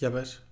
[0.00, 0.42] Για πες.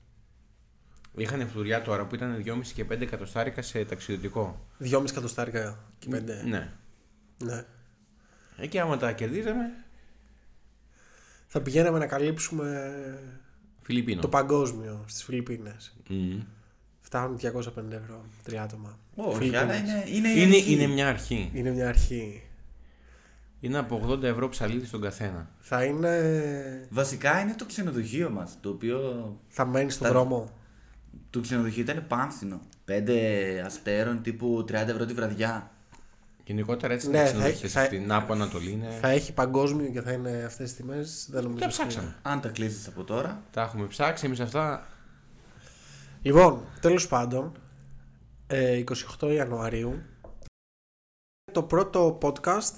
[1.17, 4.67] Είχαν φλουριά τώρα που ήταν 2,5 και 5 εκατοστάρικα σε ταξιδιωτικό.
[4.81, 6.23] 2,5 εκατοστάρικα και 5.
[6.45, 6.73] Ναι.
[7.45, 7.65] Ναι.
[8.57, 9.65] Εκεί άμα τα κερδίζαμε,
[11.47, 12.93] Θα πηγαίναμε να καλύψουμε
[13.83, 14.21] Φιλιππίνο.
[14.21, 15.97] το παγκόσμιο στις Φιλιππίνες.
[16.09, 16.41] Μμμ.
[17.01, 18.99] Φτάνουν 250 ευρώ, τρία άτομα.
[19.15, 19.63] Όχι, Φιλιππίνες.
[19.63, 20.73] αλλά είναι, είναι, η Είναι, αρχή.
[20.73, 21.51] είναι μια αρχή.
[21.55, 22.48] Είναι μια αρχή.
[23.61, 25.51] Είναι από 80 ευρώ ψαλίδι στον καθένα.
[25.59, 26.87] Θα είναι...
[26.91, 28.57] Βασικά είναι το ξενοδοχείο μας.
[28.61, 29.01] Το οποίο
[29.49, 30.49] Θα μένει στον Θα- δρόμο.
[31.31, 32.61] το ξενοδοχείο ήταν πάνθινο.
[32.85, 33.17] Πέντε
[33.67, 35.71] αστέρων τύπου 30 ευρώ τη βραδιά.
[36.45, 38.71] Γενικότερα έτσι Ναι, είναι θα- ξενοδοχεία θα- στην Άπο Ανατολή.
[38.71, 38.91] Είναι...
[39.01, 41.27] Θα έχει παγκόσμιο και θα είναι αυτές τις τιμές.
[41.31, 41.59] Δεν νομίζω.
[41.61, 42.07] Τα ότι ψάξαμε.
[42.07, 42.15] είναι.
[42.23, 43.43] Αν τα κλείσει από τώρα.
[43.51, 44.87] Τα έχουμε ψάξει εμείς αυτά.
[46.23, 47.53] Λοιπόν, τέλος πάντων,
[48.47, 48.83] ε,
[49.21, 50.03] 28 Ιανουαρίου,
[51.53, 52.75] το πρώτο podcast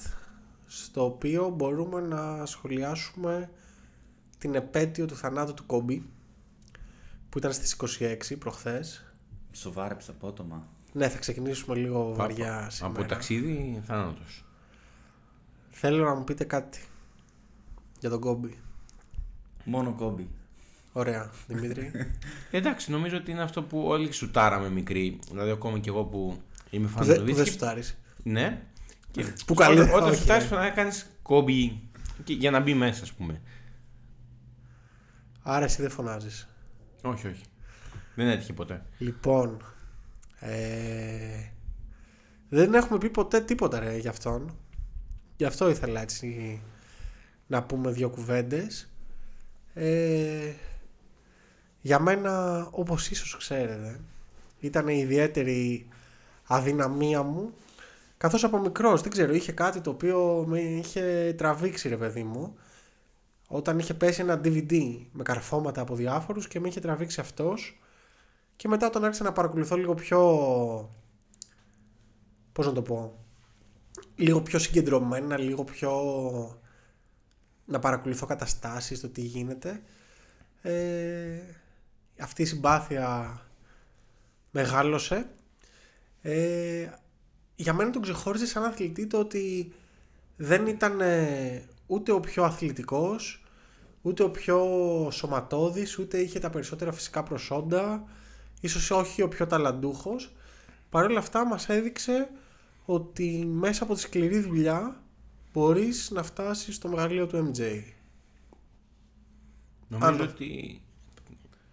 [0.73, 3.51] στο οποίο μπορούμε να σχολιάσουμε
[4.39, 6.09] την επέτειο του θανάτου του Κόμπι
[7.29, 9.05] που ήταν στις 26 προχθές.
[9.53, 10.69] Σοβάρεψα απότομα.
[10.93, 12.95] Ναι, θα ξεκινήσουμε λίγο βαριά σήμερα.
[12.95, 14.45] Από ταξίδι, θάνατος;
[15.71, 16.81] Θέλω να μου πείτε κάτι
[18.01, 18.59] για τον Κόμπι.
[19.65, 20.29] Μόνο κόμπι.
[20.93, 21.91] Ωραία, Δημήτρη.
[22.51, 25.19] Εντάξει, νομίζω ότι είναι αυτό που όλοι σουτάραμε μικροί.
[25.31, 27.51] Δηλαδή, ακόμα και εγώ που είμαι που, φαν δεν, του που δεν Βίσκι.
[27.51, 27.99] σουτάρεις.
[28.23, 28.63] Ναι.
[29.11, 30.49] Και Που καλή- όταν, όταν όχι, σουτάρεις, ναι.
[30.49, 31.89] πρέπει να κάνεις κόμπι
[32.25, 33.41] και- για να μπει μέσα, ας πούμε.
[35.43, 36.49] Άρα εσύ δεν φωνάζεις.
[37.03, 37.43] Όχι, όχι.
[38.15, 38.83] Δεν έτυχε ποτέ.
[38.99, 39.63] Λοιπόν,
[40.41, 41.49] ε,
[42.49, 44.57] δεν έχουμε πει ποτέ τίποτα ρε για αυτόν.
[45.37, 46.61] Γι' αυτό ήθελα έτσι
[47.47, 48.91] να πούμε δύο κουβέντες.
[49.75, 50.53] Ε,
[51.81, 54.01] για μένα, όπως ίσως ξέρετε,
[54.61, 55.89] ήταν η ιδιαίτερη
[56.47, 57.53] αδυναμία μου.
[58.21, 62.57] Καθώς από μικρός, δεν ξέρω, είχε κάτι το οποίο με είχε τραβήξει ρε παιδί μου.
[63.49, 67.81] Όταν είχε πέσει ένα DVD με καρφώματα από διάφορους και με είχε τραβήξει αυτός.
[68.57, 70.21] Και μετά όταν άρχισα να παρακολουθώ λίγο πιο...
[72.53, 73.25] Πώς να το πω...
[74.17, 75.93] Λίγο πιο συγκεντρωμένα, λίγο πιο...
[77.65, 79.83] Να παρακολουθώ καταστάσεις, το τι γίνεται.
[80.63, 81.41] Ε,
[82.21, 83.41] αυτή η συμπάθεια
[84.51, 85.31] μεγάλωσε.
[86.23, 86.89] Ε,
[87.61, 89.73] για μένα τον ξεχώριζε σαν αθλητή το ότι
[90.37, 93.45] δεν ήταν ε, ούτε ο πιο αθλητικός,
[94.03, 94.59] ούτε ο πιο
[95.13, 98.05] σωματώδης, ούτε είχε τα περισσότερα φυσικά προσόντα,
[98.61, 100.33] ίσως όχι ο πιο ταλαντούχος.
[100.91, 102.29] Παρ' όλα αυτά μας έδειξε
[102.85, 105.03] ότι μέσα από τη σκληρή δουλειά
[105.53, 107.83] μπορείς να φτάσεις στο μεγαλείο του MJ.
[109.89, 110.23] Νομίζω Άλλο.
[110.23, 110.81] ότι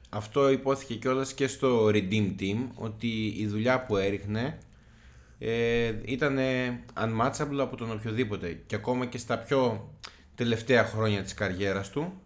[0.10, 4.58] αυτό υπόθηκε κιόλας και στο Redeem Team ότι η δουλειά που έριχνε
[5.40, 6.38] ε, ήταν
[7.00, 9.92] unmatchable από τον οποιοδήποτε και ακόμα και στα πιο
[10.36, 12.22] τελευταία χρόνια της καριέρας του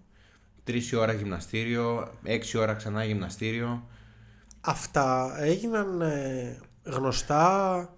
[0.63, 3.85] τρεις η ώρα γυμναστήριο, έξι ώρα ξανά γυμναστήριο
[4.61, 7.89] Αυτά έγιναν ε, γνωστά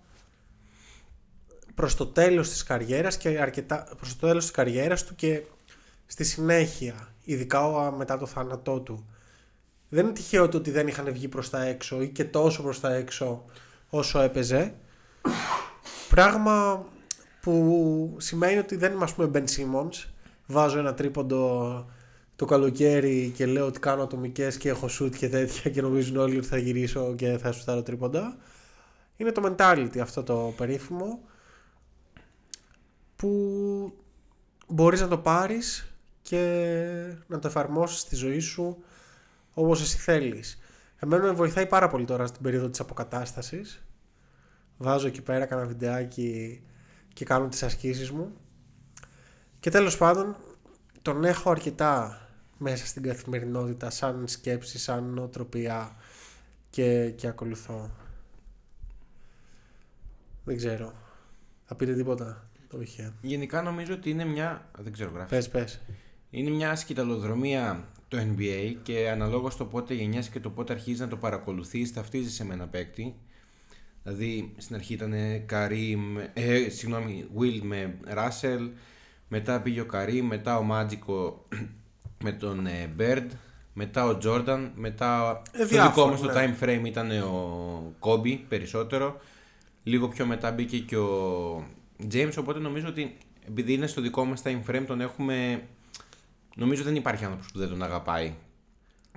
[1.75, 5.41] προς το τέλος της καριέρας και αρκετά προς το τέλος της καριέρας του και
[6.05, 9.05] στη συνέχεια, ειδικά ο- μετά το θάνατό του.
[9.89, 12.79] Δεν είναι τυχαίο το ότι δεν είχαν βγει προς τα έξω ή και τόσο προς
[12.79, 13.45] τα έξω
[13.89, 14.73] όσο έπαιζε.
[16.09, 16.85] Πράγμα
[17.41, 20.07] που σημαίνει ότι δεν είμαι ας πούμε Ben Simmons.
[20.47, 21.85] Βάζω ένα τρίποντο
[22.35, 26.37] το καλοκαίρι και λέω ότι κάνω ατομικές και έχω shoot και τέτοια και νομίζουν όλοι
[26.37, 28.37] ότι θα γυρίσω και θα σουτάρω τρίποντα.
[29.17, 31.19] Είναι το mentality αυτό το περίφημο
[33.15, 33.93] που
[34.67, 36.39] μπορείς να το πάρεις και
[37.27, 38.83] να το εφαρμόσεις στη ζωή σου
[39.53, 40.59] όπως εσύ θέλεις.
[40.99, 43.83] Εμένα με βοηθάει πάρα πολύ τώρα στην περίοδο της αποκατάστασης.
[44.83, 46.61] Βάζω εκεί πέρα κάνα βιντεάκι
[47.13, 48.31] και κάνω τις ασκήσεις μου.
[49.59, 50.35] Και τέλος πάντων
[51.01, 52.21] τον έχω αρκετά
[52.57, 55.95] μέσα στην καθημερινότητα σαν σκέψη, σαν νοοτροπία
[56.69, 57.89] και, και ακολουθώ.
[60.43, 60.93] Δεν ξέρω.
[61.65, 62.49] Θα πείτε τίποτα.
[62.71, 63.01] Όχι.
[63.01, 63.11] ε.
[63.21, 65.81] γενικά νομίζω ότι είναι μια δεν ξέρω γράφεις Πες, πες.
[66.29, 71.07] Είναι μια σκηταλοδρομία το NBA και αναλόγως το πότε γεννιέσαι και το πότε αρχίζεις να
[71.07, 73.15] το παρακολουθείς ταυτίζεσαι με ένα παίκτη.
[74.03, 75.13] Δηλαδή στην αρχή ήταν
[75.45, 78.69] Καρύμ, ε, συγγνώμη, Will με Russell,
[79.27, 81.47] μετά πήγε ο Καρύμ, μετά ο Μάτζικο
[82.23, 83.27] με τον ε, Bird,
[83.73, 86.55] μετά ο Jordan, μετά Ε, στο διάφορα, δικό μας το ναι.
[86.59, 89.17] time frame ήταν ο Kobe περισσότερο.
[89.83, 91.67] Λίγο πιο μετά μπήκε και ο
[92.11, 93.17] James, οπότε νομίζω ότι
[93.47, 95.63] επειδή είναι στο δικό μας time frame τον έχουμε...
[96.55, 98.33] Νομίζω δεν υπάρχει άνθρωπος που δεν τον αγαπάει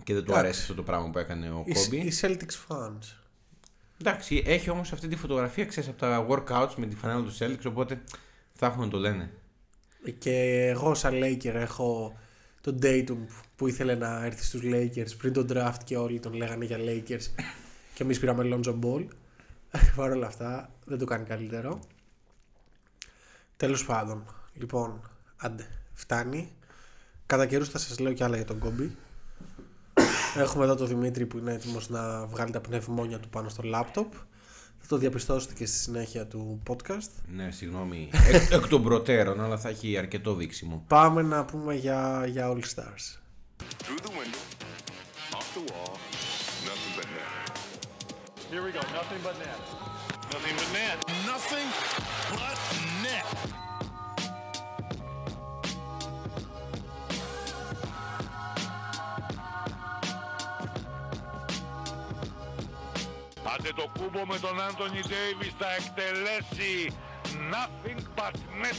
[0.05, 0.39] και δεν του Εντάξει.
[0.39, 1.95] αρέσει αυτό το πράγμα που έκανε ο Οι, Kobe.
[1.95, 3.26] οι Celtics fans.
[4.01, 7.67] Εντάξει, έχει όμως αυτή τη φωτογραφία, ξέρεις, από τα workouts με τη φανέλα του Celtics,
[7.67, 8.01] οπότε
[8.53, 9.31] θα έχουν να το λένε.
[10.19, 12.19] Και εγώ σαν Laker έχω
[12.61, 13.17] τον Dayton
[13.57, 17.45] που ήθελε να έρθει στους Lakers πριν τον draft και όλοι τον λέγανε για Lakers
[17.95, 19.07] και εμείς πήραμε Lonzo Ball.
[19.97, 21.81] Παρ' όλα αυτά δεν το κάνει καλύτερο.
[23.57, 26.53] Τέλος πάντων, λοιπόν, άντε, φτάνει.
[27.27, 28.97] Κατά καιρούς θα σας λέω κι άλλα για τον Κόμπι.
[30.37, 34.13] Έχουμε εδώ τον Δημήτρη που είναι έτοιμος να βγάλει τα πνευμόνια του πάνω στο λάπτοπ.
[34.79, 37.11] Θα το διαπιστώσετε και στη συνέχεια του podcast.
[37.35, 38.11] Ναι, συγγνώμη.
[38.33, 40.85] Εκ, εκ των προτέρων, αλλά θα έχει αρκετό δείξιμο.
[40.87, 43.19] Πάμε να πούμε για, για All Stars.
[43.83, 44.45] Through the window,
[45.39, 45.93] off the wall,
[46.71, 47.59] nothing but net.
[48.51, 48.83] Here we go.
[48.99, 49.61] Nothing but net.
[50.35, 50.97] Nothing but net.
[51.33, 51.69] Nothing
[52.39, 52.59] but
[53.05, 53.66] net.
[63.69, 66.75] Άντε το κούμπο με τον Άντωνι Ντέιβις θα εκτελέσει
[67.55, 68.79] nothing but net.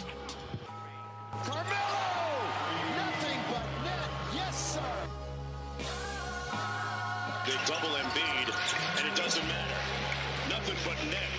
[1.47, 2.05] Carmelo!
[3.01, 4.09] Nothing but net.
[4.39, 4.93] Yes, sir.
[7.45, 8.47] They double Embiid,
[8.97, 9.81] and it doesn't matter.
[10.53, 11.37] Nothing but net.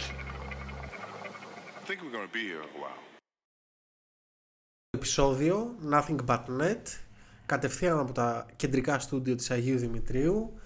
[1.78, 3.02] I think we're going to be here a while.
[4.90, 6.82] επεισόδιο Nothing But Net
[7.46, 10.57] κατευθείαν από τα κεντρικά στούντιο της Αγίου Δημητρίου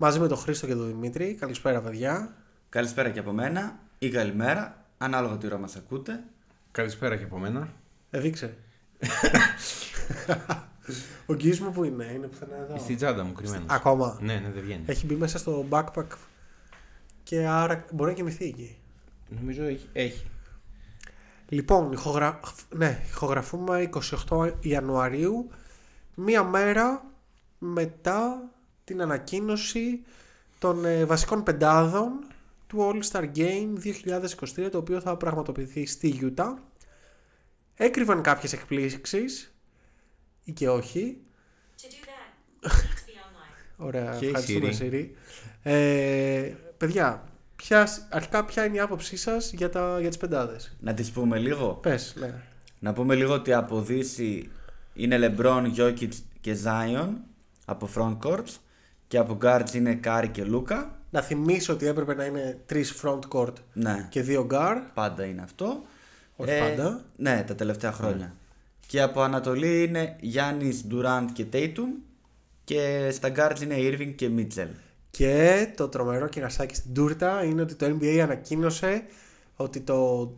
[0.00, 1.34] μαζί με τον Χρήστο και τον Δημήτρη.
[1.34, 2.34] Καλησπέρα παιδιά.
[2.68, 6.24] Καλησπέρα και από μένα ή καλημέρα, ανάλογα τι ώρα μας ακούτε.
[6.70, 7.68] Καλησπέρα και από μένα.
[8.10, 8.56] Εδείξε.
[11.26, 12.78] Ο γκύς μου που είναι, είναι πουθενά εδώ.
[12.78, 13.66] Στην τσάντα μου κρυμμένος.
[13.68, 14.18] Ακόμα.
[14.20, 14.82] Ναι, ναι, δεν βγαίνει.
[14.86, 16.06] Έχει μπει μέσα στο backpack
[17.22, 18.76] και άρα μπορεί να κοιμηθεί εκεί.
[19.40, 19.88] Νομίζω έχει.
[19.92, 20.26] έχει.
[21.48, 22.40] Λοιπόν, ηχογρα...
[22.68, 23.90] ναι, ηχογραφούμε
[24.28, 25.50] 28 Ιανουαρίου,
[26.14, 27.04] μία μέρα
[27.58, 28.50] μετά
[28.90, 30.02] την ανακοίνωση
[30.58, 32.26] των ε, βασικών πεντάδων
[32.66, 33.68] του All-Star Game
[34.56, 36.54] 2023, το οποίο θα πραγματοποιηθεί στη Utah.
[37.74, 39.54] Έκρυβαν κάποιες εκπλήξεις,
[40.44, 41.16] ή και όχι.
[41.76, 43.86] To do that, you need to be online.
[43.86, 44.92] Ωραία, Και η ευχαριστούμε Siri.
[44.92, 45.08] Siri.
[45.62, 50.94] Ε, παιδιά, ποια, αρχικά ποια είναι η άποψή σας για, τα, για τις πεντάδες; Να
[50.94, 52.34] τις πούμε λίγο; Πες, ναι.
[52.78, 54.50] Να πούμε λίγο ότι από Δύση
[54.92, 57.08] είναι LeBron, Jokic και Zion
[57.64, 58.54] από frontcourts
[59.10, 60.98] και από guards είναι Κάρι και Luka.
[61.10, 64.80] Να θυμίσω ότι έπρεπε να είναι τρεις front court Ναι, και δύο guard.
[64.94, 65.82] πάντα είναι αυτό.
[66.36, 67.04] Όχι πάντα.
[67.16, 68.34] Ναι, τα τελευταία χρόνια.
[68.86, 72.02] Και από Ανατολή είναι Γιάννης, Durant και Tatum
[72.64, 74.68] και στα guards είναι Irving και Mitchell.
[75.10, 79.02] Και το τρομερό κερασάκι στην τούρτα είναι ότι το NBA ανακοίνωσε
[79.56, 80.30] ότι το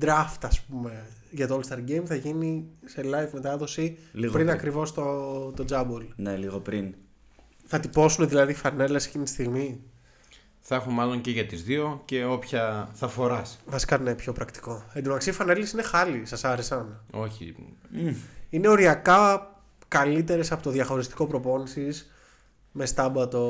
[0.00, 4.50] draft ας πούμε για το All-Star Game θα γίνει σε live μετάδοση Λίγο πριν πριν.
[4.56, 5.02] ακριβώς το,
[5.56, 6.06] το Jumble.
[6.16, 6.94] Ναι, λίγο πριν.
[7.64, 9.80] Θα τυπώσουν δηλαδή φανέλες εκείνη τη στιγμή;
[10.60, 13.58] Θα έχω μάλλον και για τις δύο και όποια θα φοράς.
[13.66, 14.72] Βασικά είναι πιο πρακτικό.
[14.92, 17.00] Εν τω μεταξύ οι φανέλες είναι χάλι, σας άρεσαν.
[17.10, 17.56] Όχι.
[18.50, 19.48] Είναι οριακά
[19.88, 22.10] καλύτερες από το διαχωριστικό προπόνησης
[22.72, 23.42] με στάμπα το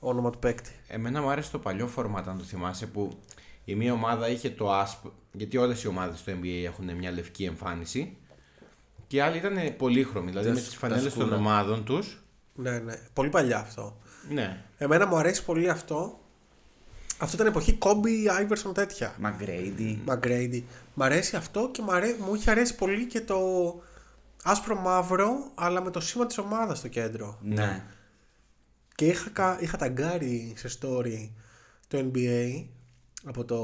[0.00, 0.70] όνομα του παίκτη.
[0.88, 3.18] Εμένα μου άρεσε το παλιό φορμάτα, αν το θυμάσαι, που
[3.64, 5.12] η μία ομάδα είχε το άσπρο.
[5.32, 8.16] Γιατί όλες οι ομάδες του NBA έχουν μια λευκή εμφάνιση.
[9.06, 10.28] Και η άλλη ήταν πολύχρωμη.
[10.30, 11.36] Δηλαδή Τα με σ- τις τα φανέλες των σκούρα.
[11.36, 12.23] ομάδων τους.
[12.54, 12.94] Ναι, ναι.
[13.12, 13.96] Πολύ παλιά αυτό.
[14.30, 14.64] Ναι.
[14.78, 16.18] Εμένα μου αρέσει πολύ αυτό.
[17.18, 19.14] Αυτό ήταν εποχή Kobe, Iverson τέτοια.
[19.22, 19.96] McGrady.
[20.06, 20.62] McGrady.
[20.94, 22.16] Μ' αρέσει αυτό και μ, αρέ...
[22.26, 23.38] μου είχε αρέσει πολύ και το
[24.44, 27.38] άσπρο μαύρο αλλά με το σήμα της ομάδας στο κέντρο.
[27.42, 27.84] Ναι.
[28.94, 31.28] Και είχα, κα- είχα ταγκάρει σε story
[31.88, 32.64] το NBA
[33.24, 33.58] από το,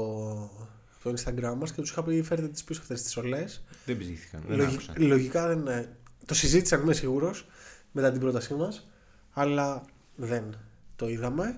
[1.03, 3.63] το Instagram μας και τους είχα πει φέρετε τις πίσω αυτές τις στολές.
[3.85, 4.43] Δεν ψήθηκαν.
[4.47, 4.95] Δεν Λογι- άκουσαν.
[4.97, 5.95] λογικά δεν είναι.
[6.25, 7.45] Το συζήτησαν είμαι σίγουρος
[7.91, 8.87] μετά την πρότασή μας
[9.31, 9.83] αλλά
[10.15, 10.55] δεν
[10.95, 11.57] το είδαμε.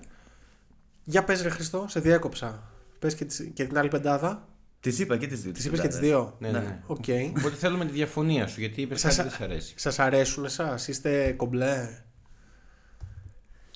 [1.04, 2.62] Για πες ρε Χριστό, σε διέκοψα.
[2.98, 4.48] Πες και, τις- και την άλλη πεντάδα.
[4.80, 5.52] Τις είπα και τις δύο.
[5.52, 6.36] Τις είπες και τις δύο.
[6.38, 6.58] Ναι, ναι.
[6.58, 6.82] ναι.
[6.86, 7.04] Οκ.
[7.38, 9.74] Οπότε θέλουμε τη διαφωνία σου, γιατί είπε Σας- κάτι δεν σε αρέσει.
[9.76, 12.02] Σας αρέσουν εσάς, είστε κομπλέ;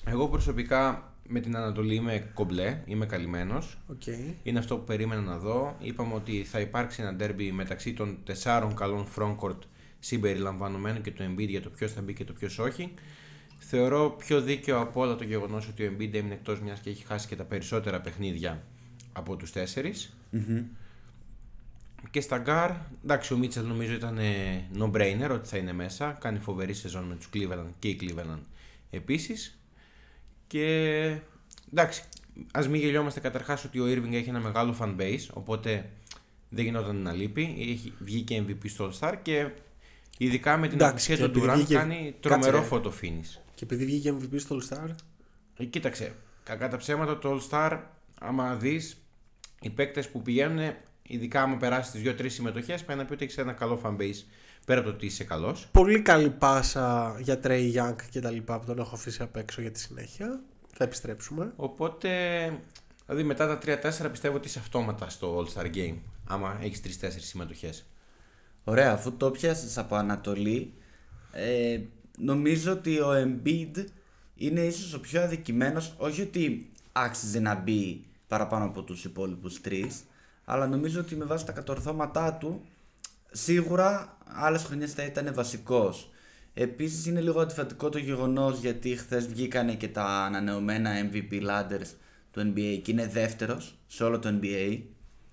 [0.05, 3.77] Εγώ προσωπικά με την Ανατολή είμαι κομπλέ, είμαι καλυμμένος.
[3.87, 4.01] Οκ.
[4.43, 5.75] Είναι αυτό που περίμενα να δω.
[5.79, 9.59] Είπαμε ότι θα υπάρξει ένα ντέρμπι μεταξύ των τεσσάρων καλών frontcourt
[9.99, 12.93] συμπεριλαμβανομένου και του Embiid για το ποιος θα μπει και το ποιος όχι.
[13.57, 17.05] Θεωρώ πιο δίκαιο από όλα το γεγονός ότι ο Embiid έμεινε εκτός μιας και έχει
[17.05, 18.63] χάσει και τα περισσότερα παιχνίδια
[19.13, 19.93] από τους τεσσερι
[22.11, 22.71] Και στα γκάρ,
[23.03, 26.11] εντάξει, ο Μίτσελ νομίζω ήταν ε, no-brainer ότι θα είναι μέσα.
[26.11, 28.39] Κάνει φοβερή σεζόν με τους Cleveland και οι Cleveland
[28.89, 29.59] επίσης.
[30.47, 30.65] Και
[31.73, 32.03] εντάξει,
[32.51, 35.89] ας μην γελιόμαστε καταρχάς ότι ο Irving έχει ένα μεγάλο fan base, οπότε
[36.49, 37.55] δεν γινόταν να λείπει.
[37.59, 39.49] Έχει βγει και MVP στο All Star και
[40.21, 42.81] ειδικά με την Εντάξει, απουσία και του επειδή Durant βγήκε- κάνει τρομερό Κάτσε, ρε.
[42.81, 43.39] photo finish.
[43.55, 44.89] Και επειδή βγήκε MVP στο All Star.
[45.57, 47.79] Ε, Κοίταξε, κακά τα ψέματα το All Star,
[48.19, 48.97] άμα δεις
[49.61, 53.37] οι παίκτες που πηγαίνουν, ειδικά άμα περάσεις τις 2-3 συμμετοχές, πρέπει να πει ότι έχεις
[53.37, 54.23] ένα καλό fan base
[54.65, 55.67] πέρα από το ότι είσαι καλός.
[55.71, 59.61] Πολύ καλή πάσα για Trey Young και τα λοιπά που τον έχω αφήσει απ' έξω
[59.61, 60.41] για τη συνέχεια.
[60.73, 61.53] Θα επιστρέψουμε.
[61.55, 62.09] Οπότε,
[63.05, 65.95] δηλαδή μετά τα 3-4 πιστεύω ότι είσαι αυτόματα στο All Star Game.
[66.27, 67.85] Άμα έχεις 3-4 συμμετοχές.
[68.63, 70.73] Ωραία, αφού το πιάσες από Ανατολή,
[71.31, 71.79] ε,
[72.17, 73.85] νομίζω ότι ο Embiid
[74.35, 80.03] είναι ίσως ο πιο αδικημένος, όχι ότι άξιζε να μπει παραπάνω από τους υπόλοιπους τρεις,
[80.45, 82.61] αλλά νομίζω ότι με βάση τα κατορθώματά του,
[83.31, 86.09] σίγουρα άλλες χρονιές θα ήταν βασικός.
[86.53, 91.89] Επίσης είναι λίγο αντιφατικό το γεγονός γιατί χθες βγήκανε και τα ανανεωμένα MVP ladders
[92.31, 94.79] του NBA και είναι δεύτερος σε όλο το NBA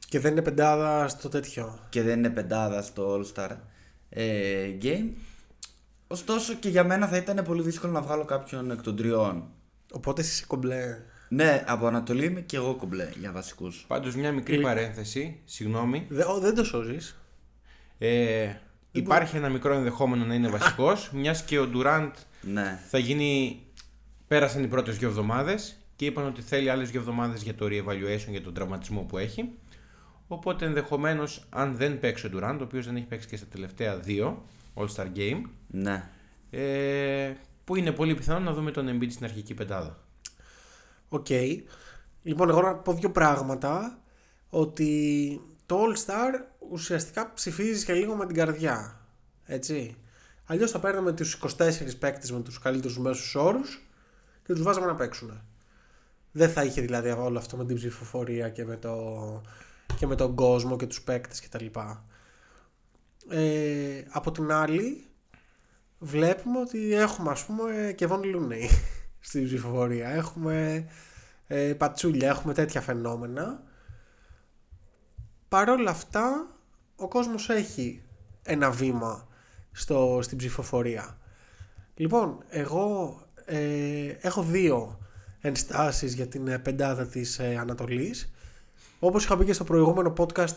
[0.08, 1.78] Και δεν είναι πεντάδα στο τέτοιο.
[1.88, 3.50] και δεν είναι πεντάδα στο All Star
[4.08, 5.08] ε, Game.
[6.06, 9.44] Ωστόσο και για μένα θα ήταν πολύ δύσκολο να βγάλω κάποιον εκ των τριών.
[9.92, 10.98] Οπότε εσύ είσαι κομπλέ.
[11.28, 13.84] Ναι, από Ανατολή είμαι και εγώ κομπλέ για βασικούς.
[13.86, 16.06] Πάντως, μια μικρή παρένθεση, συγγνώμη.
[16.08, 17.16] Δε, ο, δεν το σώζεις.
[17.98, 18.52] Ε,
[18.92, 22.80] υπάρχει ένα μικρό ενδεχόμενο να είναι βασικός, μιας και ο Ντουράντ Ναι.
[22.88, 23.60] θα γίνει.
[24.28, 28.30] Πέρασαν οι πρώτες δύο εβδομάδες και είπαν ότι θέλει άλλες δύο εβδομάδες για το re-evaluation
[28.30, 29.48] για τον τραυματισμό που έχει.
[30.28, 33.97] Οπότε ενδεχομένως, αν δεν παίξει ο Ντουράντ, ο οποίος δεν έχει παίξει και στα τελευταία
[33.99, 36.09] δύο All-Star Game, Ναι.
[36.50, 37.33] ε,
[37.64, 39.99] που είναι πολύ πιθανό να δούμε τον Embiid στην αρχική πεντάδα.
[41.09, 41.26] Οκ.
[42.23, 43.99] Λοιπόν, εγώ να πω δύο πράγματα.
[44.50, 46.40] Ότι το All Star
[46.71, 49.00] ουσιαστικά ψηφίζεις και λίγο με την καρδιά.
[49.45, 49.97] Έτσι.
[50.47, 53.87] Αλλιώς θα παίρναμε τους 24 παίκτες με τους καλύτερους μέσους όρους
[54.45, 55.40] και τους βάζαμε να παίξουν.
[56.33, 58.97] Δεν θα είχε δηλαδή όλο αυτό με την ψηφοφορία και με, το,
[59.98, 61.66] και με τον κόσμο και τους παίκτες κτλ.
[63.28, 65.04] Ε, από την άλλη
[65.98, 68.68] βλέπουμε ότι έχουμε ας πούμε και Von Looney
[69.20, 70.08] στην ψηφοφορία.
[70.08, 70.86] Έχουμε
[71.46, 73.62] ε, πατσούλια, έχουμε τέτοια φαινόμενα.
[75.48, 76.46] Παρ' όλα αυτά
[76.96, 78.02] ο κόσμος έχει
[78.42, 79.28] ένα βήμα
[79.72, 81.18] στο, στην ψηφοφορία.
[81.94, 84.98] Λοιπόν, εγώ ε, έχω δύο
[85.40, 88.32] ενστάσεις για την ε, πεντάδα της ε, Ανατολής.
[88.98, 90.56] Όπως είχα πει και στο προηγούμενο podcast,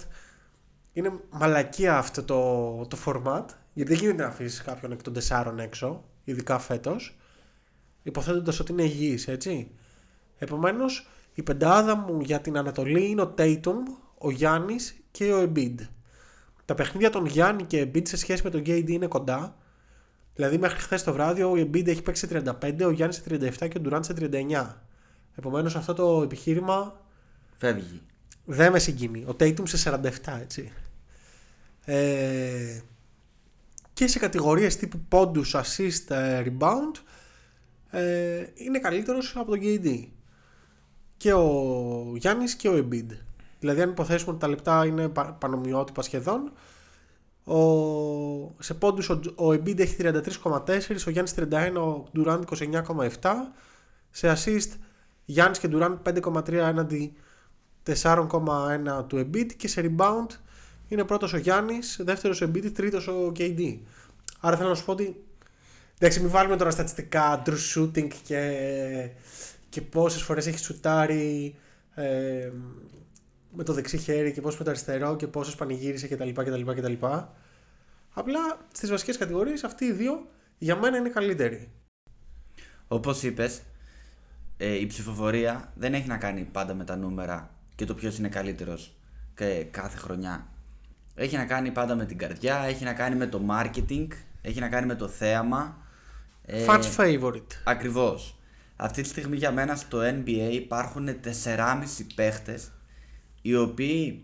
[0.93, 5.59] είναι μαλακία αυτό το, το format, γιατί δεν γίνεται να αφήσεις κάποιον εκ των τεσσάρων
[5.59, 7.17] έξω, ειδικά φέτος,
[8.03, 9.71] υποθέτοντας ότι είναι υγιής, έτσι.
[10.37, 13.75] Επομένως, η πεντάδα μου για την Ανατολή είναι ο Tatum,
[14.17, 15.75] ο Γιάννης και ο Embiid.
[16.65, 19.57] Τα παιχνίδια των Γιάννη και Embiid σε σχέση με τον KD είναι κοντά.
[20.35, 23.67] Δηλαδή μέχρι χθες το βράδυ ο Embiid έχει παίξει σε 35, ο Γιάννης σε 37
[23.69, 24.75] και ο Durant σε 39.
[25.35, 26.99] Επομένως αυτό το επιχείρημα
[27.57, 28.01] Φεύγει.
[28.51, 29.23] Δεν με συγκινεί.
[29.27, 30.09] Ο Tatum σε 47
[30.41, 30.71] έτσι.
[31.85, 32.79] Ε,
[33.93, 37.01] και σε κατηγορίες τύπου πόντους, assist, ε, rebound
[37.89, 40.07] ε, είναι καλύτερος από τον KD.
[41.17, 43.17] Και ο Γιάννης και ο Embiid.
[43.59, 46.51] Δηλαδή αν υποθέσουμε ότι τα λεπτά είναι πα- πανομοιότυπα σχεδόν
[47.43, 52.41] ο, σε πόντους ο, ο Embiid έχει 33,4 ο Γιάννης 31 ο Durant
[53.21, 53.31] 29,7
[54.11, 54.69] σε assist
[55.25, 57.13] Γιάννης και Durant 5,3 έναντι
[57.95, 60.27] 4,1 του Embiid και σε rebound
[60.87, 63.77] είναι πρώτος ο Γιάννης, δεύτερος ο Embiid, τρίτος ο KD.
[64.39, 65.23] Άρα θέλω να σου πω ότι
[65.97, 69.09] εντάξει μην βάλουμε τώρα στατιστικά true shooting και,
[69.69, 71.55] και πόσες φορές έχει σουτάρει
[71.93, 72.51] ε,
[73.53, 76.29] με το δεξί χέρι και πόσο με το αριστερό και πόσες πανηγύρισε κτλ.
[76.29, 77.05] κτλ, κτλ.
[78.13, 78.39] Απλά
[78.73, 80.27] στις βασικές κατηγορίες αυτοί οι δύο
[80.57, 81.71] για μένα είναι καλύτεροι.
[82.87, 83.61] Όπως είπες,
[84.57, 88.27] ε, η ψηφοφορία δεν έχει να κάνει πάντα με τα νούμερα και το ποιος είναι
[88.27, 88.95] καλύτερος
[89.35, 90.47] και κάθε χρονιά.
[91.15, 94.07] Έχει να κάνει πάντα με την καρδιά, έχει να κάνει με το marketing,
[94.41, 95.77] έχει να κάνει με το θέαμα.
[96.45, 97.47] Ε, Fans favorite.
[97.63, 98.39] Ακριβώς.
[98.75, 102.71] Αυτή τη στιγμή για μένα στο NBA υπάρχουν 4,5 παίχτες
[103.41, 104.23] οι οποίοι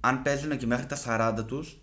[0.00, 1.78] αν παίζουν και μέχρι τα 40 τους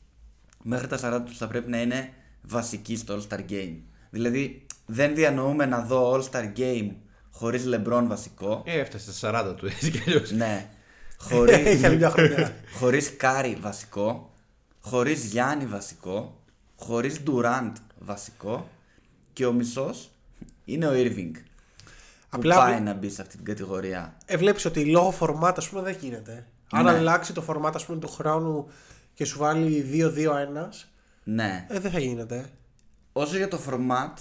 [0.63, 3.77] μέχρι τα 40 τους θα πρέπει να είναι βασικοί στο All-Star Game.
[4.09, 6.91] Δηλαδή δεν διανοούμαι να δω All-Star Game
[7.33, 8.61] χωρίς LeBron βασικό.
[8.65, 10.31] Ε, έφτασε στα 40 του έτσι κι αλλιώς.
[10.31, 10.69] Ναι.
[11.17, 12.53] Χωρίς, Έχει άλλη μια χρονιά.
[12.79, 14.31] χωρίς Κάρι βασικό,
[14.81, 16.39] χωρίς Γιάννη βασικό,
[16.75, 18.69] χωρίς Durant βασικό
[19.33, 20.09] και ο μισός
[20.65, 21.31] είναι ο Irving.
[21.33, 24.17] Που Απλά πάει βλέ- να μπει σε αυτή την κατηγορία.
[24.25, 26.47] ε, βλέπεις ότι λόγω format ας πούμε δεν γίνεται.
[26.71, 26.89] Αν Ναι.
[26.91, 28.67] αλλάξει το format ας πούμε του χρόνου
[29.13, 30.87] και σου βάλει 2-2-1
[31.23, 31.65] Ναι.
[31.69, 32.45] ε, δεν θα γίνεται.
[33.13, 34.13] Όσο για το format,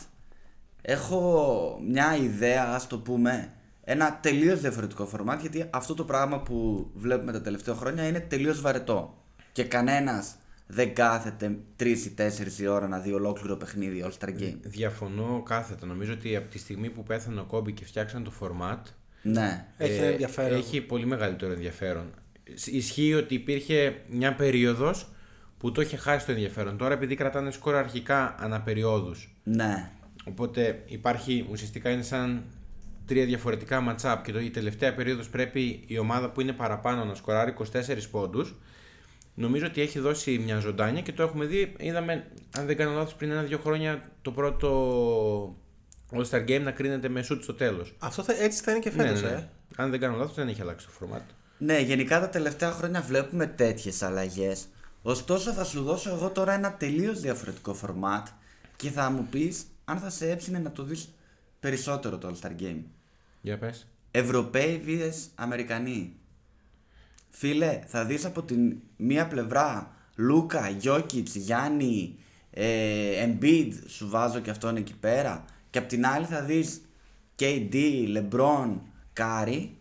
[0.83, 3.53] έχω μια ιδέα, ας το πούμε,
[3.85, 8.61] ένα τελείως διαφορετικό format, γιατί αυτό το πράγμα που βλέπουμε τα τελευταία χρόνια είναι τελείως
[8.61, 9.17] βαρετό.
[9.53, 10.35] Και κανένας
[10.67, 12.15] δεν κάθεται 3 ή
[12.59, 14.57] 4 η ώρα να δει ολόκληρο παιχνίδι All Star Game.
[14.63, 15.87] Διαφωνώ κάθετα.
[15.87, 18.83] Νομίζω ότι από τη στιγμή που πέθανε ο Κόμπι και φτιάξαν το format,
[19.23, 19.67] Ναι.
[19.77, 20.59] Έχει ένα ενδιαφέρον.
[20.59, 22.11] Έχει πολύ μεγαλύτερο ενδιαφέρον.
[22.65, 25.13] Ισχύει ότι υπήρχε μια περίοδος
[25.59, 26.77] που το είχε χάσει το ενδιαφέρον.
[26.77, 29.91] Τώρα επειδή κρατάνε σκορ αρχικά αναπεριόδους, Ναι.
[30.25, 32.45] Οπότε υπάρχει ουσιαστικά είναι σαν
[33.07, 37.15] τρία διαφορετικά match-up και το, η τελευταία περίοδος πρέπει η ομάδα που είναι παραπάνω να
[37.15, 38.55] σκοράρει 24 πόντους.
[39.35, 41.73] Νομίζω ότι έχει δώσει μια ζωντάνια και το έχουμε δει.
[41.79, 42.27] Είδαμε,
[42.59, 45.57] αν δεν κάνω λάθος, πριν ένα-δύο χρόνια το πρώτο
[46.13, 47.95] All-Star Game να κρίνεται με shoot στο τέλος.
[47.99, 49.35] Αυτό θα, έτσι θα είναι και Ναι, φέτος, ναι, ναι.
[49.35, 49.49] ε.
[49.77, 51.23] Αν δεν κάνω λάθος δεν έχει αλλάξει το format.
[51.59, 54.67] Ναι, γενικά τα τελευταία χρόνια βλέπουμε τέτοιες αλλαγές.
[55.03, 58.23] Ωστόσο θα σου δώσω εγώ τώρα ένα τελείως διαφορετικό format
[58.77, 61.15] και θα μου πεις αν θα σε έψινε να το δεις
[61.61, 62.83] περισσότερο το All-Star Game.
[63.41, 63.87] Για πες.
[64.11, 66.17] Ευρωπαίοι vs Αμερικανοί.
[67.31, 72.19] Φίλε, θα δεις από την μία πλευρά Λούκα, Γιώκητς, Γιάννη,
[72.51, 75.45] ε, Embiid, σου βάζω και αυτόν εκεί πέρα.
[75.71, 76.81] Και από την άλλη θα δεις
[77.39, 77.75] KD,
[78.17, 78.77] LeBron,
[79.13, 79.77] Κάρι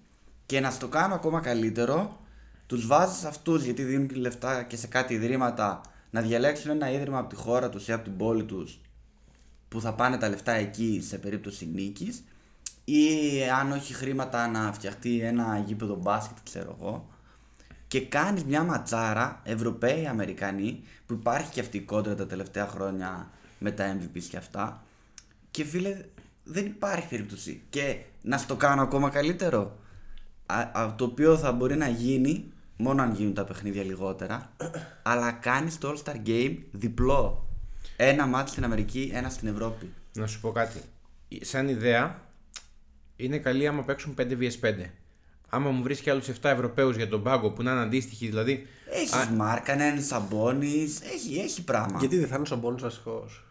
[0.46, 2.20] και να στο κάνω ακόμα καλύτερο,
[2.65, 7.20] τους βάζεις αυτούς γιατί δίνουν και λεφτά και σε κάτι ιδρύματα να διαλέξουν ένα ίδρυμα
[7.20, 8.80] από τη χώρα τους ή από την πόλη τους
[9.72, 12.24] που θα πάνε τα λεφτά εκεί σε περίπτωση νίκης
[12.84, 13.04] ή
[13.60, 17.10] αν όχι χρήματα να φτιαχτεί ένα γήπεδο μπάσκετ ξέρω εγώ
[17.88, 23.30] και κάνεις μια ματσάρα Ευρωπαίοι Αμερικανοί που υπάρχει και αυτή η κόντρα τα τελευταία χρόνια
[23.60, 24.84] με τα MVPs και αυτά.
[25.51, 26.06] Και φίλε
[26.44, 27.62] δεν υπάρχει περίπτωση.
[27.70, 29.78] Και να στο κάνω ακόμα καλύτερο.
[30.46, 34.51] Α, α, το οποίο θα μπορεί να γίνει μόνο αν γίνουν τα παιχνίδια λιγότερα
[35.04, 37.48] αλλά κάνεις το All Star Game διπλό
[38.05, 40.81] ένα μάτι στην Αμερική, ένα στην Ευρώπη Να σου πω κάτι.
[41.41, 42.22] Σαν ιδέα,
[43.15, 44.89] είναι καλή άμα παίξουν 5 vs 5.
[45.50, 48.67] Άμα μου βρει και άλλους 7 Ευρωπαίους για τον πάγκο που να είναι αντίστοιχοι, δηλαδή.
[48.89, 52.00] Έχεις Α, Μάρκανεν, Σαμπόνι, έχει, έχει πράγμα.
[52.00, 53.43] Γιατί δεν θα είναι ο Σαμπόνι βασικός;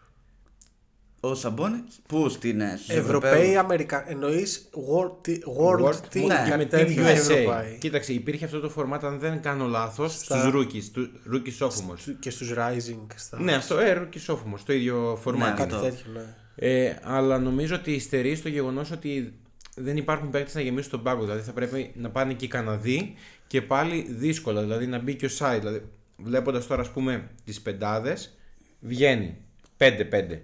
[1.23, 4.05] Ο Σαμπόνι, πού στην ε, στους Ευρωπαίοι, Ευρωπαίους; Αμερικανοί.
[4.09, 7.11] Εννοείς World, τι- world, World Team ναι, και με τέτοια Team USA.
[7.11, 7.77] Ευρωπαίοι.
[7.79, 12.15] Κοίταξε, υπήρχε αυτό το format, αν δεν κάνω λάθος, Στα- στους rookies, του rookie sophomores.
[12.19, 13.05] Και στους Rising.
[13.15, 13.39] Στα...
[13.41, 15.33] Ναι, αυτό, ε, rookie sophomores, το ίδιο format.
[15.37, 15.79] Ναι, Κάτι αυτό.
[15.79, 16.35] τέτοιο, ναι.
[16.55, 19.33] Ε, αλλά νομίζω ότι υστερεί στο γεγονός ότι
[19.75, 21.21] δεν υπάρχουν παίκτες να γεμίσουν τον πάγκο.
[21.21, 23.13] Δηλαδή θα πρέπει να πάνε και οι Καναδοί
[23.47, 24.61] και πάλι δύσκολα.
[24.61, 25.59] Δηλαδή να μπει και ο Σάι.
[25.59, 25.81] Δηλαδή,
[26.23, 28.37] Βλέποντας τώρα, ας πούμε, τις πεντάδες,
[28.79, 29.37] βγαίνει
[29.77, 30.39] 5-5.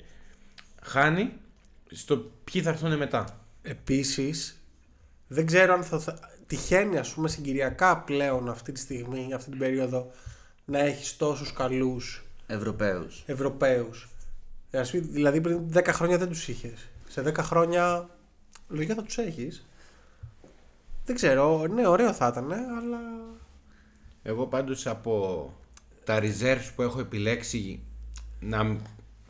[0.88, 1.34] Χάνει
[1.89, 3.39] στο ποιοι θα έρθουν μετά.
[3.62, 4.62] Επίσης,
[5.28, 6.19] δεν ξέρω αν θα, θα.
[6.47, 10.12] Τυχαίνει, ας πούμε, συγκυριακά πλέον αυτή τη στιγμή, αυτή την περίοδο,
[10.65, 13.23] να έχεις τόσους καλούς Ευρωπαίους.
[13.26, 14.08] Ευρωπαίους.
[14.91, 16.88] Δηλαδή πριν 10 χρόνια δεν τους είχες.
[17.08, 18.10] Σε 10 χρόνια
[18.67, 19.65] λογικά θα τους έχεις.
[21.06, 23.00] Δεν ξέρω, ναι, ωραίο θα ήταν, αλλά.
[24.23, 25.54] Εγώ πάντως από
[26.04, 27.80] τα reserves που έχω επιλέξει
[28.39, 28.78] να...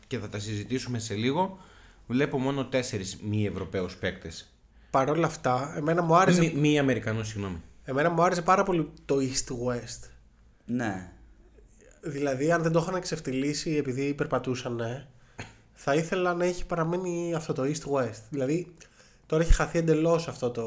[0.08, 1.58] και θα τα συζητήσουμε σε λίγο,
[2.06, 4.52] βλέπω μόνο τέσσερις μη Ευρωπαίους παίκτες.
[4.90, 7.62] Παρ' όλα αυτά, εμένα μου άρεσε, Μη, μη Αμερικανούς, συγγνώμη.
[7.84, 10.08] εμένα μου άρεσε πάρα πολύ το East-West.
[10.64, 11.12] Ναι.
[12.00, 15.06] Δηλαδή, αν δεν το είχαν ξεφτυλίσει επειδή περπατούσαν,
[15.72, 18.20] θα ήθελα να έχει παραμείνει αυτό το East-West.
[18.30, 18.74] Δηλαδή,
[19.26, 20.64] τώρα έχει χαθεί εντελώς αυτό το.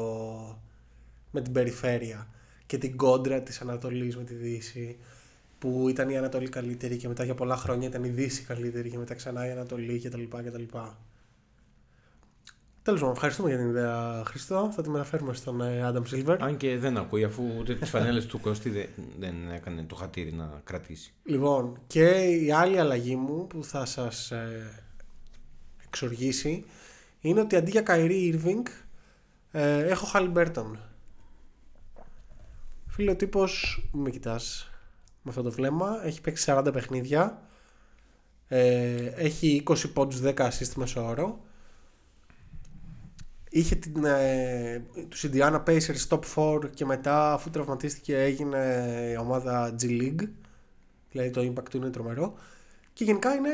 [1.30, 2.28] με την περιφέρεια
[2.66, 4.96] και την κόντρα της Ανατολής με τη Δύση
[5.62, 8.98] που ήταν η Ανατολή καλύτερη και μετά για πολλά χρόνια ήταν η Δύση καλύτερη και
[8.98, 10.22] μετά ξανά η Ανατολή κτλ.
[10.22, 10.62] κτλ.
[12.82, 14.70] Τέλος πάντων, ευχαριστούμε για την ιδέα, Χριστό.
[14.74, 16.36] Θα τη μεταφέρουμε στον ε, Adam Silver.
[16.40, 20.32] Αν και δεν ακούει, αφού ούτε τις φανέλες του Κωστή δεν, δεν έκανε το χατήρι
[20.32, 21.12] να κρατήσει.
[21.24, 24.70] Λοιπόν, και η άλλη αλλαγή μου που θα σας ε,
[25.86, 26.64] εξοργήσει
[27.20, 28.68] είναι ότι αντί για Καϊρή Irving
[29.50, 30.78] ε, έχω Χαλιμπέρτον.
[32.86, 34.71] Φίλε, ο τύπος, μην με κοιτάς
[35.22, 37.42] με αυτό το βλέμμα, έχει παίξει 40 παιχνίδια,
[38.48, 41.40] ε, έχει 20 πόντους 10 assist μέσω όρο,
[43.52, 48.58] είχε την, ε, τους Indiana Pacers top 4 και μετά αφού τραυματίστηκε έγινε
[49.12, 50.28] η ομάδα G League.
[51.10, 52.34] Δηλαδή το impact του είναι τρομερό.
[52.92, 53.50] Και γενικά είναι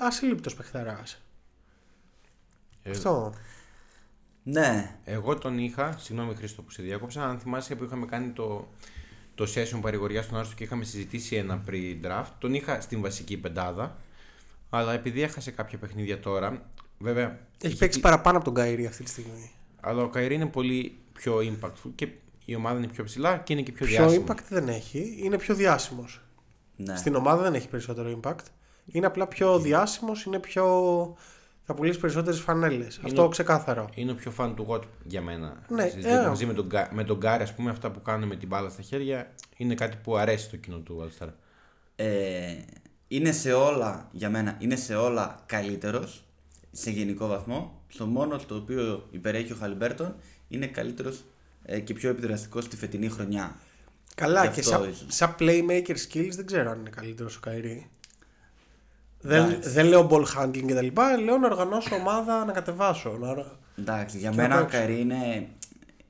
[0.00, 1.22] ασύλληπτος παιχταράς.
[2.82, 3.34] Ε, αυτό.
[4.42, 4.96] Ναι.
[5.04, 8.68] Εγώ τον είχα, συγγνώμη Χρήστο που σε διάκοψα, αν θυμάσαι που είχαμε κάνει το,
[9.34, 13.96] το session παρηγοριά στον Άρστο και είχαμε συζητήσει ένα pre-draft, τον είχα στην βασική πεντάδα,
[14.70, 16.62] αλλά επειδή έχασε κάποια παιχνίδια τώρα,
[16.98, 17.26] βέβαια...
[17.26, 20.46] έχει είχε παίξει κλει- παραπάνω από τον Καϊρή αυτή τη στιγμή Αλλά ο Καϊρή είναι
[20.46, 22.08] πολύ πιο impactful και
[22.44, 24.24] η ομάδα είναι πιο ψηλά και είναι και πιο, πιο διάσημη.
[24.28, 26.20] impact δεν έχει είναι πιο διάσημος
[26.76, 26.96] ναι.
[26.96, 28.44] στην ομάδα δεν έχει περισσότερο impact
[28.86, 30.66] είναι απλά πιο διάσημος είναι πιο
[31.64, 35.62] θα πουλήσεις περισσότερες φανέλες αυτό ξεκάθαρο Είναι ο πιο fan του God για μένα.
[35.68, 38.28] Ναι, Συζητώντα ε, μαζί με τον, Κα- με τον Γκάρι, ας πούμε, αυτά που κάνουν
[38.28, 41.28] με την μπάλα στα χέρια είναι κάτι που αρέσει στο κοινό του All Star.
[41.96, 42.54] Ε,
[43.08, 46.24] είναι σε όλα, για μένα, είναι σε όλα καλύτερος
[46.72, 47.80] σε γενικό βαθμό.
[47.88, 50.14] Στο μόνο το οποίο υπερέχει ο Χαλιμπέρτον
[50.48, 51.24] είναι καλύτερος
[51.62, 53.56] ε, και πιο επιδραστικός στη φετινή χρονιά.
[54.14, 55.06] Καλά, Γι' και αυτό σαν, ίσως.
[55.08, 57.90] σαν playmaker skills δεν ξέρω αν είναι καλύτερος ο Καϊρή.
[59.24, 59.68] Δεν, Εντάξει.
[59.68, 63.16] δεν λέω ball handling και τα λοιπά, λέω να οργανώσω ομάδα να κατεβάσω.
[63.20, 63.28] Να...
[63.28, 63.46] οργ-
[63.78, 64.78] Εντάξει, για Και μένα να ο παίξω.
[64.78, 65.48] Καϊρή είναι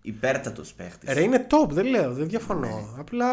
[0.03, 1.13] υπέρτατος παίχτης.
[1.13, 2.67] Ρε είναι top, δεν λέω, δεν διαφωνώ.
[2.67, 3.01] Ναι.
[3.01, 3.29] Απλά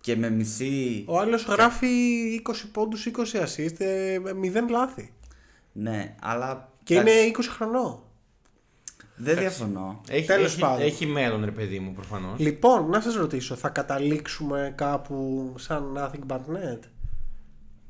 [0.00, 1.04] Και με μισή.
[1.08, 1.88] ο άλλος γράφει
[2.48, 5.12] 20 πόντους, 20 assist, ε, 0 λάθη.
[5.72, 6.68] Ναι, αλλά.
[6.82, 7.98] Και εντάξει, είναι 20 χρονών.
[9.16, 10.00] Δεν διαφωνώ.
[10.08, 10.86] Έχει, Τέλος έχει, πάντων.
[10.86, 12.38] έχει μέλλον, ρε παιδί μου, προφανώς.
[12.38, 16.78] Λοιπόν, να σας ρωτήσω, θα καταλήξουμε κάπου σαν Nothing But Net;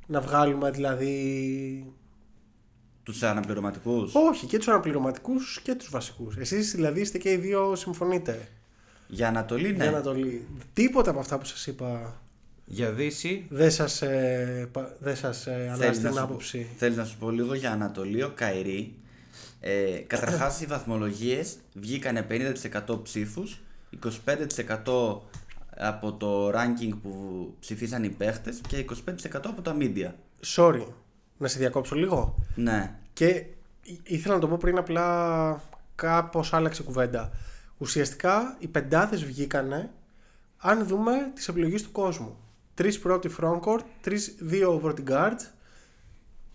[0.07, 1.93] Να βγάλουμε δηλαδή...
[3.03, 4.15] Τους αναπληρωματικούς.
[4.15, 6.37] Όχι, και τους αναπληρωματικούς και τους βασικούς.
[6.37, 8.49] Εσείς δηλαδή είστε και οι δύο συμφωνείτε.
[9.09, 9.75] Για Ανατολή, ναι.
[9.75, 10.47] Για Ανατολή.
[10.73, 12.21] Τίποτα από αυτά που σας είπα
[12.65, 16.59] Για Δύση, δεν σας, ε, πα- δεν σας ε, αλλάζει Θέλεις να, την σου άποψη.
[16.59, 18.95] πω, θέλεις να σου πω λίγο για Ανατολή, ο Καϊρή.
[19.61, 25.21] Ε, καταρχάς οι βαθμολογίες βγήκανε 50% ψήφους, 25%
[25.77, 30.11] από το ranking που ψηφίσαν οι παίχτες και 25% από τα media.
[30.57, 30.87] Sorry,
[31.39, 32.35] να σε διακόψω λίγο.
[32.55, 33.27] Ναι, Και
[33.83, 35.63] ή- ήθελα να το πω πριν απλά
[35.95, 37.33] κάπως άλλαξε κουβέντα.
[37.79, 39.91] Ουσιαστικά οι πεντάδες βγήκανε
[40.59, 42.37] αν δούμε τις επιλογές του κόσμου.
[42.75, 45.37] Τρεις πρώτοι frontcourt, τρεις, δύο πρώτοι guard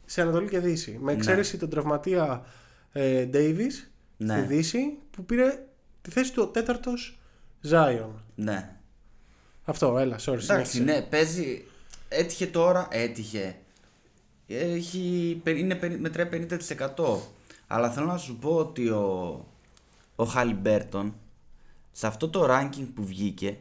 [0.05, 0.97] σε Ανατολή και Δύση.
[1.01, 2.45] Με εξαίρεση τον τραυματία
[2.91, 4.37] ε, Davis Ναι.
[4.37, 5.63] στη Δύση που πήρε
[6.01, 7.19] τη θέση του ο τέταρτος
[7.69, 8.09] Zion.
[8.35, 8.73] ναι.
[9.69, 10.83] Αυτό, έλα, sorry, Εντάξει, συνέχισε.
[10.83, 11.65] ναι, παίζει.
[12.09, 12.87] Έτυχε τώρα.
[12.91, 13.55] Έτυχε.
[14.47, 17.17] Έχει, είναι, περι- μετράει 50%.
[17.67, 19.45] Αλλά θέλω να σου πω ότι ο,
[20.15, 21.15] ο Χαλιμπέρτον
[21.91, 23.57] σε αυτό το ranking που βγήκε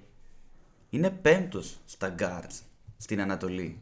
[0.91, 2.61] είναι πέμπτος στα guards
[2.99, 3.81] στην Ανατολή.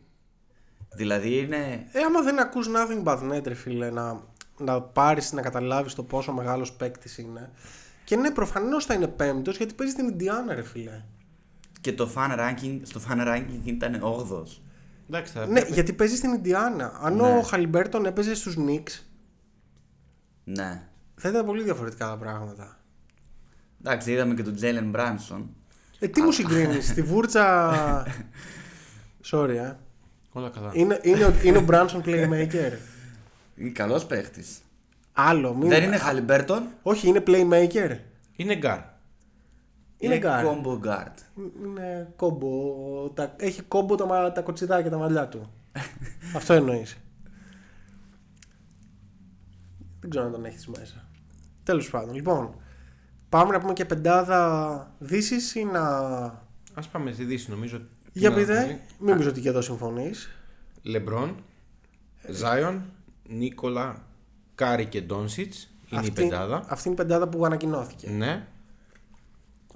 [0.95, 1.87] Δηλαδή είναι.
[1.93, 4.23] Ε, άμα δεν ακούς nothing but net, ρε φίλε, να,
[4.59, 7.51] να πάρεις να καταλάβεις το πόσο μεγάλος παίκτης είναι.
[8.05, 11.03] Και ναι, προφανώς θα είναι πέμπτος γιατί παίζει στην Ιντιάνα, ρε φίλε.
[11.87, 14.61] Και το fan ranking, στο fan ranking ήταν 8ος.
[15.09, 16.99] εντάξει, θα Ναι, πρέπει- γιατί παίζει στην Ιντιάνα.
[17.03, 17.23] Αν Ναι.
[17.23, 19.01] ο Χαλιμπέρτον έπαιζε στους Knicks,
[20.45, 20.83] Ναι.
[21.17, 22.79] θα ήταν πολύ διαφορετικά τα πράγματα.
[23.85, 25.51] Εντάξει, είδαμε και τον Τζέιλεν Μπράνσον.
[25.99, 27.73] Ε, τι μου συγκρίνεις, τη βούρτσα.
[29.31, 29.73] Sorry, ε.
[30.33, 30.71] όλα καλά.
[30.73, 32.73] Είναι, είναι, ο- είναι ο Μπράνσον playmaker.
[33.57, 34.59] Είναι καλός παίχτης.
[35.13, 35.55] Άλλο.
[35.55, 35.69] Μην...
[35.69, 37.97] Δεν είναι Χαλιμπέρτον, Όχι, είναι playmaker.
[38.37, 38.79] Είναι γκάρ.
[39.99, 40.45] Είναι είναι guard.
[40.45, 41.15] combo guard.
[41.65, 42.49] Είναι combo.
[43.15, 45.51] Τα, έχει κόμπο τα, μα- τα κοτσιδάκια τα μαλλιά του.
[46.37, 46.97] Αυτό εννοείς.
[50.01, 51.09] Δεν ξέρω αν τον έχεις μέσα.
[51.63, 52.15] Τέλος πάντων.
[52.15, 52.55] Λοιπόν,
[53.29, 55.81] πάμε να πούμε και πεντάδα δύσης ή να...
[56.75, 57.81] Α πάμε στη Δύση, νομίζω.
[58.13, 58.81] Για την πείτε, Ανατολή.
[58.99, 60.31] μην νομίζω ότι και εδώ συμφωνείς.
[60.83, 61.37] Λεμπρόν,
[62.29, 62.83] Ζάιον,
[63.29, 64.05] Νίκολα,
[64.55, 65.63] Κάρι και Ντόνσιτς.
[65.91, 66.65] Είναι η Αυτή- πεντάδα.
[66.69, 68.11] Αυτή είναι η πεντάδα που ανακοινώθηκε.
[68.11, 68.47] Ναι.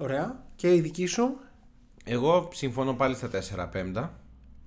[0.01, 0.43] Ωραία.
[0.55, 1.37] Και η δική σου;
[2.05, 3.29] Εγώ συμφωνώ πάλι στα
[3.65, 4.19] 4 πέμπτα.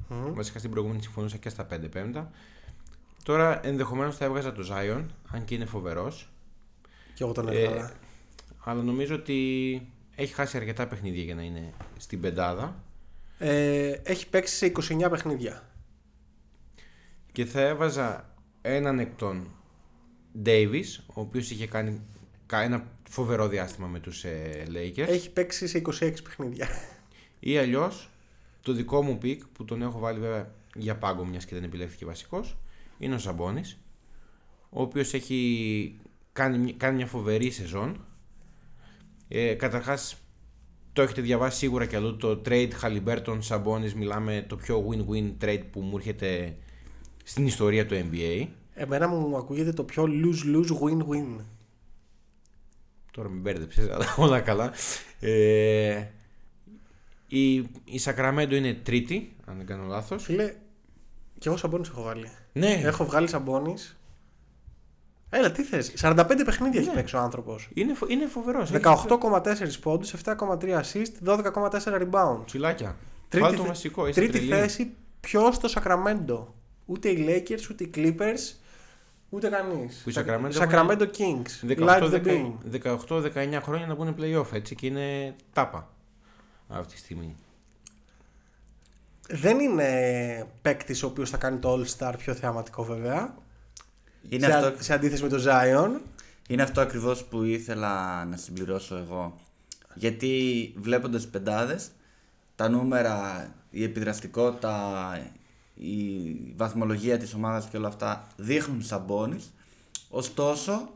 [0.09, 2.31] Βασικά στην προηγούμενη συμφωνούσα και στα 5 πέμπτα.
[3.23, 6.33] Τώρα ενδεχομένως θα έβγαζα το Ζάιον, αν και είναι φοβερός.
[7.15, 7.93] Και εγώ τον Ε, έβγαλα.
[8.65, 9.81] αλλά νομίζω ότι
[10.15, 12.83] έχει χάσει αρκετά παιχνίδια για να είναι στην πεντάδα.
[13.39, 15.69] Ε, έχει παίξει σε 29 παιχνίδια.
[17.33, 19.47] Και θα έβαζα έναν εκ των
[20.45, 22.01] Davis, ο οποίος είχε κάνει
[22.47, 25.09] κα- ένα φοβερό διάστημα με τους ε, Lakers.
[25.09, 25.91] Έχει παίξει σε 26
[26.25, 26.69] παιχνίδια.
[27.41, 28.11] Ή αλλιώς
[28.63, 32.05] το δικό μου pick που τον έχω βάλει βέβαια για πάγκο μιας και δεν επιλέχθηκε
[32.05, 32.57] βασικός
[32.99, 33.61] είναι ο Σαμπόνις,
[34.71, 36.01] ο οποίος έχει
[36.33, 38.05] κάνει, μια- κάνει μια φοβερή σεζόν.
[39.29, 40.17] Ε, Καταρχάς,
[40.93, 43.93] το έχετε διαβάσει σίγουρα και αλλού το trade Halliburton Sabonis.
[43.97, 46.57] Μιλάμε το πιο win-win trade που μου έρχεται
[47.25, 48.47] στην ιστορία του NBA.
[48.75, 51.37] Εμένα μου ακούγεται το πιο lose-lose win-win.
[53.15, 54.73] Τώρα μην μπέρδεψες, αλλά όλα καλά.
[55.21, 56.03] Ε,
[57.29, 60.25] η, η Sacramento είναι τρίτη, αν δεν κάνω λάθος.
[60.25, 60.55] Φίλε,
[61.39, 62.31] και εγώ σαμπόνις έχω βάλει.
[62.53, 63.97] Ναι, Έχω βγάλει σαμπόνις.
[65.31, 65.93] Έλα, τι θες.
[66.01, 67.69] 45 παιχνίδια έχει παίξει ο άνθρωπος.
[67.75, 68.71] είναι, φο- είναι φοβερός.
[68.73, 72.41] 18,4 πόντους, 7,3 assist, 12,4 rebound.
[72.47, 72.97] Φιλάκια.
[73.29, 74.49] Τρίτη, Βάλ το θε- βασικό, είσαι τρίτη τρελή.
[74.53, 76.55] θέση ποιος στο Σακραμέντο.
[76.87, 78.55] Ούτε οι Lakers, ούτε οι Clippers,
[79.35, 80.01] ούτε κανείς.
[80.05, 81.79] Που οι Sacramento Sacramento Kings.
[81.79, 82.53] Like the beam.
[83.09, 85.89] 18-19 χρόνια να μπουν playoff έτσι και είναι τάπα
[86.69, 87.37] αυτή τη στιγμή.
[89.29, 93.35] Δεν είναι παίκτης ο οποίος θα κάνει το All Star πιο θεαματικό βέβαια.
[94.29, 96.01] Είναι σε, αυτό, σε αντίθεση με τον Zion.
[96.49, 99.37] είναι αυτό ακριβώς που ήθελα να συμπληρώσω εγώ.
[99.95, 101.91] Γιατί βλέποντας πεντάδες,
[102.57, 105.19] τα νούμερα, η επιδραστικότητα,
[105.75, 105.93] η
[106.57, 109.53] βαθμολογία της ομάδας και όλα αυτά δείχνουν σαμπόνις.
[110.09, 110.89] Ωστόσο,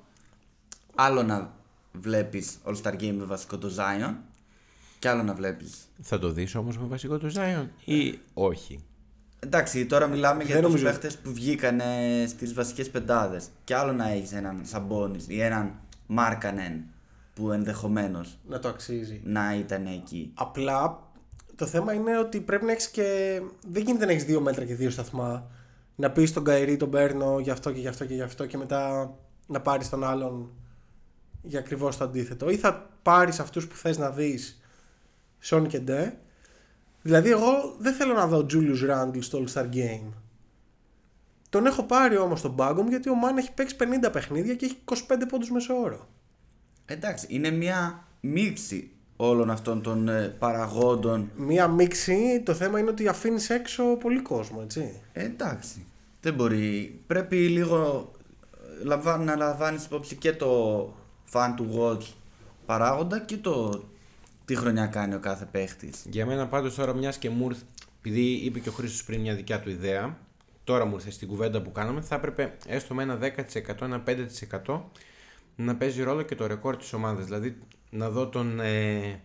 [0.95, 1.53] άλλο να
[1.93, 4.15] βλέπεις All Star Game με βασικό το Zion
[4.99, 5.89] Κι άλλο να βλέπεις.
[6.03, 8.81] Θα το δεις όμως με βασικό του Zion ή όχι;
[9.41, 10.91] Εντάξει, τώρα μιλάμε για Δεν τους νομίζω.
[10.91, 11.81] παίχτες που βγήκαν
[12.29, 13.49] στις βασικές πεντάδες.
[13.65, 15.75] Κι άλλο να έχεις έναν Σαμπόνι ή έναν
[16.07, 16.85] Μάρκανεν
[17.35, 19.21] που ενδεχομένως Να το αξίζει.
[19.25, 20.31] να ήταν εκεί.
[20.35, 21.08] Απλά
[21.59, 23.41] το θέμα είναι ότι πρέπει να έχεις και.
[23.69, 25.51] Δεν γίνεται να έχεις δύο μέτρα και δύο σταθμά.
[25.97, 28.57] Να πεις στον Καϊρή τον παίρνω γι' αυτό και γι' αυτό και γι' αυτό και
[28.57, 29.15] μετά
[29.47, 30.51] να πάρεις τον άλλον
[31.43, 32.51] για ακριβώς το αντίθετο.
[32.51, 34.61] Ή θα πάρεις αυτούς που θες να δεις
[35.39, 36.19] Σον και Ντε.
[37.03, 40.13] Δηλαδή, εγώ δεν θέλω να δω Julius Randle στο All Star Game.
[41.49, 44.65] Τον έχω πάρει όμως στον πάγκο μου γιατί ο Μάν έχει παίξει 50 παιχνίδια και
[44.65, 44.95] έχει 25
[45.29, 46.09] πόντους μεσόωρο.
[46.85, 48.91] Εντάξει, είναι μια μίξη
[49.21, 51.31] όλων αυτών των ε, παραγόντων.
[51.37, 55.01] Μία μίξη, το θέμα είναι ότι αφήνεις έξω πολύ κόσμο, έτσι.
[55.13, 55.87] Ε, εντάξει.
[56.21, 57.01] Δεν μπορεί.
[57.07, 58.11] Πρέπει λίγο
[58.81, 60.83] ε, λαμβά- να λαμβάνεις υπόψη και το
[61.33, 62.03] fan to watch
[62.67, 63.85] παράγοντα και το
[64.45, 66.05] τι χρονιά κάνει ο κάθε παίχτης.
[66.11, 67.63] Για μένα πάντως τώρα μιας και μου ήρθε,
[67.99, 70.19] επειδή είπε και ο Χρήστος πριν μια δικιά του ιδέα,
[70.65, 74.03] τώρα μου ήρθε στην κουβέντα που κάναμε, θα έπρεπε έστω με ένα 10%, ένα
[74.67, 74.81] 5%
[75.57, 77.25] να παίζει ρόλο και το ρεκόρ της ομάδας.
[77.25, 77.59] Δηλαδή
[77.91, 79.21] να δω τον, ε,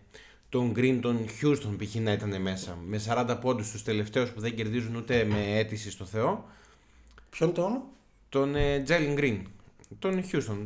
[0.48, 1.94] τον Green, τον Houston π.χ.
[1.94, 6.04] να ήταν μέσα, με 40 πόντους τους τελευταίους που δεν κερδίζουν ούτε με αίτηση στο
[6.04, 6.44] Θεό,
[7.30, 7.82] Ποιον το όνομα;
[8.28, 9.38] τον ε, Jalen Green,
[9.98, 10.56] τον Houston.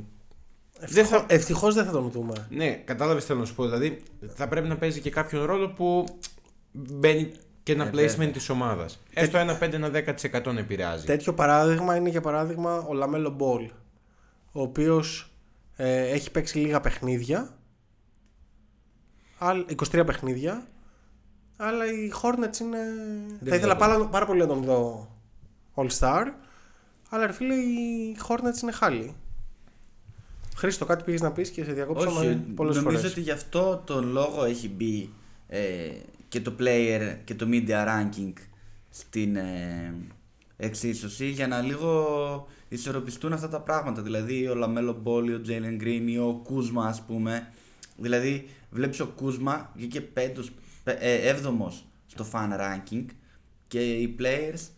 [0.81, 2.47] Ευτυχώ θα- ευτυχώς δεν θα τον δούμε.
[2.51, 3.65] Ναι, κατάλαβες θέλω να σου πω.
[3.65, 4.03] Δηλαδή
[4.35, 6.05] θα πρέπει να παίζει και κάποιον ρόλο που
[6.73, 7.31] μπαίνει
[7.63, 8.29] και ένα Ε, placement βέβαια.
[8.31, 8.99] της ομάδας.
[9.15, 11.05] Έστω ένα 5-10% να επηρεάζει.
[11.05, 13.71] Τέτοιο παράδειγμα είναι για παράδειγμα ο Λαμέλο Μπολ,
[14.53, 15.33] ο οποίος
[15.77, 17.49] ε, έχει παίξει λίγα παιχνίδια, άλλ-
[19.41, 20.67] 23 παιχνίδια,
[21.57, 22.79] αλλά οι Hornets είναι...
[23.45, 23.79] θα ήθελα βλέπω.
[23.79, 25.09] πάρα, πάρα πολύ να τον δω
[25.75, 26.25] All Star,
[27.09, 29.15] αλλά ρε φίλε οι Hornets είναι χάλι.
[30.57, 33.11] Χρήστο, κάτι πήγες να πεις και σε διακόψαμε Όχι, πολλές νομίζω φορές.
[33.11, 35.11] ότι γι' αυτό τον λόγο έχει μπει
[35.49, 35.91] ε,
[36.29, 38.33] και το player και το media ranking
[38.91, 39.95] στην ε,
[40.57, 44.03] εξίσωση για να λίγο ισορροπιστούν αυτά τα πράγματα.
[44.03, 47.53] Δηλαδή ο Λαμέλο Μπόλ, ο Τζέιλεν Γκριν ή ο Κούσμα ας πούμε.
[47.97, 50.51] Δηλαδή βλέπεις ο Κούσμα βγήκε πέμπτος,
[50.85, 53.05] πέ- ε, έβδομος στο fan ranking
[53.69, 54.69] και οι players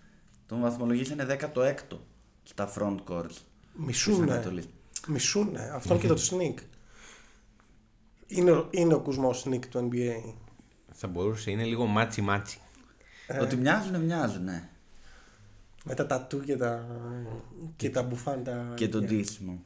[0.47, 1.99] τον βαθμολογήσανε 16ο
[2.43, 3.27] στα front courts.
[3.29, 4.33] της Μισούνε.
[4.33, 4.69] Ανατολής.
[5.09, 5.71] Μισούνε.
[5.75, 6.55] Αυτόν και το Snik.
[8.27, 10.35] Είναι, ο- είναι ο Κούσμα ο Snik του NBA.
[10.93, 12.59] Θα μπορούσε, είναι λίγο matchy matchy.
[13.41, 14.69] Ότι μοιάζουνε, μοιάζουνε.
[15.85, 16.87] Με τα τατού και τα,
[17.77, 18.73] και τα μπουφάν.
[18.77, 19.65] και τον ντύσιμο.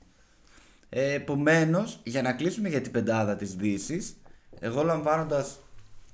[0.97, 4.17] Ε, Επομένως, για να κλείσουμε για την πεντάδα της Δύσης,
[4.61, 5.59] εγώ λαμβάνοντας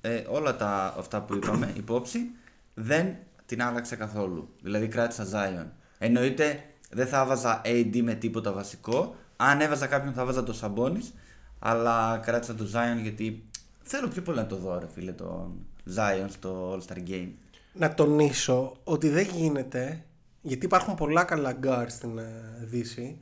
[0.01, 2.31] ε, όλα τα αυτά που είπαμε υπόψη,
[2.75, 3.16] δεν
[3.47, 4.49] την άλλαξα καθόλου.
[4.62, 5.66] Δηλαδή κράτησα Zion.
[5.99, 9.14] Εννοείται δεν θα έβαζα AD με τίποτα βασικό.
[9.37, 11.12] Αν έβαζα κάποιον θα βάζα το Sabonis,
[11.59, 13.45] αλλά κράτησα το Zion γιατί
[13.83, 15.66] θέλω πιο πολύ να το δω, ρε φίλε, τον
[15.97, 17.29] Zion στο All Star Game.
[17.73, 20.05] Να τονίσω ότι δεν γίνεται,
[20.43, 23.19] γιατί υπάρχουν πολλά καλά γκάρ στην ε, Δύση,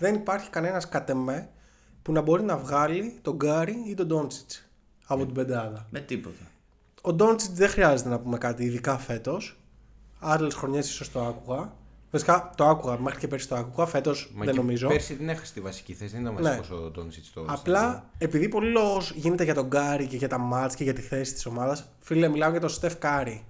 [0.00, 1.48] δεν υπάρχει κανένας κατ' εμέ
[2.02, 4.68] που να μπορεί να βγάλει τον Κάρι ή τον Ντόντσιτς
[5.06, 5.86] από την πεντάδα.
[5.90, 6.50] Με τίποτα.
[7.00, 9.60] Ο Ντόντσιτς δεν χρειάζεται να πούμε κάτι, ειδικά φέτος.
[10.18, 11.72] Άλλες χρονιές ίσως το άκουγα.
[12.10, 14.88] Βασικά το άκουγα, μέχρι και πέρσι το άκουγα, φέτος Μα δεν και νομίζω.
[14.88, 16.40] Πέρσι την έχασε τη βασική θέση, δεν ήταν Ναι.
[16.40, 20.38] βασικός ο Ντόντσιτς στο Απλά επειδή πολύ λόγος γίνεται για τον Κάρι και για τα
[20.38, 23.44] μάτς και για τη θέση της ομάδας, φίλε, μιλάω για τον Στεφ Κάρι.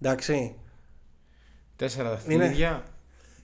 [0.00, 0.54] Εντάξει.
[1.76, 2.84] Τέσσερα δαχτυλίδια.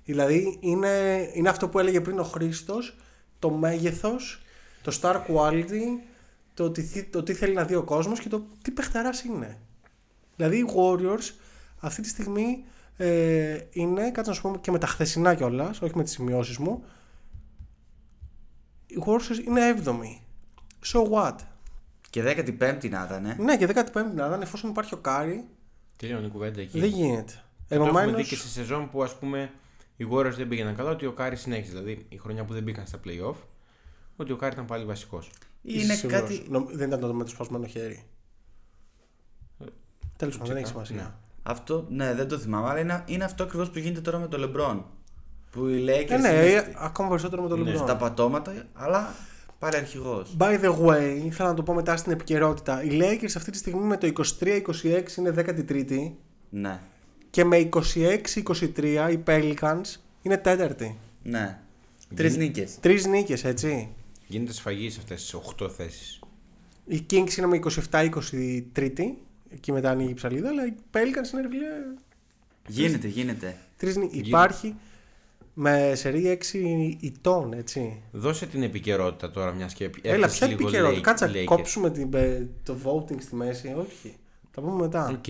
[0.05, 2.97] Δηλαδή είναι, είναι αυτό που έλεγε πριν ο Χρήστος,
[3.39, 4.43] το μέγεθος,
[4.83, 5.81] το star quality,
[6.55, 9.59] το, τι, θ- το τι θέλει να δει ο κόσμος και το τι παιχταράς είναι.
[10.37, 11.31] Δηλαδή οι Warriors
[11.79, 12.65] αυτή τη στιγμή
[12.97, 16.59] ε, είναι, κάτσε να σου πούμε και με τα χθεσινά κιόλας, όχι με τις σημειώσεις
[16.59, 16.85] μου.
[18.87, 20.21] Οι Warriors είναι 7η.
[20.93, 21.37] So what?
[22.11, 23.37] Και 15η να ήταν, ε.
[23.39, 25.45] Ναι, και 15η να ήταν εφόσον υπάρχει ο Κάρι,
[25.97, 26.81] Τελειώνει η κουβέντα εκεί.
[26.81, 27.33] δεν γίνεται.
[27.69, 29.51] Το έχουμε Επομένως, δει και σε σεζόν που ας πούμε
[29.97, 31.71] οι Warriors δεν πήγαιναν καλά, ότι ο Κάρι συνέχισε.
[31.71, 33.35] Δηλαδή η χρονιά που δεν μπήκαν στα playoff,
[34.17, 35.31] ότι ο Κάρι ήταν πάλι βασικός.
[35.63, 36.21] Είναι είσαι σίγουρος.
[36.21, 36.43] κάτι.
[36.49, 38.03] Νομ- Δεν ήταν το με το σπασμένο χέρι.
[39.61, 39.65] Ε,
[40.17, 41.19] Τέλος πάντων, δεν έχει τσεκά, σημασία.
[41.43, 44.39] Αυτό, ναι, δεν το θυμάμαι, αλλά είναι, είναι αυτό ακριβώς που γίνεται τώρα με το
[44.41, 44.83] LeBron.
[45.51, 47.77] Που οι Lakers Ε, ναι, είναι ε, στη- ακόμα περισσότερο με το Ναι, LeBron.
[47.77, 49.15] στα πατώματα, αλλά
[49.59, 50.37] πάλι αρχηγός.
[50.39, 52.83] By the way, ήθελα να το πω μετά στην επικαιρότητα.
[52.83, 56.11] Οι Lakers αυτή τη στιγμή με το 23-26 είναι 13η
[56.51, 56.81] Ναι,
[57.33, 59.81] και με 26-23 οι Pelicans
[60.23, 60.97] είναι τέταρτη.
[61.23, 61.59] ναι.
[62.15, 62.79] Τρεις νίκες.
[62.81, 63.89] Τρεις νίκες, έτσι.
[64.27, 66.21] Γίνεται σφαγής σε αυτές τις 8 θέσεις.
[66.87, 67.59] Οι Kings είναι με
[67.91, 69.15] 27-23η.
[69.51, 71.67] Εκεί μετά ανοίγει η ψαλίδα, αλλά οι Pelicans είναι ρε φίλε.
[72.69, 73.57] Γίνεται, γίνεται.
[73.77, 74.27] Τρεις νίκες.
[74.27, 74.75] Υπάρχει,
[75.55, 78.03] Με σερή 6 ητών, έτσι.
[78.13, 81.01] Δώσε την επικαιρότητα τώρα, μιας και Έλα, έπιασε ποια λίγο επικαιρότητα.
[81.01, 81.45] Lake- Κάτσε να Lakers.
[81.45, 83.75] κόψουμε την, ε, το voting στη μέση.
[83.79, 84.15] Όχι.
[84.51, 85.09] Θα πούμε μετά.
[85.09, 85.25] Οκ.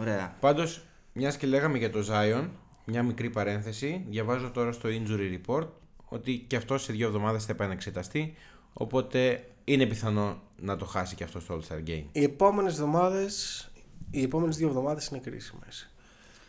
[0.00, 0.36] Ωραία.
[0.40, 2.48] Πάντως, μιας και λέγαμε για το Zion,
[2.84, 4.04] μια μικρή παρένθεση.
[4.08, 5.66] Διαβάζω τώρα στο injury report
[6.04, 8.34] ότι και αυτό σε δύο εβδομάδες θα επανεξεταστεί.
[8.72, 12.04] Οπότε είναι πιθανό να το χάσει και αυτό στο All Star Game.
[12.12, 13.70] Οι επόμενες εβδομάδες,
[14.10, 15.90] οι επόμενες δύο εβδομάδες είναι κρίσιμες.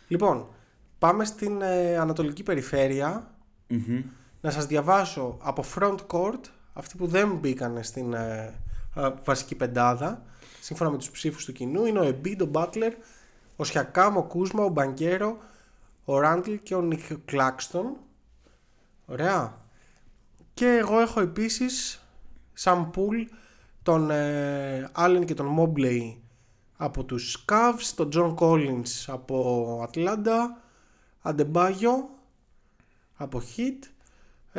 [0.08, 0.48] Λοιπόν,
[0.98, 3.30] πάμε στην ε, Ανατολική Περιφέρεια.
[4.40, 6.40] Να σας διαβάσω από front court,
[6.72, 8.54] αυτοί που δεν μπήκαν στην ε,
[8.94, 10.22] α, βασική πεντάδα,
[10.60, 12.90] σύμφωνα με τους ψήφους του κοινού, είναι ο Embiid, ο Butler,
[13.56, 15.38] ο Σιακάμ, ο Κούσμα, ο Μπανκέρο,
[16.04, 17.96] ο Ράντλ και ο Νικ Κλάκστον.
[19.06, 19.54] Ωραία.
[20.54, 22.00] Και εγώ έχω επίσης
[22.52, 23.22] σαν πουλ
[23.82, 26.14] τον ε, Allen και τον Mobley
[26.76, 30.38] από τους Cavs, τον John Collins από Atlanta,
[31.22, 31.92] Adebayo
[33.16, 33.88] από Heat,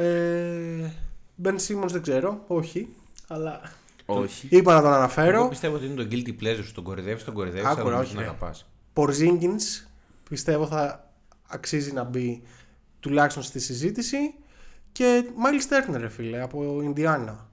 [0.02, 0.92] ε,
[1.44, 2.96] Ben Simmons δεν ξέρω, όχι,
[3.28, 3.62] αλλά
[4.06, 4.48] Όχι.
[4.52, 5.48] είπα να τον Εγώ αναφέρω.
[5.48, 6.74] πιστεύω ότι είναι το guilty pleasure σου.
[6.74, 8.28] Τον κορυδεύεις, τον κορυδεύεις, αλλά Άκουρα, δεν όχι, τον ρε.
[8.98, 9.14] Αγαπά.
[9.14, 9.88] Porzingis
[10.30, 11.12] πιστεύω θα
[11.48, 12.42] αξίζει να μπει
[13.00, 14.18] τουλάχιστον στη συζήτηση
[14.92, 17.50] και Miles Turner ρε φίλε από Ινδιάνα.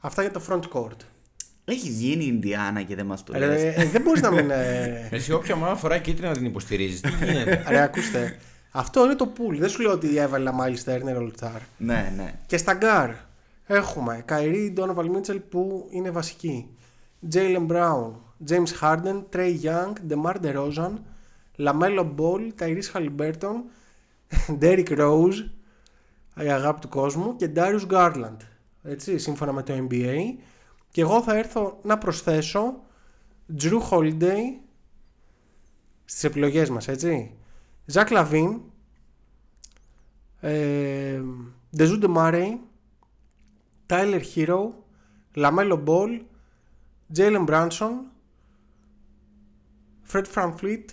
[0.00, 0.96] Αυτά για το front court.
[1.64, 3.62] Έχει γίνει η Ινδιάνα και δεν μας το λες.
[3.62, 4.50] Ρε, ε, δεν μπορείς να μην...
[4.50, 7.00] ε, Εσύ, όποια ομάδα φοράει κίτρινα να την υποστηρίζεις.
[7.00, 8.38] Τι γίνεται; Ρε, ακούστε.
[8.70, 9.56] Αυτό είναι το pool.
[9.58, 11.60] Δεν σου λέω ότι έβαλε Myles Turner All Star.
[11.76, 12.34] Ναι, ναι.
[12.46, 13.10] Και στα γκάρ
[13.66, 16.76] έχουμε Kyrie Donovan Mitchell που είναι βασική.
[17.32, 18.10] Jaylen Brown,
[18.48, 20.94] James Harden, Trae Young, DeMar DeRozan,
[21.58, 23.56] LaMelo Ball, Tyrese Haliburton,
[24.60, 25.50] Derrick Rose,
[26.36, 28.36] η αγάπη του κόσμου και Darius Garland.
[28.82, 30.16] Έτσι, σύμφωνα με το NBA.
[30.90, 32.74] Και εγώ θα έρθω να προσθέσω
[33.60, 34.60] Jrue Holiday
[36.04, 37.36] στις επιλογές μας, έτσι.
[37.92, 38.60] Zach LaVine,
[40.40, 41.20] ε,
[41.76, 42.58] Dejounte Murray,
[43.86, 44.70] Tyler Herro,
[45.34, 46.20] LaMelo Ball,
[47.16, 48.11] Jalen Brunson,
[50.12, 50.84] Fred VanVleet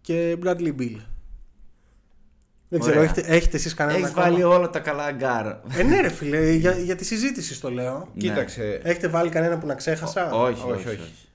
[0.00, 0.96] και Bradley Beal.
[2.68, 3.10] Δεν ξέρω, Ωραία.
[3.10, 5.46] έχετε, έχετε εσείς κανένα Έχεις ακόμα; βάλει όλα τα καλά γκάρ.
[5.46, 8.08] Ε, ναι ρε φίλε, για, για τη συζήτηση στο λέω.
[8.16, 8.80] Κοίταξε.
[8.82, 10.88] Έχετε βάλει κανένα που να ξέχασα; όχι, όχι, όχι, όχι.
[11.00, 11.28] όχι.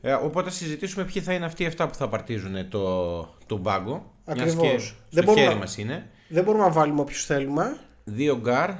[0.00, 4.12] Ε, οπότε συζητήσουμε ποιοι θα είναι αυτοί οι 7 που θα απαρτίζουν το, το πάγκο.
[4.34, 4.62] Μιας Ακριβώς.
[4.62, 4.68] και
[5.10, 6.10] Δεν στο μπορούμε χέρι να- μας είναι.
[6.28, 7.76] Δεν μπορούμε να βάλουμε όποιους θέλουμε.
[8.04, 8.70] Δύο γκάρ,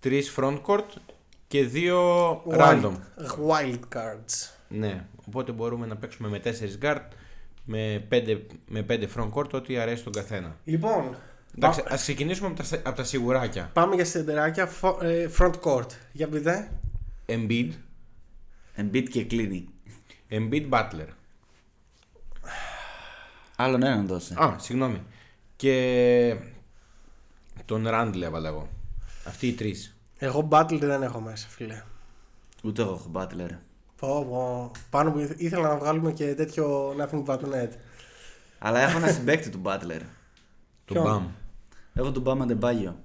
[0.00, 0.86] τρεις frontcourt
[1.46, 2.92] και δύο Wild, random.
[3.48, 4.50] wild cards.
[4.68, 7.02] Ναι, οπότε μπορούμε να παίξουμε με 4 guard,
[7.64, 10.56] με 5, με πέντε frontcourt, ό,τι αρέσει τον καθένα.
[10.64, 11.16] Λοιπόν,
[11.56, 13.70] Εντάξει, πά- ας ξεκινήσουμε από τα, από τα σιγουράκια.
[13.72, 15.86] πάμε για σεντεράκια φο- ε, front court.
[16.12, 16.70] Για πείτε.
[17.26, 17.70] Embiid,
[18.76, 19.68] Embiid και κλείνει.
[20.30, 21.06] Embiid Butler.
[23.56, 24.34] Άλλον έναν δώσε.
[24.42, 25.02] Α, συγγνώμη.
[25.56, 26.36] Και
[27.64, 28.68] τον Randle έβαλα εγώ.
[29.24, 29.96] Αυτοί οι τρεις.
[30.18, 31.82] Εγώ Butler δεν έχω μέσα, φίλε.
[32.62, 33.50] Ούτε εγώ έχω Butler.
[34.06, 34.70] Πω, πω.
[34.90, 37.68] Πάνω που ήθε- ήθελα να βγάλουμε και τέτοιο Nothing But Net.
[38.58, 40.00] Αλλά έχω ένα συμπέκτη του Butler.
[40.84, 41.30] Τον Ποιον; Bam.
[41.94, 42.96] Έχω τον Bama Ντεμπάγιο.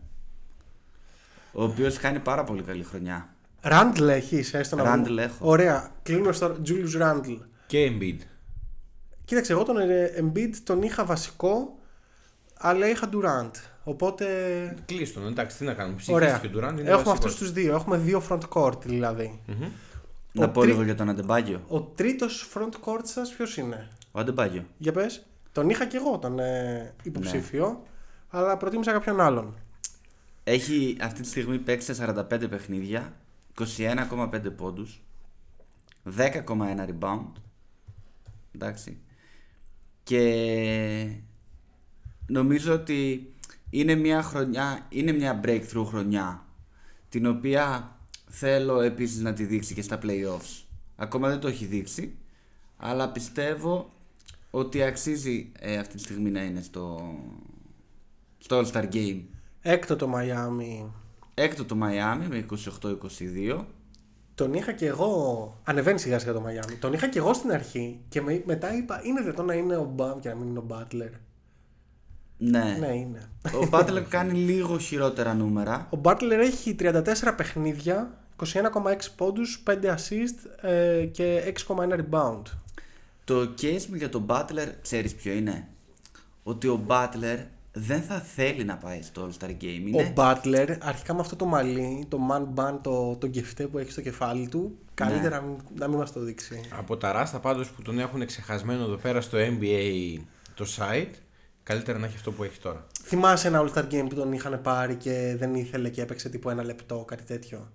[1.51, 3.29] Ο οποίος κάνει πάρα πολύ καλή χρονιά.
[3.63, 5.23] Randle έχεις, έστω να Randle πούμε.
[5.23, 5.35] έχω.
[5.39, 5.91] Ωραία.
[6.03, 7.37] Κλείνουμε στο Julius Randle.
[7.67, 8.17] Και Embiid.
[9.25, 11.77] Κοίταξε, εγώ τον ε, Embiid τον είχα βασικό,
[12.57, 13.51] αλλά είχα Durant.
[13.83, 14.25] Οπότε.
[14.85, 15.97] Κλείστον, εντάξει, τι να κάνουμε.
[16.09, 16.27] Ωραία.
[16.33, 16.71] Ψηφίστηκε ο Durant.
[16.71, 17.13] είναι Έχουμε βασικός.
[17.13, 17.75] αυτούς τους δύο.
[17.75, 19.39] Έχουμε δύο front court δηλαδή.
[20.31, 21.63] Να Ο πω τρί- λίγο για τον Αντεμπάγιο.
[21.67, 24.65] Ο τρίτος front court σας ποιος είναι; Ο Αντεμπάγιο.
[24.77, 25.25] Για πες.
[25.51, 27.83] Τον είχα και εγώ τον ε, υποψήφιο,
[28.29, 29.55] αλλά προτίμησα κάποιον άλλον.
[30.43, 33.13] Έχει αυτή τη στιγμή παίξει σε 45 παιχνίδια,
[33.59, 35.01] 21,5 πόντους,
[36.17, 37.31] 10,1 rebound.
[38.55, 38.97] Εντάξει.
[40.03, 41.11] Και
[42.27, 43.33] νομίζω ότι
[43.69, 46.45] είναι μια χρονιά, είναι μια breakthrough χρονιά,
[47.09, 47.95] την οποία
[48.29, 50.63] θέλω επίσης να τη δείξει και στα playoffs.
[50.95, 52.15] Ακόμα δεν το έχει δείξει,
[52.77, 53.89] αλλά πιστεύω
[54.51, 57.13] ότι αξίζει ε, αυτή τη στιγμή να είναι στο,
[58.37, 59.21] στο All-Star Game.
[59.61, 60.89] Έκτο το Miami.
[61.33, 62.45] Έκτο το Miami με
[63.57, 63.63] 28-22.
[64.35, 65.57] Τον είχα και εγώ.
[65.63, 66.73] Ανεβαίνει σιγά σιγά το Miami.
[66.79, 69.83] Τον είχα και εγώ στην αρχή και με- μετά είπα: Είναι δυνατόν να είναι ο
[69.83, 71.09] Μπαμ και να μην είναι ο Butler.
[72.41, 72.77] Ναι.
[72.79, 73.29] Ναι, είναι.
[73.45, 75.87] Ο Butler κάνει λίγο χειρότερα νούμερα.
[75.95, 77.03] Ο Butler έχει 34
[77.37, 78.17] παιχνίδια,
[78.53, 78.61] 21,6
[79.15, 82.41] πόντους, 5 assist ε, και 6,1 rebound.
[83.23, 85.67] Το case μου για τον Butler, ξέρεις ποιο είναι;
[86.43, 87.37] Ότι ο Butler
[87.71, 89.83] δεν θα θέλει να πάει στο All-Star Game.
[89.87, 90.01] Είναι...
[90.03, 93.91] Ο Butler, αρχικά με αυτό το μαλλί, το man bun, το, το κεφτέ που έχει
[93.91, 96.61] στο κεφάλι του, καλύτερα να μην- να μην μας το δείξει.
[96.77, 100.17] Από τα ράστα πάντως που τον έχουν ξεχασμένο εδώ πέρα στο NBA
[100.55, 101.13] το site,
[101.69, 102.87] καλύτερα να έχει αυτό που έχει τώρα.
[103.03, 106.49] Θυμάσαι ένα All Star Game που τον είχαν πάρει και δεν ήθελε και έπαιξε τύπου
[106.49, 107.71] ένα λεπτό, κάτι τέτοιο;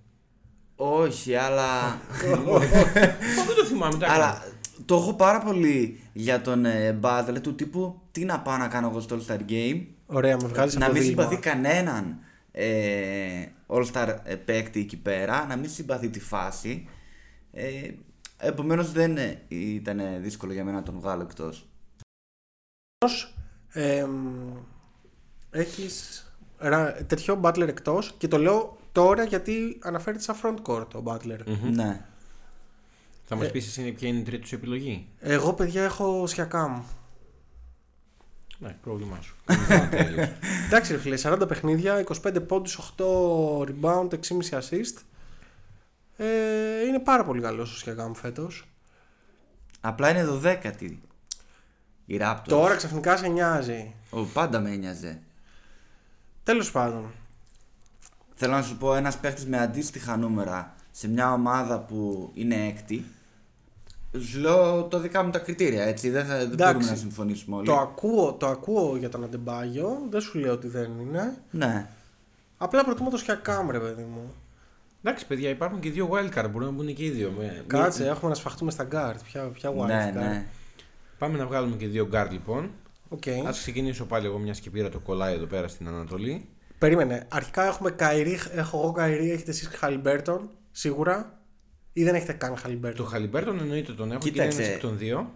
[0.77, 1.99] Όχι, αλλά.
[2.33, 3.99] Εγώ δεν το θυμάμαι.
[3.99, 4.43] τα αλλά
[4.85, 8.89] το έχω πάρα πολύ για τον ε, Butler του τύπου τι να πάω να κάνω
[8.89, 12.19] εγώ στο All Star Game; Ωραία, με βγάζεις να μην συμπαθεί κανέναν
[12.53, 16.89] ε, All Star ε, παίκτη εκεί πέρα, να μην συμπαθεί τη φάση.
[17.53, 17.91] Ε,
[18.37, 21.69] Επομένως δεν ε, ήταν δύσκολο για μένα να τον βγάλω εκτός.
[23.77, 24.07] Ε,
[25.51, 26.27] έχεις
[26.59, 31.39] ρα- τέτοιο Butler εκτός και το λέω τώρα γιατί αναφέρεται σαν front court ο Butler.
[31.73, 32.05] Ναι.
[33.25, 36.81] Θα μας πεις εσύ ποια είναι η τρίτη σου επιλογή; Εγώ παιδιά έχω Siakam.
[38.59, 39.37] Ναι, πρόβλημά σου.
[40.67, 43.05] Εντάξει ρε φίλε, 40 παιχνίδια, 25 πόντους, 8
[43.61, 44.19] rebound, 6,5
[44.51, 45.03] assist.
[46.17, 48.69] Ε, είναι πάρα πολύ καλός ο Siakam φέτος.
[49.81, 50.97] Απλά είναι 12η.
[52.07, 52.43] Η Raptors.
[52.49, 53.95] Τώρα ξαφνικά σε νοιάζει.
[54.11, 55.19] Ο, πάντα με ένοιαζε.
[56.43, 57.13] Τέλος πάντων.
[58.35, 63.05] Θέλω να σου πω ένας παίχτης με αντίστοιχα νούμερα σε μια ομάδα που είναι έκτη.
[64.21, 66.11] Σου λέω το δικά μου τα κριτήρια, έτσι.
[66.11, 66.73] Δεν, θα, δεν Εντάξει.
[66.75, 67.67] μπορούμε να συμφωνήσουμε όλοι.
[67.67, 71.37] Το ακούω, το ακούω για τον Αντεμπάγιο, δεν σου λέω ότι δεν είναι.
[71.51, 71.87] Ναι.
[72.59, 74.35] Απλά προτιμώ το Siakam ρε παιδί μου.
[75.03, 76.49] Εντάξει, παιδιά, υπάρχουν και δύο wildcard.
[76.51, 77.35] Μπορούν να μπουν και οι δύο.
[77.39, 79.17] Με- Κάτσε, έχουμε να σφαχτούμε στα guard.
[79.25, 80.19] Ποια, ποια wild ναι, card.
[80.19, 80.47] ναι.
[81.19, 82.71] Πάμε να βγάλουμε και δύο guard λοιπόν.
[83.09, 83.29] Οκ.
[83.29, 86.49] Ας ξεκινήσω πάλι εγώ μιας και πήρα το κολάι εδώ πέρα στην Ανατολή.
[86.79, 87.27] Περίμενε.
[87.29, 91.39] Αρχικά έχουμε Kyrie, έχω εγώ Kyrie, έχετε εσείς Χαλιμπέρτον, σίγουρα.
[91.93, 93.07] Ή δεν έχετε καν Το Χαλιμπέρτον.
[93.07, 94.57] Χαλιμπέρτον εννοείται τον έχω και Κοίταξε.
[94.57, 95.31] είναι ένας εκ των δύο.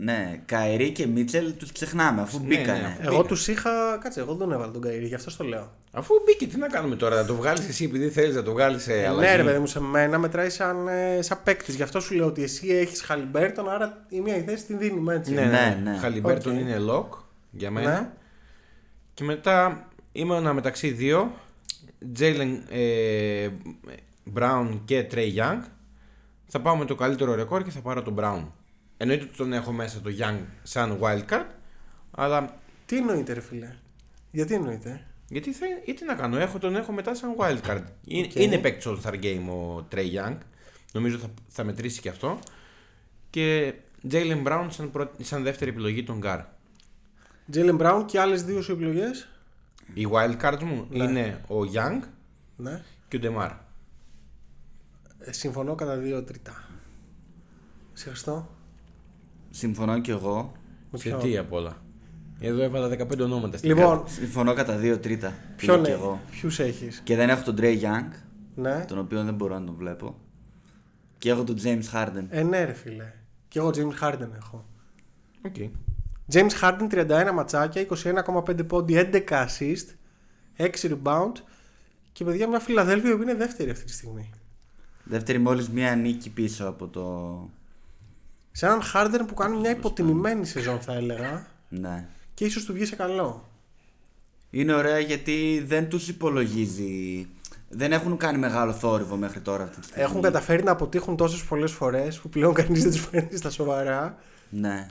[0.00, 2.78] Ναι, Kyrie και Μίτσελ τους ξεχνάμε αφού Ναι, μπήκανε.
[2.78, 3.28] ναι, αφού- Εγώ Μπήκα.
[3.28, 3.98] τους είχα.
[4.02, 5.72] Κάτσε, εγώ δεν τον έβαλα τον Kyrie, γι' αυτό το λέω.
[5.92, 8.82] Αφού μπήκε, τι να κάνουμε τώρα, να το βγάλεις εσύ επειδή θέλεις να το βγάλεις
[8.82, 9.30] σε Ε, αλλαγή.
[9.30, 11.74] ναι, ρε παιδί μου, σε μένα μετράει σαν, ε, σαν παίκτης.
[11.74, 15.14] Γι' αυτό σου λέω ότι εσύ έχεις Χαλιμπέρτον, άρα η μία η θέση την δίνουμε
[15.14, 15.32] έτσι.
[15.32, 15.90] Ναι, ναι, Ναι, ναι.
[15.90, 15.96] ναι.
[15.98, 16.60] Χαλιμπέρτον Οκ.
[16.60, 17.18] είναι lock
[17.50, 18.00] για μένα.
[18.00, 18.08] Ναι.
[19.14, 21.32] Και μετά είμαι ένα μεταξύ δύο.
[22.18, 23.48] Jaylen ε,
[24.34, 25.60] Brown και Trae Young.
[26.46, 28.44] Θα πάω με το καλύτερο ρεκόρ και θα πάρω τον Brown.
[29.00, 31.46] Εννοείται ότι τον έχω μέσα το Young σαν wildcard.
[32.10, 33.74] Αλλά Τι εννοείται, ρε φίλε;
[34.30, 37.82] Γιατί εννοείται; γιατί θα, ή τι να κάνω, έχω, τον έχω μετά σαν wildcard.
[38.04, 38.34] Είναι, Οκ.
[38.34, 40.36] είναι παίκτης All Star Game ο Trae Young.
[40.92, 42.38] Νομίζω θα, θα μετρήσει και αυτό.
[43.30, 43.74] Και
[44.10, 46.40] Jaylen Brown σαν, πρω- σαν δεύτερη επιλογή των guard.
[47.50, 49.28] Τζέιλεν Μπράουν και άλλες δύο σου επιλογές;
[49.94, 51.04] Οι wildcards μου Ναι.
[51.04, 52.00] είναι ο Young
[52.56, 52.82] Ναι.
[53.08, 53.50] και ο DeMar.
[55.18, 56.64] Ε, συμφωνώ κατά δύο τρίτα.
[57.92, 58.50] Συγχαριστώ.
[59.58, 60.52] Συμφωνώ κι εγώ.
[60.90, 61.82] Με Σε ποιον; τι απ' όλα.
[62.40, 65.34] Εδώ έβαλα 15 ονόματα στην Λοιπόν, Συμφωνώ κατά δύο τρίτα.
[65.56, 66.20] ποιον κι ε, εγώ.
[66.30, 68.08] ποιους έχεις; Και δεν έχω τον Trae Young,
[68.54, 68.84] Ναι.
[68.88, 70.16] τον οποίο δεν μπορώ να τον βλέπω.
[71.18, 72.24] Και έχω τον James Harden.
[72.28, 73.12] Ε, ναι, ρε φίλε.
[73.48, 74.64] Και εγώ James Harden έχω.
[75.46, 75.54] OK.
[76.32, 79.86] James Harden 31 ματσάκια, 21,5 πόντοι, 11 assist,
[80.56, 81.32] 6 rebound
[82.12, 84.30] και παιδιά μια Φιλαδέλφια που είναι δεύτερη αυτή τη στιγμή.
[85.04, 87.02] Δεύτερη μόλις μία νίκη πίσω από το...
[88.52, 92.08] Σε έναν Harden που κάνει μια υποτιμημένη σεζόν θα έλεγα Ναι.
[92.34, 93.48] και ίσως του βγει σε καλό.
[94.50, 97.26] Είναι ωραία γιατί δεν τους υπολογίζει.
[97.68, 100.02] Δεν έχουν κάνει μεγάλο θόρυβο μέχρι τώρα αυτή τη στιγμή.
[100.02, 104.18] Έχουν καταφέρει να αποτύχουν τόσες πολλές φορές που πλέον κανείς δεν τους φέρνει στα σοβαρά.
[104.50, 104.88] Ναι.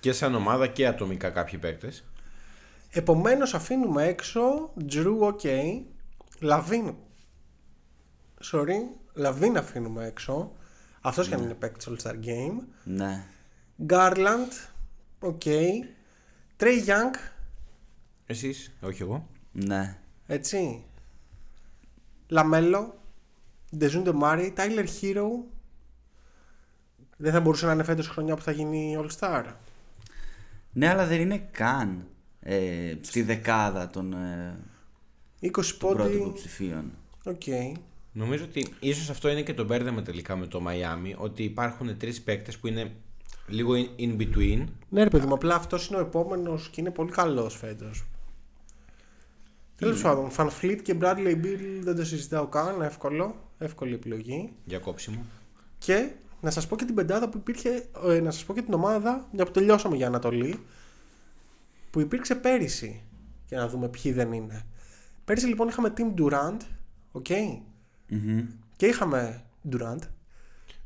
[0.00, 2.04] Και σαν ομάδα και ατομικά κάποιοι παίκτες.
[2.90, 5.48] Επομένως αφήνουμε έξω Drew ok,
[6.40, 6.94] LaVine
[8.50, 8.74] sorry,
[9.14, 10.52] LaVine αφήνουμε έξω
[11.02, 13.24] αυτός και αν είναι παίκτης All Star Game Ναι.
[13.88, 14.52] Garland
[15.20, 15.46] ok
[16.56, 17.14] Trey Young.
[18.26, 19.28] Εσείς, όχι εγώ.
[19.52, 19.98] Ναι.
[20.26, 20.84] έτσι.
[22.28, 23.00] LaMelo.
[23.76, 24.52] Dejounte Murray.
[24.56, 25.26] Tyler Herro.
[27.16, 29.44] Δεν θα μπορούσε να είναι φέτος χρονιά που θα γίνει All Star
[30.72, 32.06] Ναι, αλλά δεν είναι καν
[32.40, 34.56] ε, στη δεκάδα των, ε,
[35.40, 36.16] 20 των πρώτων πόντι.
[36.16, 36.92] υποψηφίων.
[38.14, 38.18] Οκ.
[38.22, 41.14] Νομίζω ότι ίσως αυτό είναι και το μπέρδεμα τελικά με το Miami.
[41.16, 42.92] Ότι υπάρχουν τρεις παίκτες που είναι
[43.48, 44.64] λίγο in- in between.
[44.88, 48.04] Ναι, ρε παιδί μου, απλά αυτός είναι ο επόμενος και είναι πολύ καλός φέτος.
[49.76, 52.80] Τέλος πάντων, VanVleet και Bradley Beal δεν το συζητάω καν.
[52.82, 53.34] Εύκολο.
[53.58, 54.52] Εύκολη επιλογή.
[54.64, 55.24] Για κόψιμο.
[55.78, 56.10] Και
[56.40, 57.88] να σας πω και την πεντάδα που υπήρχε.
[58.08, 60.58] ε, να σας πω και την ομάδα, μια που τελειώσαμε για Ανατολή.
[61.90, 63.02] Που υπήρξε πέρυσι.
[63.46, 64.62] Και να δούμε ποιοι δεν είναι.
[65.24, 66.56] Πέρυσι λοιπόν είχαμε Team Durant.
[67.12, 67.26] OK.
[68.16, 68.46] Μμμ.
[68.76, 69.98] Και είχαμε Durant.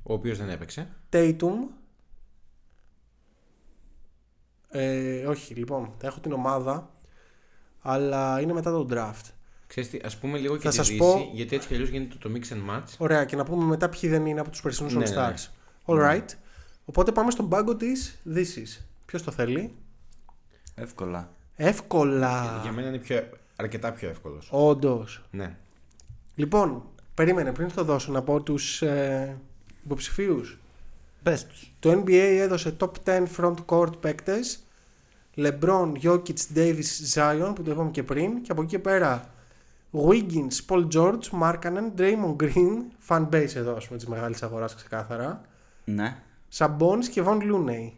[0.02, 0.88] Ο οποίος δεν έπαιξε.
[1.12, 1.52] Tatum.
[4.68, 6.90] Ε, όχι, λοιπόν, θα έχω την ομάδα,
[7.82, 9.30] αλλά είναι μετά το draft.
[9.66, 11.88] Ξέρεις τι, ας πούμε λίγο και Θα τη σας Δύση, πω- γιατί έτσι κι αλλιώς
[11.88, 12.88] γίνεται το mix and match.
[12.98, 15.34] Ωραία, και να πούμε μετά ποιοι δεν είναι από τους περσινούς Ναι, All ναι, ναι.
[15.34, 15.48] Stars.
[15.86, 16.24] All right.
[16.84, 18.86] Οπότε πάμε στον πάγκο της Δύσης.
[19.06, 19.74] Ποιος το θέλει;
[20.74, 21.32] Εύκολα.
[21.56, 22.58] Εύκολα.
[22.62, 24.48] Για μένα είναι πιο, αρκετά πιο εύκολος.
[24.52, 25.24] Όντως.
[25.30, 25.56] Ναι.
[26.34, 26.82] Λοιπόν,
[27.16, 29.36] περίμενε πριν το δώσω να πω τους ε,
[29.84, 30.58] υποψηφίους.
[31.22, 31.72] Πες τους.
[31.78, 34.66] Το NBA έδωσε top 10 front court παίκτες
[35.36, 39.30] LeBron, Jokic, Davis, Zion που το είπαμε και πριν και από εκεί και πέρα
[39.92, 45.40] Wiggins, Paul George, Markkanen, Draymond Green fan base εδώ ας πούμε της μεγάλης αγοράς ξεκάθαρα
[45.84, 46.16] Ναι.
[46.56, 47.92] Sabonis και Von Looney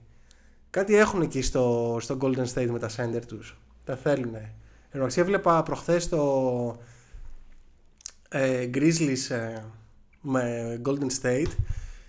[0.71, 4.55] κάτι έχουν εκεί στο, στο Golden State με τα center τους τα θέλουνε
[4.91, 6.79] Εν τω έβλεπα προχθές το
[8.29, 9.63] ε, Grizzlies ε,
[10.21, 11.51] με Golden State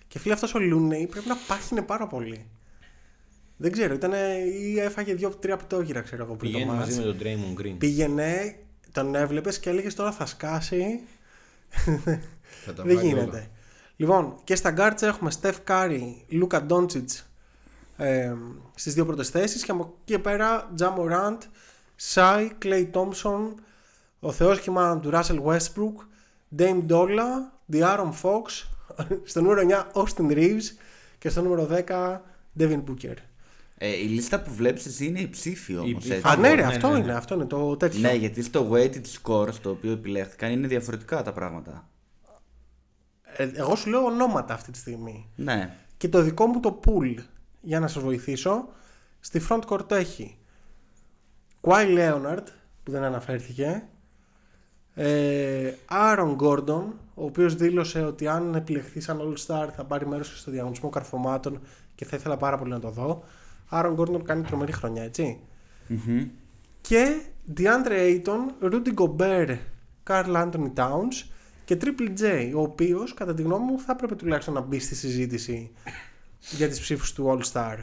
[0.08, 2.46] και φίλε αυτός ο Looney πρέπει να πάχινε πάρα πολύ
[3.62, 4.12] δεν ξέρω, ήταν
[4.62, 7.06] ή έφαγε δύο-τρία πτώχυρα, ξέρω εγώ πριν το Πηγαίνει μαζί μάτς.
[7.06, 7.76] με τον Draymond Green.
[7.78, 8.56] Πήγαινε,
[8.92, 11.00] τον έβλεπες και έλεγες τώρα θα σκάσει.
[12.66, 13.22] Θα τα Δεν βάλει γίνεται.
[13.30, 13.48] όλα.
[13.96, 16.02] Λοιπόν, και στα guards έχουμε Steph Curry,
[16.42, 17.06] Luka Doncic
[17.98, 18.34] ε,
[18.76, 21.38] στις δύο πρώτες θέσεις και από εκεί και πέρα Ja Morant,
[22.14, 23.54] Shai, Clay Thompson,
[24.20, 26.06] ο θεός κοιμάνα του Russell Westbrook,
[26.58, 28.68] Dame Dolla, Aaron Fox,
[29.24, 29.62] στο νούμερο
[29.94, 30.64] 9 Austin Reeves
[31.18, 32.20] και στο νούμερο 10
[32.60, 33.16] Devin Booker.
[33.82, 36.06] Ε, η λίστα που βλέπεις εσύ είναι η ψήφη όμως.
[36.06, 36.28] η έτσι.
[36.28, 37.00] Α, ναι, ρε, ναι, αυτό ναι, ναι.
[37.00, 38.00] είναι, αυτό είναι το τέτοιο.
[38.00, 41.90] Ναι, γιατί στο weighted score στο οποίο επιλέχθηκαν είναι διαφορετικά τα πράγματα.
[43.24, 45.30] Ε, εγώ σου λέω ονόματα αυτή τη στιγμή.
[45.36, 45.76] Ναι.
[45.98, 47.16] Και το δικό μου το pool,
[47.62, 48.68] για να σας βοηθήσω,
[49.20, 50.38] στη front court έχει
[51.62, 52.44] Kawhi Leonard,
[52.84, 53.84] που δεν αναφέρθηκε,
[55.02, 56.84] ε, Aaron Gordon,
[57.14, 61.60] ο οποίος δήλωσε ότι αν επιλεχθεί σαν All-Star θα πάρει μέρος στο διαγωνισμό καρφωμάτων
[61.96, 63.24] και θα ήθελα πάρα πολύ να το δω.
[63.72, 65.40] Aaron Gordon κάνει τρομερή χρονιά, έτσι.
[66.82, 67.22] Και
[67.58, 69.58] DeAndre Ayton, Rudy Gobert,
[70.08, 71.30] Carl Anthony Towns
[71.66, 74.96] και Triple J, ο οποίος κατά τη γνώμη μου θα έπρεπε τουλάχιστον να μπει στη
[74.96, 75.72] συζήτηση
[76.40, 77.78] για τις ψήφους του All Star.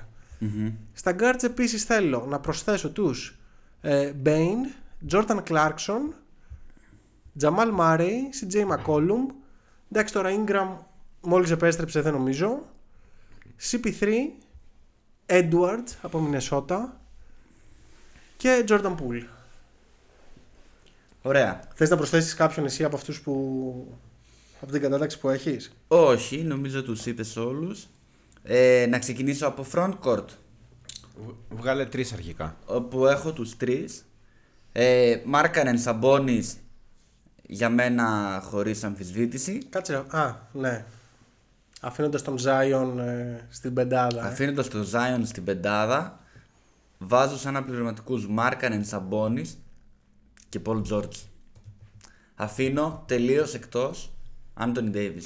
[0.92, 3.38] Στα guards επίσης θέλω να προσθέσω τους
[3.80, 4.72] ε, Bane,
[5.10, 6.14] Jordan Clarkson,
[7.40, 8.10] Jamal Murray,
[8.40, 9.34] CJ McCollum,
[9.92, 10.68] εντάξει τώρα Ingram
[11.20, 12.62] μόλις επέστρεψε δεν νομίζω,
[13.70, 14.08] CP3,
[15.26, 17.00] Edwards από Μινεσότα
[18.36, 19.24] και Jordan Poole.
[21.22, 21.60] Ωραία.
[21.74, 23.96] Θες να προσθέσεις κάποιον εσύ από αυτούς που...
[24.60, 27.86] από την κατάταξη που έχεις; Όχι, νομίζω τους είπες όλους.
[28.42, 30.24] Ε, να ξεκινήσω από front court,
[31.16, 32.56] Β- Βγάλε τρεις αρχικά.
[32.66, 34.06] όπου έχω τους τρεις.
[34.72, 36.56] Ε, Μάρκανεν Σαμπόνις,
[37.46, 39.58] για μένα χωρίς αμφισβήτηση.
[39.70, 40.84] Κάτσε, α, ναι.
[41.80, 44.24] Αφήνοντας τον Zion ε, στην πεντάδα.
[44.24, 44.28] ε.
[44.28, 46.20] Αφήνοντας τον Zion στην πεντάδα,
[46.98, 49.58] βάζω σαν αναπληρωματικούς Μάρκανεν Σαμπόνις
[50.48, 51.16] και Paul George.
[52.34, 54.12] Αφήνω τελείως εκτός
[54.60, 55.24] Anthony Davis.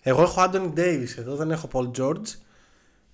[0.00, 2.26] Εγώ έχω Anthony Davis εδώ, δεν έχω Paul George.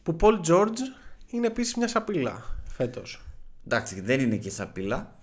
[0.02, 0.78] Που Paul George
[1.26, 3.22] είναι επίσης μια σαπίλα φέτος.
[3.66, 5.18] Εντάξει, δεν είναι και σαπίλα.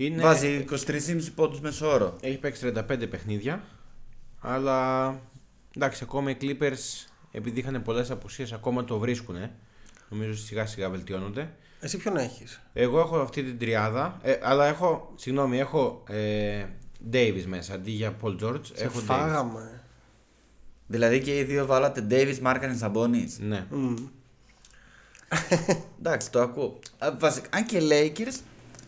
[0.00, 0.22] Είναι...
[0.22, 2.16] Βάζει 23,5 πόντους μεσόωρο.
[2.20, 3.62] Έχει παίξει 35 παιχνίδια.
[4.40, 5.08] Αλλά
[5.76, 9.36] εντάξει, ακόμα οι Clippers επειδή είχαν πολλές απουσίες ακόμα το βρίσκουν.
[10.08, 11.50] Νομίζω σιγά σιγά βελτιώνονται.
[11.80, 14.18] Εσύ ποιον έχεις; Εγώ έχω αυτή την τριάδα.
[14.22, 16.64] Ε, αλλά έχω, συγγνώμη, έχω ε,
[17.12, 18.60] Davis μέσα αντί για Paul George.
[18.74, 19.02] Σε έχω Davis.
[19.04, 19.82] φάγαμε.
[20.86, 23.38] Δηλαδή και οι δύο βάλατε Davis, Μάρκανεν Σαμπόνις.
[23.38, 23.66] Ναι.
[25.98, 26.78] Εντάξει, το ακούω.
[26.98, 28.40] Α, Βασικά, αν και Lakers,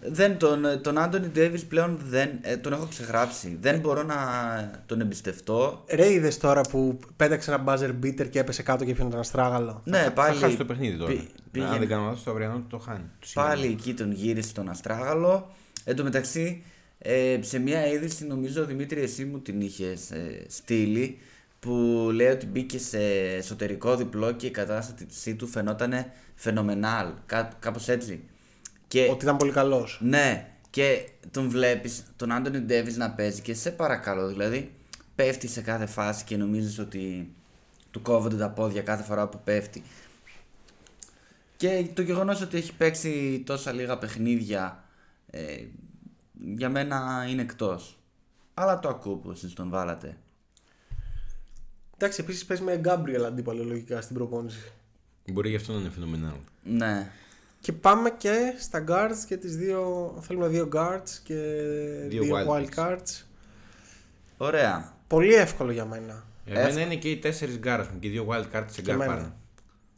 [0.02, 3.58] δεν τον, τον Anthony Davis πλέον δεν, ε, τον έχω ξεγράψει.
[3.60, 4.16] Δεν μπορώ να
[4.86, 5.84] τον εμπιστευτώ.
[5.88, 9.82] Ρε είδες τώρα που πέταξε ένα buzzer beater και έπεσε κάτω και πιάνει έναν αστράγαλο.
[9.84, 10.34] Ναι, πάλι.
[10.34, 11.10] Θα χάσει το παιχνίδι τώρα.
[11.12, 11.78] πη- Αν πήγαινε.
[11.78, 13.04] δεν κάνω λάθος, το αυριανό το χάνει.
[13.20, 13.78] Το Πάλι σημερινό.
[13.80, 15.50] εκεί τον γύρισε τον Αστράγαλο.
[15.84, 16.62] Εν τω μεταξύ,
[16.98, 21.18] ε, σε μια είδηση, νομίζω Δημήτρη, εσύ μου την είχες ε, στείλει,
[21.60, 21.70] που
[22.14, 22.98] λέει ότι μπήκε σε
[23.36, 25.92] εσωτερικό διπλό και η κατάσταση του φαινόταν
[26.34, 27.06] φαινομενάλ.
[27.26, 28.20] Κά, κάπως έτσι.
[28.90, 29.98] Και, Ότι ήταν πολύ καλός.
[30.02, 34.72] ναι, και τον βλέπεις τον Anthony Davis να παίζει και σε παρακαλώ, δηλαδή
[35.14, 37.32] πέφτει σε κάθε φάση και νομίζεις ότι
[37.90, 39.82] του κόβονται τα πόδια κάθε φορά που πέφτει.
[41.56, 44.84] Και το γεγονός ότι έχει παίξει τόσα λίγα παιχνίδια
[45.30, 45.64] ε,
[46.54, 47.98] για μένα είναι εκτός.
[48.54, 50.16] Αλλά το ακούω που εσείς τον βάλατε.
[51.94, 54.72] Εντάξει, επίσης παίζει με Gabriel αντίπαλο λογικά στην προπόνηση.
[55.32, 56.36] Μπορεί γι' αυτό να είναι φαινομενάλ.
[56.64, 57.10] Ναι.
[57.60, 60.14] Και πάμε και στα guards και της Δύσης.
[60.20, 61.34] Θέλουμε δύο guards και
[62.08, 63.22] Δύο δύο, wild wild cards.
[64.36, 64.92] Ωραία.
[65.06, 66.24] Πολύ εύκολο για μένα.
[66.44, 68.82] Για μένα είναι και οι τέσσερις γκάρ μου και οι δύο wild cards σε Και
[68.82, 69.14] γκάρ εμένα.
[69.14, 69.34] πάνω.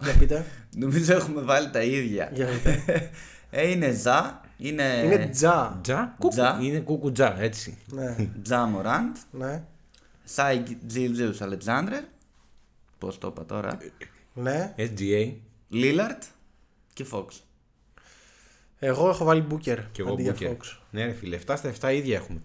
[0.03, 0.47] Για πείτε.
[0.77, 2.31] Νομίζω έχουμε βάλει τα ίδια.
[2.35, 3.11] Για πείτε.
[3.51, 5.79] ε, είναι Ja, είναι, Είναι Ja.
[5.83, 6.35] Ja, κούκου.
[6.35, 6.59] Τζα.
[6.63, 7.79] Είναι κούκου τζα, έτσι.
[7.87, 9.63] ναι, Ja Morant, ναι,
[10.25, 12.03] Shai Gilgeous Alexander,
[12.99, 13.79] πώς το είπα τώρα,
[14.35, 14.75] ναι.
[14.77, 15.33] SGA.
[15.69, 16.23] Lillard
[16.93, 17.47] και Fox.
[18.85, 20.49] Εγώ έχω βάλει Booker Και εγώ αντί για Booker.
[20.49, 20.79] Fox.
[20.91, 22.41] Ναι, ρε φίλε, 7 στα 7 ίδια έχουμε.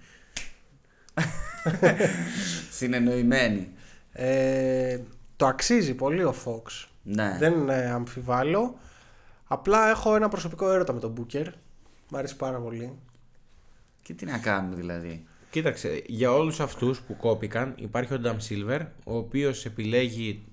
[2.78, 3.72] Συνεννοημένοι.
[4.12, 5.00] Ε,
[5.36, 6.88] το αξίζει πολύ ο Fox.
[7.04, 7.36] Ναι.
[7.40, 8.80] Δεν ε, αμφιβάλλω.
[9.48, 11.46] Απλά έχω ένα προσωπικό έρωτα με τον Booker.
[12.10, 12.94] Μ' αρέσει πάρα πολύ.
[14.02, 15.26] Και τι να κάνουμε δηλαδή.
[15.50, 20.44] Κοίταξε, για όλους αυτούς που κόπηκαν υπάρχει ο Νταμ Silver, ο οποίος επιλέγει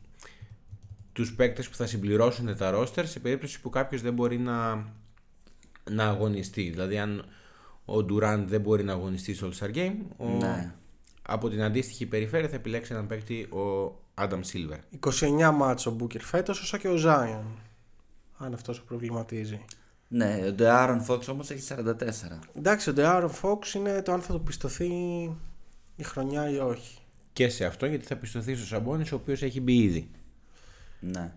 [1.13, 4.87] τους παίκτες που θα συμπληρώσουν τα ρόστερ σε περίπτωση που κάποιος δεν μπορεί να,
[5.91, 6.71] να αγωνιστεί.
[6.71, 7.25] Δηλαδή αν
[7.85, 10.75] ο Durant δεν μπορεί να αγωνιστεί στο All-Star Game, ο, Ναι.
[11.23, 14.79] από την αντίστοιχη περιφέρεια θα επιλέξει έναν παίκτη ο Adam Silver.
[15.49, 17.45] 29 μάτσο ο Booker φέτος, όσο και ο Zion.
[18.39, 19.65] Αν αυτός σε προβληματίζει.
[20.09, 22.39] Ναι, ο De'Aaron Fox όμως έχει 44.
[22.55, 24.87] Εντάξει, ο De'Aaron Fox είναι το αν θα του πιστωθεί
[25.97, 26.99] η χρονιά ή όχι.
[27.33, 30.11] Και σε αυτό γιατί θα πιστωθεί στο Σαμπόνις ο οποίος έχει μπει ήδη.
[31.01, 31.33] Ναι.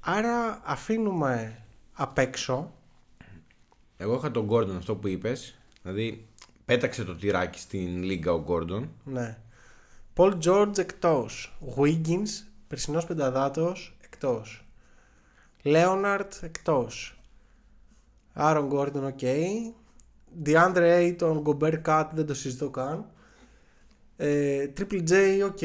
[0.00, 2.72] Άρα αφήνουμε απ' έξω
[4.00, 6.26] Εγώ είχα τον Gordon αυτό που είπες, δηλαδή
[6.64, 8.88] πέταξε το τυράκι στην λίγα ο Gordon.
[9.04, 9.38] Ναι.
[10.14, 11.58] Paul George εκτός.
[11.76, 14.66] Wiggins, περσινός πενταδάτος, εκτός.
[15.62, 17.20] Leonard εκτός.
[18.34, 19.18] Aaron Gordon, ok.
[20.44, 23.06] DeAndre Ayton, Gobert, KAT, δεν το συζητώ καν.
[24.16, 25.12] Ε, Triple J,
[25.44, 25.62] ok.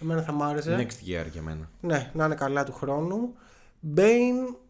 [0.00, 0.76] Εμένα θα μ' άρεσε.
[0.78, 1.70] Next year για μένα.
[1.80, 3.34] Ναι, να είναι καλά του χρόνου.
[3.96, 4.65] Bane, Ο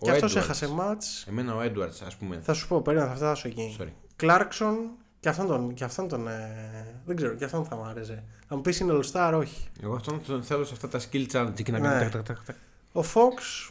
[0.00, 0.36] και αυτός Edwards.
[0.36, 1.26] έχασε ματς.
[1.28, 2.40] Εμένα ο Edwards ας πούμε.
[2.42, 3.76] Θα σου πω, περίμενα, θα φτάσω εκεί.
[3.80, 3.88] Sorry.
[4.22, 4.74] Clarkson,
[5.20, 8.24] και αυτόν τον, και αυτόν τον ε, δεν ξέρω, και αυτόν θα μ' άρεσε.
[8.48, 9.68] Θα μου πεις είναι All Star, όχι.
[9.82, 11.88] Εγώ αυτόν τον θέλω σε αυτά τα skill challenge και να Ναι.
[11.88, 12.56] κάνει τακ, τακ, τακ, τακ.
[12.92, 13.70] Ο Fox,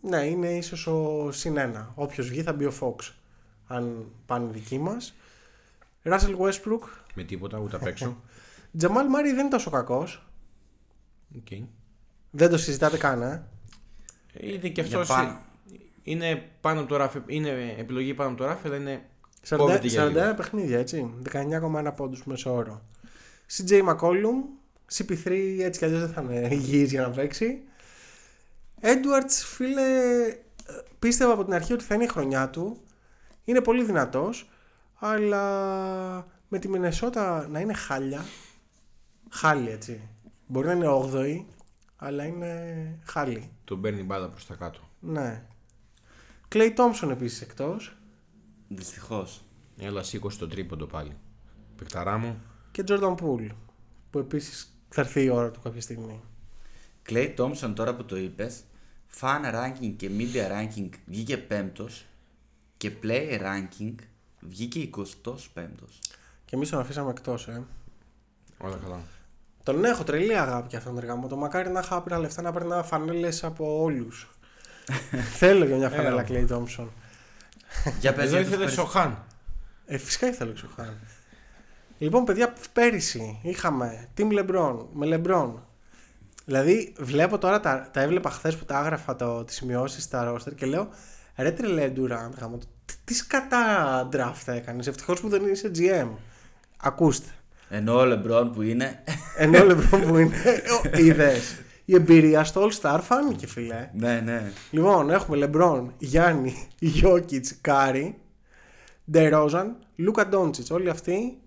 [0.00, 1.92] ναι, είναι ίσως ο συν ένα.
[1.94, 3.12] Όποιος βγει θα μπει ο Fox,
[3.66, 5.14] αν πάνε δικοί μας.
[6.04, 8.16] Russell Westbrook, Με τίποτα, ούτε απ' έξω.
[8.80, 10.26] Jamal Murray δεν είναι τόσο κακός.
[11.36, 11.58] Οκ.
[12.30, 13.46] Δεν το συζητάτε καν, ε.
[14.40, 15.06] Είναι και Για αυτός.
[15.16, 15.40] πάνω.
[16.02, 17.20] Είναι πάνω από το ράφι.
[17.26, 19.02] Είναι επιλογή πάνω από το ράφι, αλλά είναι.
[19.48, 20.34] 40, κόβεται για 41 λίγο.
[20.34, 21.14] παιχνίδια, έτσι.
[21.32, 22.82] 19,1 πόντους μέσω όρο.
[23.56, 24.44] CJ McCollum,
[24.96, 27.62] CP3 έτσι κι αλλιώς δεν θα είναι υγιής για να παίξει.
[28.80, 29.82] Edwards, φίλε,
[30.98, 32.80] πίστευα από την αρχή ότι θα είναι η χρονιά του.
[33.44, 34.48] Είναι πολύ δυνατός,
[34.94, 35.42] αλλά
[36.48, 38.24] με τη Μινεσότα να είναι χάλια.
[39.30, 40.00] Χάλια, έτσι.
[40.46, 41.44] Μπορεί να είναι 8η,
[42.00, 43.50] αλλά είναι χάλη.
[43.64, 44.80] Τον παίρνει μπάλα προς τα κάτω.
[45.00, 45.44] Ναι.
[46.52, 47.96] Clay Thompson επίσης εκτός.
[48.68, 49.42] Δυστυχώς.
[49.78, 51.16] Έλα, σήκωσε το τρίποντο πάλι.
[51.76, 52.40] Πεκταρά μου.
[52.70, 53.50] Και Jordan Poole,
[54.10, 56.20] που επίσης θα έρθει η ώρα του κάποια στιγμή.
[57.08, 58.64] Clay Thompson τώρα που το είπες,
[59.20, 62.06] fan ranking και media ranking βγήκε πέμπτος
[62.76, 63.94] και player ranking
[64.40, 65.98] βγήκε 25ος.
[66.44, 67.64] Και εμείς τον αφήσαμε εκτός, ε.
[68.58, 69.00] Όλα καλά.
[69.68, 71.26] Τον έχω τρελή αγάπη για αυτόν τον εργαμό.
[71.28, 74.28] Το μακάρι να είχα άπειρα λεφτά να παίρνω φανέλες από όλους.
[75.38, 76.86] Θέλω για μια φανέλα Clay Thompson.
[78.00, 79.24] Για πες Εδώ για τους ήθελε περι- Σοχάν.
[79.86, 80.92] Ε, φυσικά ήθελα ξεχάνω.
[81.98, 85.52] Λοιπόν, παιδιά, πέρυσι είχαμε Team LeBron με LeBron.
[86.44, 90.54] Δηλαδή, βλέπω τώρα, τα, τα έβλεπα χθες που τα έγραφα το, τις σημειώσεις στα roster
[90.54, 90.88] και λέω
[91.36, 96.08] ρε τρελέ Durant, γάμο, το, τι, τι σκατά draft έκανες, ευτυχώς που δεν είσαι GM.
[96.76, 97.28] Ακούστε.
[97.68, 99.02] Ενώ ο LeBron που είναι.
[99.36, 100.36] Ενώ LeBron που είναι,
[100.96, 101.56] είδες.
[101.84, 103.90] Η εμπειρία στο All Star φάνηκε, φιλέ.
[103.94, 104.52] ναι, ναι.
[104.70, 106.68] Λοιπόν, έχουμε LeBron, Γιάννη,
[107.02, 108.18] Jokic, Curry,
[109.12, 109.66] DeRozan,
[109.96, 110.70] Luka Dončić.
[110.70, 111.38] Όλοι αυτοί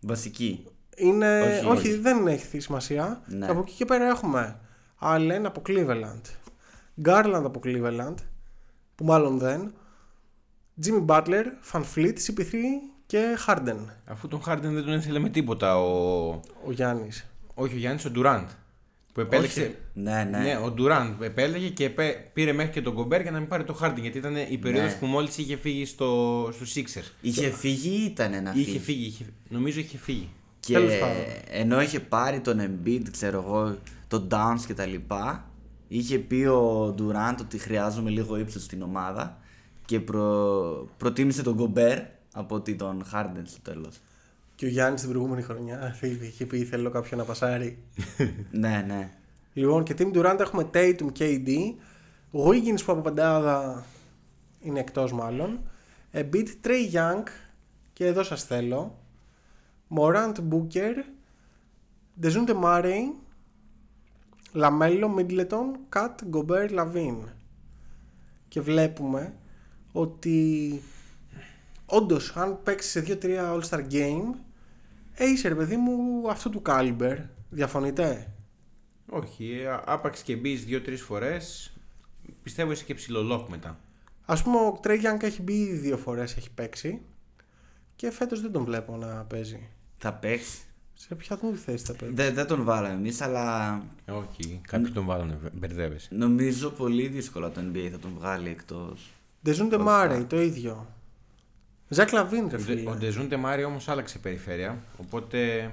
[0.00, 0.64] Βασική.
[0.96, 1.40] είναι.
[1.40, 1.96] Όχι, Όχι, όχι.
[1.98, 3.22] δεν έχει σημασία.
[3.26, 3.46] Ναι.
[3.46, 4.58] Από εκεί και πέρα έχουμε
[5.00, 6.20] Allen από Cleveland,
[7.04, 8.14] Garland από Cleveland,
[8.94, 9.74] που μάλλον δεν,
[10.84, 12.54] Jimmy Butler, VanVleet, CP3
[13.12, 13.76] και Harden.
[14.04, 16.28] Αφού τον Χάρντεν δεν τον ήθελε με τίποτα ο.
[16.66, 17.26] Ο Γιάννης.
[17.54, 18.48] Όχι, ο Γιάννης, ο Ντουράντ.
[19.12, 19.74] Που επέλεξε.
[19.92, 20.38] Ναι, ναι.
[20.38, 23.64] Ναι, ο Ντουράντ επέλεγε και επέ- πήρε μέχρι και τον Κομπέρ για να μην πάρει
[23.64, 24.02] το Χάρντεν.
[24.02, 24.98] Γιατί ήταν η περίοδος Ναι.
[24.98, 27.10] που μόλις είχε φύγει στο, στους Sixers.
[27.20, 28.70] Είχε φύγει ή ήταν να φύγει.
[28.70, 30.28] Είχε φύγει, είχε, νομίζω είχε φύγει.
[30.60, 31.22] Και Τέλος πάντων.
[31.50, 35.50] ενώ είχε πάρει τον Embiid, ξέρω εγώ, τον Downs και τα λοιπά,
[35.88, 39.38] είχε πει ο Durant ότι χρειάζομαι λίγο ύψος στην ομάδα
[39.84, 40.88] και προ...
[40.96, 42.02] προτίμησε τον Gobert
[42.32, 44.00] από ότι τον Harden στο τέλος.
[44.54, 47.78] Και ο Γιάννης την προηγούμενη χρονιά είχε πει θέλω κάποιον να πασάρει.
[48.50, 49.10] ναι, ναι.
[49.52, 51.48] Λοιπόν, και Team Durant έχουμε Tatum KD.
[52.32, 53.84] Wiggins που από πεντάδα
[54.60, 55.60] είναι εκτός μάλλον.
[56.12, 57.22] Embiid, Trey Young
[57.92, 58.98] και εδώ σας θέλω.
[59.96, 60.94] Morant Booker.
[62.22, 63.00] Dejounte Murray.
[64.54, 67.16] Lamello, Middleton, Kat, Gobert, Lavin.
[68.48, 69.34] Και βλέπουμε
[69.92, 70.80] ότι
[71.92, 73.24] όντως αν παίξεις σε 2-3
[73.54, 74.34] All-Star Game
[75.18, 77.16] είσαι ρε παιδί μου αυτού του caliber.
[77.50, 78.32] Διαφωνείτε;
[79.10, 81.72] Όχι, ε, άπαξ και μπεις δύο-τρεις φορές.
[82.42, 83.78] Πιστεύω είσαι και ψιλο lock μετά.
[84.24, 87.00] Ας πούμε ο Trey Young έχει μπει ήδη δύο φορές, έχει παίξει
[87.96, 89.68] και φέτος δεν τον βλέπω να παίζει.
[89.98, 90.62] Θα παίξει.
[90.94, 92.14] Σε ποια του θέση θα παίζει.
[92.14, 93.76] Δεν, δεν τον βάλαμε εμείς, αλλά
[94.08, 96.08] Όχι, κάποιοι τον βάλανε, μπερδεύεσαι.
[96.14, 99.10] νομίζω πολύ δύσκολα το NBA θα τον βγάλει εκτός.
[99.42, 100.86] Ντεζούντε Μάρεϊ, το ίδιο.
[101.92, 102.90] Zach LaVine, ρε φίλε.
[102.90, 104.78] Ο Dejounte Murray όμως άλλαξε περιφέρεια.
[104.96, 105.70] Οπότε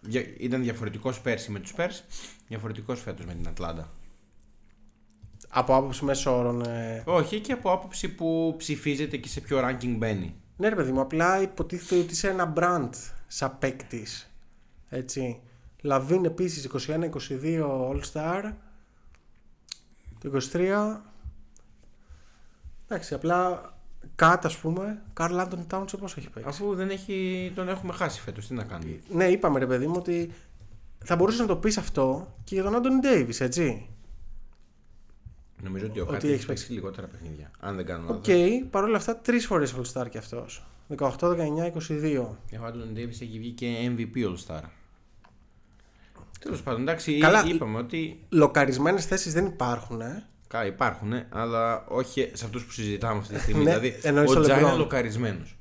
[0.00, 2.04] δια- ήταν διαφορετικός πέρσι με τους Spurs,
[2.48, 3.88] διαφορετικός φέτος με την Ατλάντα.
[5.48, 6.60] Από άποψη μέσω όρων.
[6.62, 10.34] ε, Όχι και από άποψη που ψηφίζεται και σε ποιο ranking μπαίνει.
[10.56, 12.90] Ναι, ρε παιδί μου, απλά υποτίθεται ότι είσαι ένα brand
[13.26, 14.30] σαν παίκτης.
[14.88, 15.40] Έτσι.
[15.80, 18.52] LaVine επίσης 21-22 All Star.
[20.18, 21.00] Το 23.
[22.88, 23.72] Εντάξει, απλά
[24.14, 25.02] KAT, ας πούμε.
[25.12, 28.98] Karl-Anthony Towns πόσο έχει παίξει; Αφού δεν έχει, τον έχουμε χάσει φέτος, τι να κάνουμε.
[29.08, 30.30] Ναι, είπαμε ρε παιδί μου ότι
[31.04, 33.88] θα μπορούσες να το πεις αυτό και για τον Άντονι Ντέιβις, έτσι.
[35.62, 37.50] Νομίζω ότι ο Ότι KAT έχεις έχει παίξει λιγότερα παιχνίδια.
[37.60, 38.62] Αν δεν κάνω Οκ, λάθος.
[38.70, 40.66] παρόλα αυτά τρεις φορές All Star κι αυτός.
[40.96, 42.38] 18, 19, 22.
[42.60, 44.62] Ο Άντονι Ντέιβις έχει βγει και MVP All Star.
[46.40, 50.26] Τέλος πάντων, εντάξει, Καλά, είπαμε ότι Λοκαρισμένες θέσεις δεν υπάρχουν, ε.
[50.54, 53.62] Κα, υπάρχουν, αλλά όχι σε αυτούς που συζητάμε αυτή τη στιγμή.
[53.64, 54.60] Ναι, δηλαδή, εννοείς ο ο Τζα LeBron.
[54.62, 55.56] είναι λοκαρισμένος.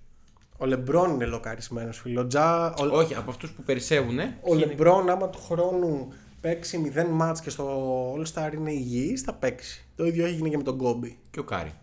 [0.58, 2.22] Ο Λεμπρόν είναι λοκαρισμένος, φίλο.
[2.22, 4.20] Ο, Τζα, ο, Όχι, από αυτούς που περισσεύουν.
[4.42, 9.34] ο Λεμπρόν, άμα του χρόνου παίξει 0 ματς και στο All Star είναι υγιής, θα
[9.34, 9.86] παίξει.
[9.96, 11.18] Το ίδιο έγινε και με τον Κόμπι.
[11.32, 11.74] Και ο Κάρι.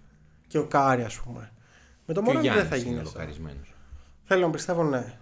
[0.47, 1.53] Και ο Κάρι, ας πούμε.
[2.07, 3.13] Με τον Και ο Μοράντ δεν Γιάννης θα γίνει είναι αυτό.
[3.19, 3.75] λοκαρισμένος.
[4.25, 5.15] Θέλω να πιστεύω ναι.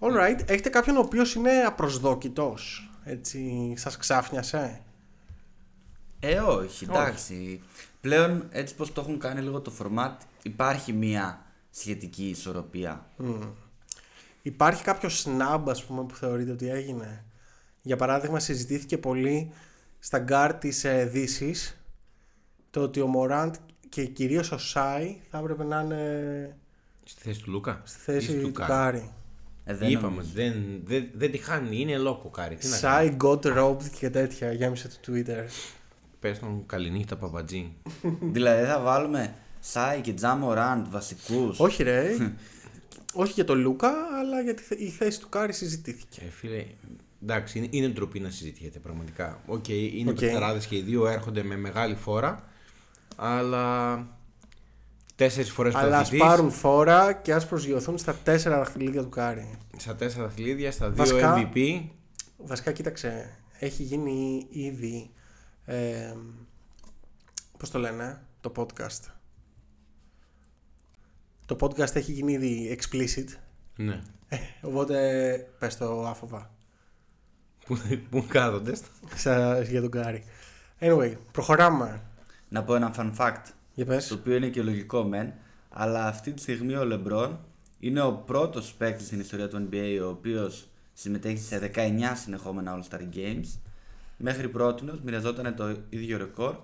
[0.00, 2.90] Alright, έχετε κάποιον ο οποίος είναι απροσδόκητος.
[3.04, 4.80] Έτσι, σας ξάφνιασε;
[6.28, 7.62] Ε, όχι, εντάξει.
[8.00, 13.06] Πλέον έτσι πως το έχουν κάνει λίγο το format, υπάρχει μια σχετική ισορροπία.
[14.42, 17.24] Υπάρχει κάποιο snub, ας πούμε, που θεωρείτε ότι έγινε;
[17.82, 19.52] Για παράδειγμα, συζητήθηκε πολύ
[19.98, 21.80] στα γκαρντ της ε, Δύσης
[22.70, 23.54] το ότι ο Μοράντ
[23.88, 26.56] και κυρίως ο Σάι θα έπρεπε να είναι
[27.04, 28.68] Στη θέση του Λούκα; στη θέση Ή του Κάρι.
[28.70, 29.12] Κάρι.
[29.64, 30.30] Ε, δεν Είπαμε, νομίζω.
[30.34, 32.56] δεν, δεν, δεν τη χάνει, είναι lock ο Κάρι.
[32.56, 33.16] Τι να Σάι κάνει.
[33.22, 35.44] got robbed και τέτοια, γέμισε το Twitter.
[36.20, 37.72] Πες τον καληνύχτα παπατζή.
[38.32, 41.60] δηλαδή θα βάλουμε Σάι και Τζα Μοράντ βασικούς.
[41.60, 42.10] Όχι ρε,
[43.22, 46.20] όχι για τον Λούκα, αλλά γιατί η θέση του Κάρι συζητήθηκε.
[46.26, 46.64] Ε, φίλε,
[47.22, 49.40] εντάξει, είναι, είναι ντροπή να συζητιέται πραγματικά.
[49.46, 50.16] Οκ, είναι OK.
[50.20, 50.58] okay.
[50.68, 52.44] και οι δύο έρχονται με μεγάλη φόρα,
[53.16, 54.06] αλλά
[55.16, 59.58] τέσσερις φορές Αλλά ας πρωταθλητής, πάρουν φόρα και ας προσγειωθούν στα τέσσερα δαχτυλίδια του Κάρι.
[59.76, 61.80] στα τέσσερα δαχτυλίδια, στα δύο Βασικά- MVP.
[62.36, 65.10] Βασικά, κοίταξε, έχει γίνει ήδη.
[65.66, 66.14] Ε,
[67.58, 69.10] πώς το λένε, το podcast.
[71.46, 73.26] Το podcast έχει γίνει ήδη explicit.
[73.76, 74.02] Ναι.
[74.62, 76.50] Οπότε πες το άφοβα
[77.64, 77.78] που,
[78.10, 78.74] που κάθονται.
[78.74, 80.24] στα- Σα- για τον Κάρι.
[80.80, 82.02] Anyway, προχωράμε.
[82.48, 83.42] Να πω ένα fun fact,
[83.74, 84.10] Για το πες.
[84.10, 85.32] οποίο είναι και λογικό μεν,
[85.68, 87.40] αλλά αυτή τη στιγμή ο Λεμπρόν
[87.78, 93.00] είναι ο πρώτος παίκτης στην ιστορία του NBA ο οποίος συμμετέχει σε 19 συνεχόμενα All-Star
[93.14, 93.46] Games.
[94.16, 96.56] Μέχρι πρότινος μοιραζόταν το ίδιο ρεκόρ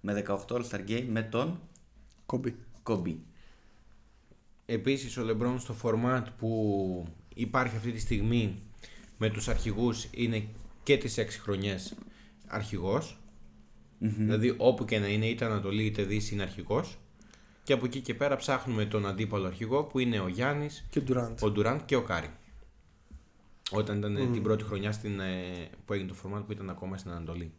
[0.00, 1.60] με 18 All-Star Game με τον
[2.26, 2.56] Κομπή.
[2.82, 3.20] Κομπί.
[4.66, 8.62] Επίσης ο Λεμπρόν στο format που υπάρχει αυτή τη στιγμή
[9.18, 10.46] με τους αρχηγούς είναι
[10.82, 11.94] και τις 6 χρονιές
[12.46, 13.16] αρχηγός.
[13.98, 16.98] Δηλαδή όπου και να είναι είτε Ανατολή είτε Δύση είναι αρχηγός.
[17.62, 21.02] Και από εκεί και πέρα ψάχνουμε τον αντίπαλο αρχηγό που είναι ο Γιάννης, Και ο
[21.02, 21.42] Ντουράντ.
[21.42, 22.30] ο Ντουράντ και ο Κάρι.
[23.72, 26.96] Όταν ήταν ε, την πρώτη χρονιά στην, ε, που έγινε το format που ήταν ακόμα
[26.96, 27.52] στην Ανατολή.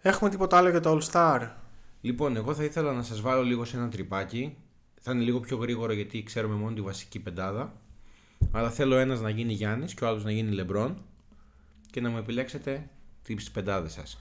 [0.00, 1.48] Έχουμε τίποτα άλλο για το All Star;
[2.00, 4.56] Λοιπόν, εγώ θα ήθελα να σας βάλω λίγο σε ένα τρυπάκι.
[5.00, 7.72] Θα είναι λίγο πιο γρήγορο γιατί ξέρουμε μόνο τη βασική πεντάδα.
[8.50, 11.02] Αλλά θέλω ένας να γίνει Γιάννης και ο άλλος να γίνει Λεμπρόν
[11.90, 12.88] και να μου επιλέξετε
[13.22, 14.18] τις πεντάδες σας.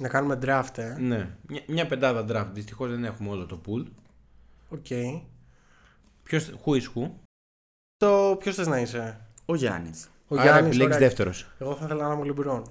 [0.00, 0.96] Να κάνουμε draft, ε.
[0.98, 2.50] Ναι, μια, μια πεντάδα draft.
[2.52, 3.84] Δυστυχώς δεν έχουμε όλο το pool.
[4.68, 4.86] OK.
[6.22, 7.10] Ποιος, who is who;
[8.00, 10.10] Το ποιος θες να είσαι; Ο Γιάννης.
[10.28, 11.08] Ο Άρα Γιάννης, επιλέγεις ωραία.
[11.08, 11.46] δεύτερος.
[11.58, 12.70] Εγώ θα ήθελα να είμαι ο Λεμπρόν.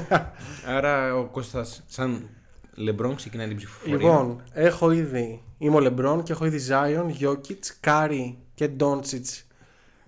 [0.76, 2.28] Άρα ο Κώστας σαν
[2.74, 3.96] Λεμπρόν ξεκινάει την ψηφοφορία.
[3.96, 5.42] Λοιπόν, έχω ήδη.
[5.58, 9.46] Είμαι ο Λεμπρόν και έχω ήδη Ζάιον, Γιόκιτς, Κάρι και Ντόντσιτς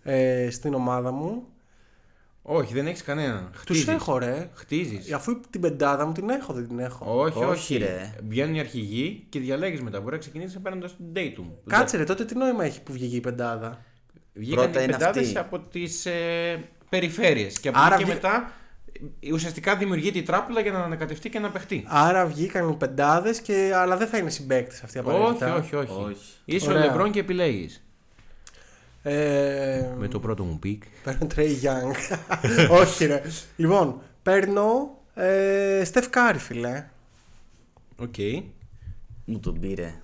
[0.02, 1.42] ε, στην ομάδα μου.
[2.42, 3.50] Όχι, δεν έχεις κανέναν.
[3.52, 3.88] Τους Χτίζεις.
[3.88, 4.50] έχω, ρε.
[4.54, 5.12] Χτίζεις.
[5.12, 7.20] Αφού την πεντάδα μου την έχω, δεν την έχω.
[7.20, 7.44] Όχι, όχι.
[7.50, 8.14] Όχι, ρε.
[8.28, 10.00] Βγαίνουν οι αρχηγοί και διαλέγεις μετά.
[10.00, 11.52] Μπορεί να ξεκινήσεις παίρνοντα τον Dayton.
[11.66, 13.84] Κάτσε ρε, τότε τι νόημα έχει που βγήκε η πεντάδα;
[14.39, 15.39] Βγήκαν Πρώτα οι είναι πεντάδες αυτοί.
[15.39, 17.59] από τις ε, περιφέρειες.
[17.61, 18.53] Και από Άρα εκεί και βγή- μετά
[19.20, 21.84] ε, ουσιαστικά δημιουργείται η τράπουλα για να ανακατευτεί και να παιχτεί.
[21.86, 23.72] Άρα βγήκαν οι πεντάδες, και...
[23.74, 25.55] αλλά δεν θα είναι συμπαίκτες αυτοί όχι, απαραίτητα.
[25.55, 26.16] όχι, όχι, Όχι.
[26.45, 26.82] Είσαι Ωραία.
[26.82, 27.82] ο Λεμπρόν και επιλέγεις.
[29.03, 30.82] Ε, Με το πρώτο μου pick.
[31.05, 32.18] Παίρνω Trey Young.
[32.80, 33.22] όχι, ρε.
[33.57, 36.84] Λοιπόν, παίρνω ε, Steph Curry, φίλε.
[37.97, 38.14] Οκ.
[39.24, 39.95] Μου τον πήρε.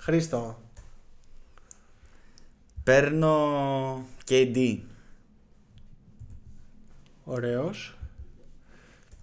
[0.00, 0.61] Χρήστο.
[2.84, 4.78] Παίρνω KD.
[7.24, 7.98] Ωραίος.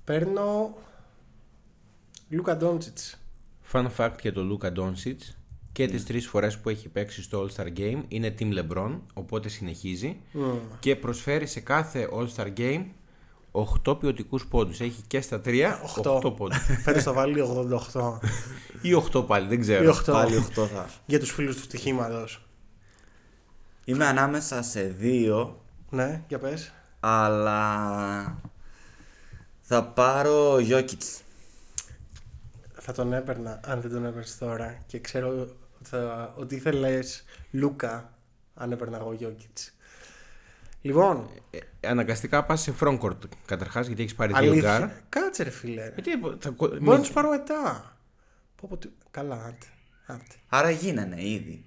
[0.03, 0.78] Παίρνω
[2.30, 3.22] Λούκα Ντόντσιτς.
[3.72, 5.38] Fun fact για τον Λούκα Ντόνσιτς
[5.72, 10.18] και τις τρεις φορές που έχει παίξει στο All-Star Game είναι Team LeBron, οπότε συνεχίζει
[10.80, 12.86] και προσφέρει σε κάθε All-Star Game
[13.86, 14.80] 8 ποιοτικούς πόντους.
[14.80, 16.22] Έχει και στα 3 Οχτώ.
[16.24, 16.57] 8 πόντους.
[16.84, 18.20] Φέτος θα βάλει 88.
[18.82, 19.89] Ή 8 πάλι, δεν Ή ξέρω.
[19.89, 20.12] 8.
[20.12, 20.89] Πάλι 8 θα.
[21.05, 22.49] Για τους φίλους του στοιχήματος.
[23.90, 26.72] Είμαι ανάμεσα σε δύο, Ναι, για πες.
[27.00, 28.42] αλλά
[29.62, 31.22] θα πάρω Jokic.
[32.82, 38.14] Θα τον έπαιρνα αν δεν τον έπαιρνες τώρα και ξέρω ότι, θα, ότι ήθελες Λούκα
[38.56, 39.72] αν έπαιρνα εγώ Γιόκιτς.
[40.82, 44.82] Λοιπόν, Ε, αναγκαστικά πας σε frontcourt καταρχάς γιατί έχεις πάρει δύο γκαρντ.
[44.82, 45.02] αλήθεια.
[45.10, 45.92] Κάτσε ρε φίλε.
[45.94, 47.94] Γιατί θα, κο- Μπορεί να τους πάρω μετά.
[48.56, 49.66] Πω, πω, τι- Καλά, άντε.
[50.06, 50.24] άντε.
[50.50, 51.64] Άρα γίνανε ήδη.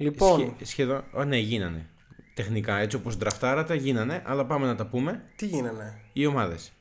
[0.00, 1.04] Λοιπόν, Σχε- σχεδόν.
[1.12, 1.86] Ω, ναι, γίνανε.
[2.34, 5.22] Τεχνικά έτσι όπως δραφτάρατε γίνανε, αλλά πάμε να τα πούμε.
[5.36, 6.72] τι γίνανε; Οι ομάδες.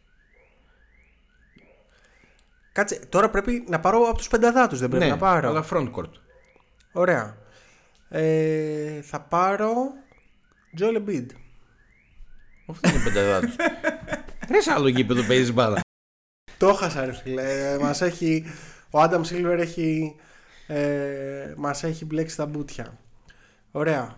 [2.71, 5.49] Κάτσε, τώρα πρέπει να πάρω από τους πενταδάτους, δεν πρέπει ναι, να πάρω.
[5.49, 6.11] αλλά frontcourt.
[6.91, 7.37] Ωραία.
[8.09, 9.73] Ε, θα πάρω
[10.79, 11.25] Joel Embiid.
[12.67, 13.55] Αυτό είναι πενταδάτος.
[14.51, 15.79] Ρε σε άλλο γήπεδο παίζεις μπάλα.
[16.57, 17.77] Το 'χασα ρε φίλε.
[17.79, 18.45] μας έχει,
[18.91, 20.15] ο Άνταμ Σίλβερ έχει,
[20.67, 22.97] ε, μας έχει μπλέξει τα μπούτια.
[23.71, 24.17] Ωραία.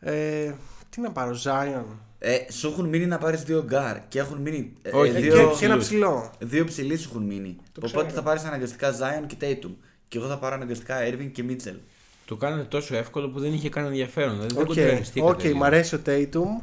[0.00, 0.52] Ε,
[0.90, 1.84] τι να πάρω, Zion;
[2.18, 4.72] Ε, σου έχουν μείνει να πάρεις δύο γκαρντ και έχουν μείνει.
[4.82, 6.30] ε, Όχι, ε, Και, δύο, και ένα ψηλό.
[6.38, 7.56] δύο ψηλοί σου έχουν μείνει.
[7.72, 7.88] ξέρω.
[7.98, 9.70] Οπότε θα πάρεις αναγκαστικά Zion και Tatum.
[10.08, 11.78] Και εγώ θα πάρω αναγκαστικά Irving και Mitchell.
[12.26, 14.30] Το κάνετε τόσο εύκολο που δεν είχε καν ενδιαφέρον.
[14.34, 15.56] Δηλαδή δεν OK, κοντραριστήκατε OK, λίγο.
[15.58, 16.62] μ' αρέσει ο Tatum.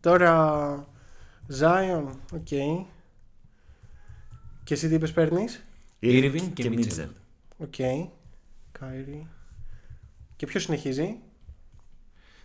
[0.00, 0.74] Τώρα,
[1.60, 2.46] Zion, OK.
[4.64, 5.62] Και εσύ τι είπες παίρνεις;
[6.02, 7.08] Irving και Mitchell.
[7.56, 7.74] OK.
[8.72, 9.26] Κάιρι.
[10.36, 11.16] Και ποιος συνεχίζει;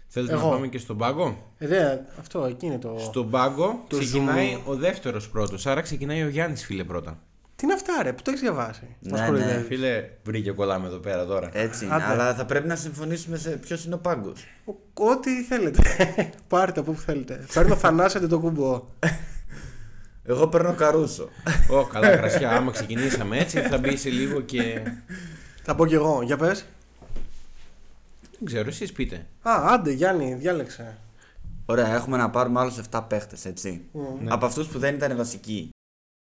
[0.08, 0.44] Θέλετε Εγώ.
[0.44, 2.96] να πάμε και στον πάγκο; Ε, δε, αυτό, εκεί είναι το...
[3.00, 4.70] Στον πάγκο το ξεκινάει zoom.
[4.70, 5.66] ο δεύτερος πρώτος.
[5.66, 7.18] Άρα ξεκινάει ο Γιάννης φίλε πρώτα.
[7.56, 9.68] Τι είναι αυτά ρε, που το έχεις διαβάσει; Ναι, Μας κοροϊδεύεις.
[9.68, 11.50] Φίλε, βρήκε κολλάμε εδώ πέρα τώρα.
[11.54, 11.94] Έτσι είναι.
[11.94, 12.04] Άντε.
[12.04, 14.44] Αλλά θα πρέπει να συμφωνήσουμε σε ποιος είναι ο πάγκος.
[14.66, 15.82] Ο- Ό,τι θέλετε.
[16.48, 17.46] Πάρτε από όπου θέλετε.
[17.54, 18.84] Παίρνω Θανάσετε το κουμπό.
[20.24, 21.30] Εγώ παίρνω Καρούσο.
[21.70, 22.52] Ω, καλά κρασιά.
[22.52, 24.82] Άμα ξεκινήσαμε έτσι, θα μπει σε λίγο και.
[25.64, 26.22] Θα πω κι εγώ.
[26.24, 26.66] Για πες.
[28.38, 29.26] Δεν ξέρω, εσείς πείτε.
[29.42, 30.98] Α, άντε Γιάννη, διάλεξε.
[31.66, 33.82] Ωραία, έχουμε να πάρουμε άλλους 7 παίχτες, έτσι.
[34.22, 34.32] Ναι.
[34.32, 35.70] Από αυτούς που δεν ήταν βασικοί.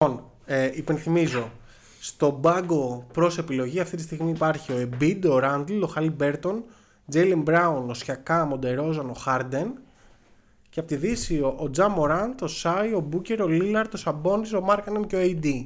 [0.03, 1.51] Λοιπόν, ε, υπενθυμίζω.
[1.99, 6.61] Στον πάγκο προς επιλογή αυτή τη στιγμή υπάρχει ο Embiid, ο Randall, ο Halliburton,
[7.13, 9.67] Jalen Brown, ο Siakam, ο DeRozan, ο Harden
[10.69, 13.99] και από τη Δύση ο, ο Ja Morant, ο Shai, ο Booker, ο Lillard, ο
[14.03, 15.65] Sabonis, ο Markkanen και ο AD.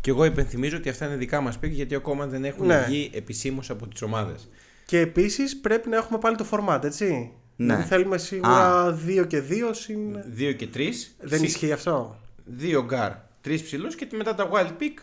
[0.00, 2.84] Και εγώ υπενθυμίζω ότι αυτά είναι δικά μας pick γιατί ακόμα δεν έχουν Ναι.
[2.86, 4.48] βγει επισήμως από τις ομάδες.
[4.90, 7.32] Και επίσης πρέπει να έχουμε πάλι το format, έτσι.
[7.56, 7.66] Ναι.
[7.66, 10.22] Δηλαδή θέλουμε σίγουρα 2 και 2 συν...
[10.26, 11.16] Δύο και τρεις.
[11.20, 15.02] Δεν ισχύει αυτό; Δύο γκαρντ, τρεις ψηλούς και μετά τα wild pick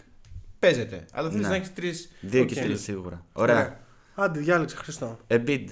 [0.59, 1.05] παίζεται.
[1.11, 1.49] Αλλά θέλεις Ναι.
[1.49, 1.91] να έχεις τρεις.
[2.21, 2.47] Δύο Οκ.
[2.47, 3.25] και τρεις σίγουρα.
[3.33, 3.79] Ωραία.
[4.15, 5.17] Άντε, διάλεξε Χρήστο.
[5.27, 5.65] Embiid.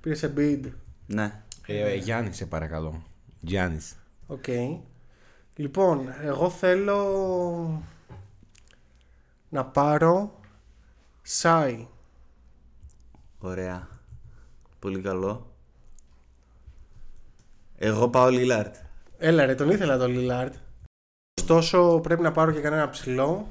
[0.00, 0.60] Πήρες Embiid.
[1.06, 1.42] Ναι.
[1.66, 3.02] Ε, ε, Γιάννης, σε παρακαλώ.
[3.40, 3.96] Γιάννης.
[4.26, 4.44] Οκ.
[5.56, 7.82] Λοιπόν, εγώ θέλω
[9.48, 10.40] να πάρω
[11.22, 11.86] Σάι.
[13.44, 13.88] Ωραία.
[14.78, 15.46] Πολύ καλό.
[17.76, 18.70] Εγώ πάω Lillard.
[19.18, 20.54] Έλα ρε, τον ήθελα τον Λίλαρντ.
[21.40, 23.46] Ωστόσο πρέπει να πάρω και κανένα ψηλό.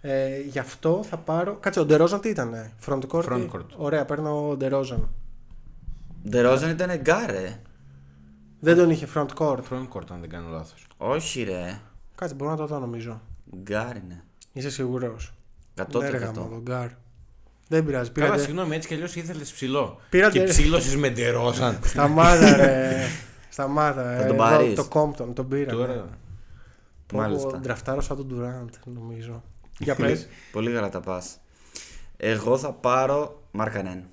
[0.00, 1.56] Ε, γι' αυτό θα πάρω...
[1.56, 3.66] Κάτσε, ο Ντερόζαν τι ήτανε, front court; ή- Front court.
[3.76, 5.08] Ωραία, παίρνω ο Ντερόζαν.
[6.30, 7.60] DeRozan ήταν γκάρε.
[8.60, 9.60] Δεν τον είχε front court.
[9.70, 10.86] Front court, αν δεν κάνω λάθος.
[10.96, 11.80] Όχι ρε.
[12.14, 13.20] Κάτσε, μπορώ να το δω νομίζω.
[13.56, 14.24] Γκάρ είναι.
[14.52, 15.32] Είσαι σίγουρος;
[15.76, 16.00] 100%.
[16.00, 16.88] Ναι, ρε, γαμώ, τον Γκάρ.
[17.68, 18.10] Δεν πειράζει.
[18.10, 18.42] Καλά, Πήρατε...
[18.44, 20.00] συγγνώμη, έτσι κι αλλιώς ήθελες ψηλό.
[20.10, 21.78] Πήρατε- Και ψήλωσες με ντερόζαν.
[21.84, 22.96] Σταμάτα ρε.
[23.48, 24.02] Σταμάτα.
[24.02, 24.74] Θα ε, τον εδώ πάρεις.
[24.74, 25.74] Το Compton, τον πήρα.
[25.74, 25.78] ναι.
[25.80, 26.08] Τώρα.
[27.14, 27.58] Μάλιστα.
[27.58, 29.42] Ντραφτάρω σαν τον Durant, νομίζω.
[29.78, 30.28] Για πες.
[30.52, 31.38] Πολύ καλά τα πας.
[32.16, 34.04] Εγώ θα πάρω Μάρκανεν.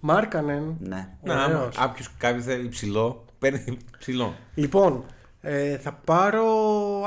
[0.00, 0.76] Μάρκανεν.
[0.80, 1.08] Ναι.
[1.22, 1.76] Να, άμα Ωραίος.
[1.76, 4.34] κάποιος κάποιος θέλει ψηλό, παίρνει ψηλό.
[4.54, 5.04] Λοιπόν,
[5.40, 6.44] ε, θα πάρω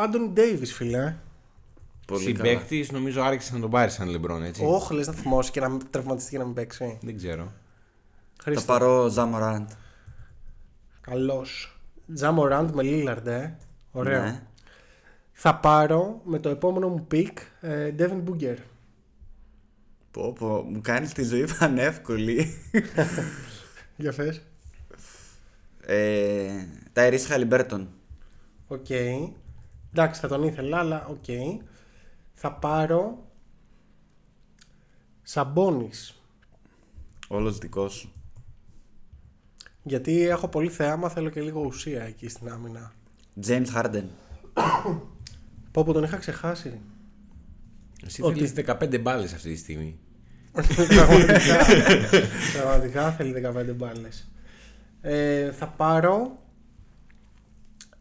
[0.03, 1.15] Άντωνι Ντέιβις, φίλε.
[2.05, 2.49] Πολύ καλά.
[2.49, 4.63] Συμπαίκτης, νομίζω άρχισε να τον πάρει σαν λεμπρόν, έτσι.
[4.65, 6.97] Όχι, λες να θυμώσει και να μην τραυματιστεί και να μην παίξει.
[7.01, 7.43] Δεν ξέρω.
[8.37, 8.65] Θα Χρήστο.
[8.65, 9.69] πάρω Ζαμοράντ.
[11.01, 11.79] Καλός.
[12.13, 13.57] Τζαμοράντ με Λίλαρντ, ε.
[13.91, 14.21] Ωραίο.
[14.23, 14.41] Ναι.
[15.31, 18.55] Θα πάρω με το επόμενο μου πικ ε, Devin Booker.
[20.11, 22.53] Πω, πω, μου κάνεις τη ζωή πανεύκολη.
[23.97, 24.41] Για φες.
[25.85, 26.49] ε,
[26.93, 27.87] Ταϊρίς Χαλιμπέρτον.
[28.67, 28.89] Οκ.
[29.91, 31.25] Εντάξει, θα τον ήθελα, αλλά οκ.
[32.36, 33.29] Θα πάρω
[35.21, 36.19] Σαμπόνις.
[37.27, 38.11] Όλος δικός σου.
[39.83, 42.91] Γιατί έχω πολύ θέαμα, θέλω και λίγο ουσία εκεί στην άμυνα.
[43.47, 44.03] James Harden.
[45.71, 46.79] Πω πω τον είχα ξεχάσει.
[48.05, 49.99] Εσύ Ότι- θέλεις 15 μπάλες αυτή τη στιγμή.
[50.95, 51.57] Πραγματικά.
[52.57, 54.29] Πραγματικά θέλει 15 μπάλες.
[55.01, 56.39] Ε, θα πάρω.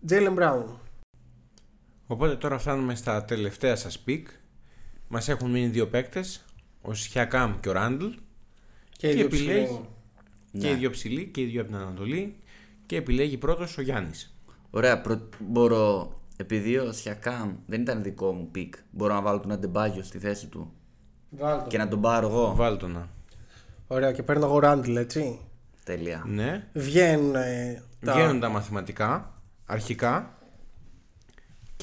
[0.08, 0.64] Jaylen Brown.
[2.06, 4.28] Οπότε τώρα φτάνουμε στα τελευταία σας pick.
[5.08, 6.44] Μας έχουν μείνει δύο παίκτες,
[6.82, 8.06] ο Σιακάμ και ο Ράντλ.
[8.96, 9.88] Και, οι δύο επιλέγει ψηλοί.
[10.60, 12.36] Και οι δύο ψηλοί και οι δύο από την Ανατολή.
[12.86, 14.36] Και επιλέγει πρώτος ο Γιάννης.
[14.70, 15.28] Ωραία, προ...
[15.38, 16.12] μπορώ.
[16.36, 20.46] Επειδή ο Σιακάμ δεν ήταν δικό μου pick, μπορώ να βάλω τον Αντεμπάγιο στη θέση
[20.46, 20.72] του
[21.30, 21.66] Βάλ' το.
[21.68, 22.54] και να τον πάρω εγώ.
[22.54, 23.08] Βάλτονα.
[23.86, 25.38] Ωραία, και παίρνω εγώ Ράντλ, έτσι.
[25.84, 26.24] Τέλεια.
[26.26, 26.68] Ναι.
[26.72, 28.12] Βγαίνουν ε, τα.
[28.12, 30.33] Βγαίνουν τα μαθηματικά, αρχικά.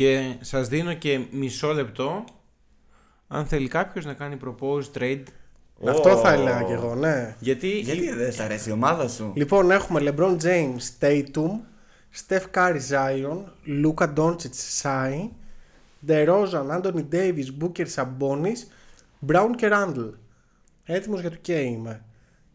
[0.01, 2.23] Και σας δίνω και μισό λεπτό
[3.27, 5.23] αν θέλει κάποιος να κάνει propose trade.
[5.87, 7.35] Αυτό θα έλεγα κι εγώ, ναι.
[7.39, 11.59] Γιατί, Γιατί δεν σ' αρέσει η ομάδα σου; Λοιπόν, έχουμε LeBron James, Tatum,
[12.27, 13.43] Steph Curry, Zion,
[13.83, 15.29] Luka Doncic, Sai,
[16.07, 18.59] DeRozan, Anthony Davis, Booker, Sabonis,
[19.27, 20.11] Brown και Randall.
[20.83, 22.03] Έτοιμος για το K είμαι.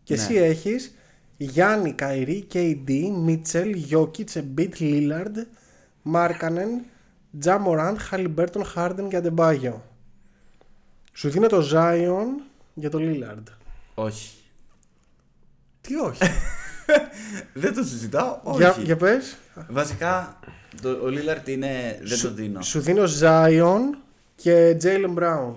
[0.03, 0.23] Και Ναι.
[0.23, 0.95] εσύ έχεις
[1.37, 2.91] Γιάννη, Καϊρή, KD,
[3.27, 5.37] Mitchell, Jokic, Embiid, Lillard,
[6.15, 6.96] Markkanen,
[7.45, 9.73] Ja Morant, Halliburton, Harden και Adebayo.
[11.13, 12.27] Σου δίνω το Zion
[12.75, 13.43] για το Lillard.
[13.95, 14.31] Όχι.
[15.81, 16.23] Τι όχι;
[17.55, 18.39] Δεν το συζητάω.
[18.43, 18.57] Όχι.
[18.59, 19.37] για, για πες.
[19.69, 20.39] Βασικά,
[20.83, 21.99] το, ο Λίλαρτ είναι.
[22.03, 22.63] Δεν το δίνω.
[22.63, 23.81] Σου δίνω Zion
[24.37, 25.53] και Jalen Brown.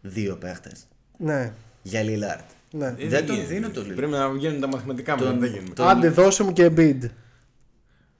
[0.00, 0.86] Δύο παίχτες.
[1.18, 1.52] Ναι,
[1.82, 2.44] Για Λίλαρτ.
[2.70, 2.94] ναι.
[2.98, 3.54] Ε, δεν τον γίνεται.
[3.54, 3.94] δίνω το Lillard.
[3.96, 5.38] Πρέπει να βγαίνουν τα μαθηματικά Τον- μετά.
[5.40, 5.72] Δεν γίνεται.
[5.72, 6.98] τον- Άντε δώσε μου και Embiid.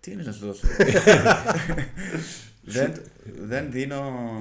[0.04, 0.66] Τι είναι να σου δώσω;
[2.62, 2.92] δεν,
[3.40, 3.96] δεν δίνω.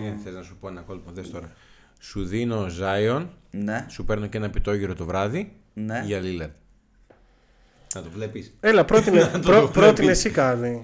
[0.05, 1.51] Ε, θες να σου πω ένα κόλπο, δες τώρα.
[1.99, 6.01] Σου δίνω Zion, Ναι, σου παίρνω και ένα πιτόγυρο το βράδυ ναι.
[6.05, 6.49] για Lillard.
[7.95, 8.53] Να το βλέπεις.
[8.59, 9.69] Έλα, πρότεινε, το πρό, βλέπεις.
[9.71, 10.83] πρότεινε εσύ κάτι.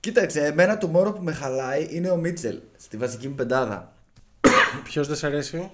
[0.00, 3.92] Κοίταξε, εμένα το μόνο που με χαλάει είναι ο Μίτσελ στη βασική μου πεντάδα.
[4.84, 5.70] Ποιος δεν σ' αρέσει;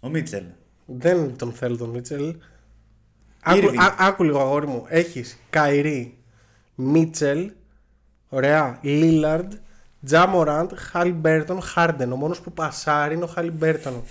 [0.00, 0.44] Ο Μίτσελ.
[0.86, 2.36] Δεν τον θέλω τον Μίτσελ.
[3.42, 3.76] Άκου, Irving.
[3.76, 4.84] α- άκου λίγο αγόρι μου.
[4.88, 6.18] Έχεις Καϊρί,
[6.74, 7.52] Μίτσελ,
[8.28, 9.52] ωραία, Λίλαρντ,
[10.04, 12.12] Τζα Μοράντ, Χαλιμπέρτον, Χάρντεν.
[12.12, 14.02] Ο μόνος που πασάρει είναι ο Χαλιμπέρτον.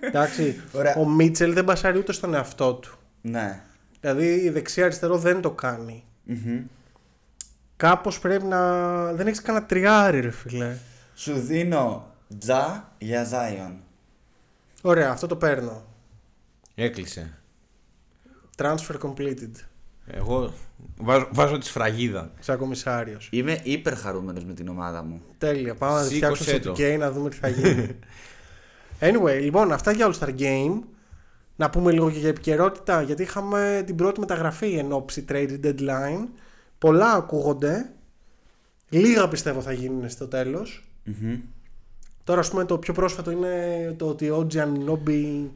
[0.00, 0.60] Εντάξει.
[0.72, 0.94] Ωραία.
[0.96, 2.98] Ο Μίτσελ δεν πασάρει ούτε στον εαυτό του.
[3.20, 3.62] Ναι.
[4.00, 6.04] Δηλαδή δεξιά-αριστερό δεν το κάνει.
[7.76, 9.12] Κάπως πρέπει να...
[9.12, 10.76] Δεν έχεις κανένα τριάρι ρε φίλε.
[11.14, 12.06] Σου δίνω
[12.38, 13.76] Τζα για Ζάιον.
[14.82, 15.84] Ωραία, αυτό το παίρνω.
[16.74, 17.38] Έκλεισε.
[18.56, 19.52] Transfer completed.
[20.10, 20.52] Εγώ
[20.96, 22.32] βάζω, βάζω τη σφραγίδα.
[22.40, 23.28] Σαν κομισάριος.
[23.32, 25.20] Είμαι υπερ χαρούμενος με την ομάδα μου.
[25.38, 25.74] Τέλεια.
[25.74, 26.74] Πάμε να Σήκωσέ φτιάξουμε το.
[26.74, 27.98] στο 2K να δούμε τι θα γίνει.
[29.00, 30.80] anyway, λοιπόν, αυτά για All Star Game.
[31.56, 36.26] Να πούμε λίγο και για επικαιρότητα, γιατί είχαμε την πρώτη μεταγραφή εν ώψη trade deadline.
[36.78, 37.90] Πολλά ακούγονται.
[38.88, 40.88] Λίγα πιστεύω θα γίνουν στο τέλος.
[42.24, 45.46] Τώρα, ας πούμε, το πιο πρόσφατο είναι το ότι ο Giannobi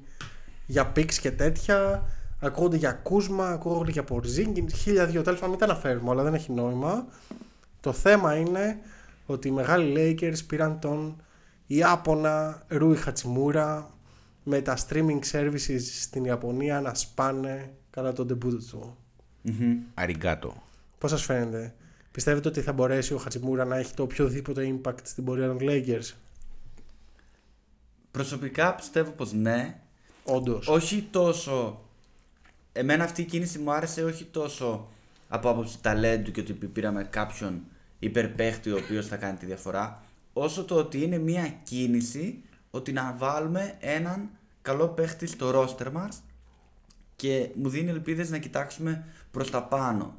[0.67, 2.03] για picks και τέτοια.
[2.45, 6.35] Ακούγονται για Κούσμα, ακούγονται για Πορζίνγκιν, χίλια δύο τέλος πάντων, μην τα αναφέρουμε όλα, δεν
[6.35, 7.07] έχει νόημα.
[7.81, 8.79] Το θέμα είναι
[9.27, 11.23] ότι οι μεγάλοι Lakers πήραν τον
[11.67, 13.91] Ιάπωνα Ρούι Χατσιμούρα
[14.43, 18.97] με τα streaming services στην Ιαπωνία να σπάνε κατά τον debut του.
[19.95, 20.63] Αριγκάτο.
[20.99, 21.75] Πώς σας φαίνεται,
[22.13, 26.15] πιστεύετε ότι θα μπορέσει ο Χατσιμούρα να έχει το οποιοδήποτε impact στην πορεία των Lakers;
[28.11, 29.81] Προσωπικά πιστεύω πως ναι.
[30.25, 30.69] Όντως.
[30.69, 31.82] όχι τόσο.
[32.73, 34.89] Εμένα αυτή η κίνηση μου άρεσε όχι τόσο
[35.29, 37.63] από άποψη ταλέντου και ότι πήραμε κάποιον
[37.99, 40.03] υπερπαίχτη ο οποίος θα κάνει τη διαφορά,
[40.33, 44.31] όσο το ότι είναι μια κίνηση ότι να βάλουμε έναν
[44.63, 46.23] καλό παίχτη στο ρόστερ μας
[47.17, 50.15] και μου δίνει ελπίδες να κοιτάξουμε προς τα πάνω.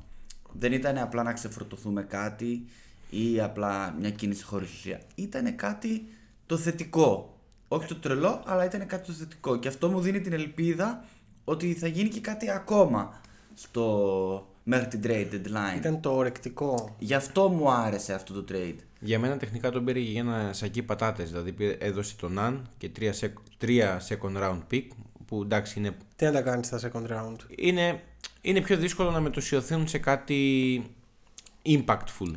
[0.51, 2.65] Δεν ήταν απλά να ξεφορτωθούμε κάτι
[3.09, 5.01] ή απλά μια κίνηση χωρίς ουσία.
[5.15, 6.07] Ήταν κάτι
[6.45, 7.37] το θετικό.
[7.67, 9.59] Όχι το τρελό, αλλά ήταν κάτι το θετικό.
[9.59, 11.05] Και αυτό μου δίνει την ελπίδα
[11.43, 13.21] ότι θα γίνει και κάτι ακόμα
[13.53, 14.47] στο...
[14.63, 15.77] μέχρι την trade deadline.
[15.77, 16.95] Ήταν το ορεκτικό.
[16.99, 18.75] Γι' αυτό μου άρεσε αυτό το trade.
[18.99, 21.29] Για μένα τεχνικά τον πήρε για ένα σακί πατάτες.
[21.29, 24.87] Δηλαδή πήρε- έδωσε τον Ναν και τρία, sec- τρία second round pick
[25.25, 28.01] που εντάξει είναι, Τι να τα κάνεις στα second round; είναι,
[28.41, 30.83] είναι πιο δύσκολο να μετουσιωθούν σε κάτι
[31.65, 32.33] impactful.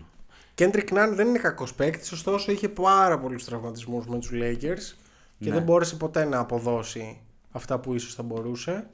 [0.55, 4.97] Κέντρικ Νάν δεν είναι κακός παίκτης, ωστόσο είχε πάρα πολλούς τραυματισμούς με τους Lakers
[5.39, 5.55] και Ναι.
[5.55, 8.87] δεν μπόρεσε ποτέ να αποδώσει αυτά που ίσως θα μπορούσε.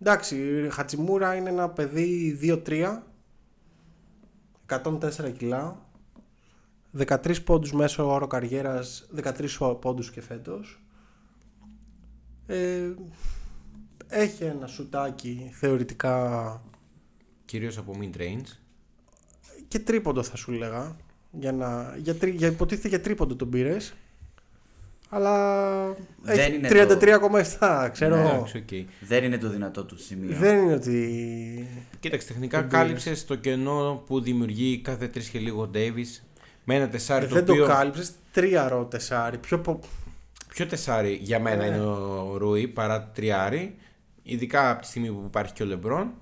[0.00, 3.02] Εντάξει, η Χατσιμούρα είναι ένα παιδί 2-3,
[4.68, 5.86] 104 κιλά,
[6.98, 10.82] 13 πόντους μέσω όρο καριέρας, 13 πόντους και φέτος.
[12.46, 12.90] Ε,
[14.08, 16.62] έχει ένα σουτάκι θεωρητικά
[17.44, 18.56] Κυρίως από mid-range.
[19.68, 20.96] και τρίποντο θα σου λέγα.
[21.30, 23.94] Για να, για, τρι- για, υποτίθεται για τρίποντο τον πήρες.
[25.08, 25.86] Αλλά
[26.22, 26.68] Δεν έχει είναι
[27.58, 28.34] 33,7 ξέρω Ναι, εγώ.
[28.34, 28.86] Εντάξει, οκ.
[29.08, 30.36] Δεν είναι το δυνατό του σημείο.
[30.36, 31.68] Δεν είναι ότι.
[32.00, 32.82] Κοίταξε, τεχνικά Τον πήρες.
[32.82, 36.22] κάλυψες το κενό που δημιουργεί κάθε τρεις και λίγο ο Ντέιβις.
[36.64, 37.66] Με ένα τεσάρι το δεν οποίο.
[37.66, 38.10] το κάλυψες.
[38.32, 39.38] Τρία ρο τεσάρι.
[39.38, 39.80] Πιο πο...
[40.48, 41.66] Πιο τεσάρι για μένα Ναι.
[41.66, 43.74] είναι ο Ρούι παρά τριάρι.
[44.22, 46.12] Ειδικά από τη στιγμή που υπάρχει και ο Λεμπρόν.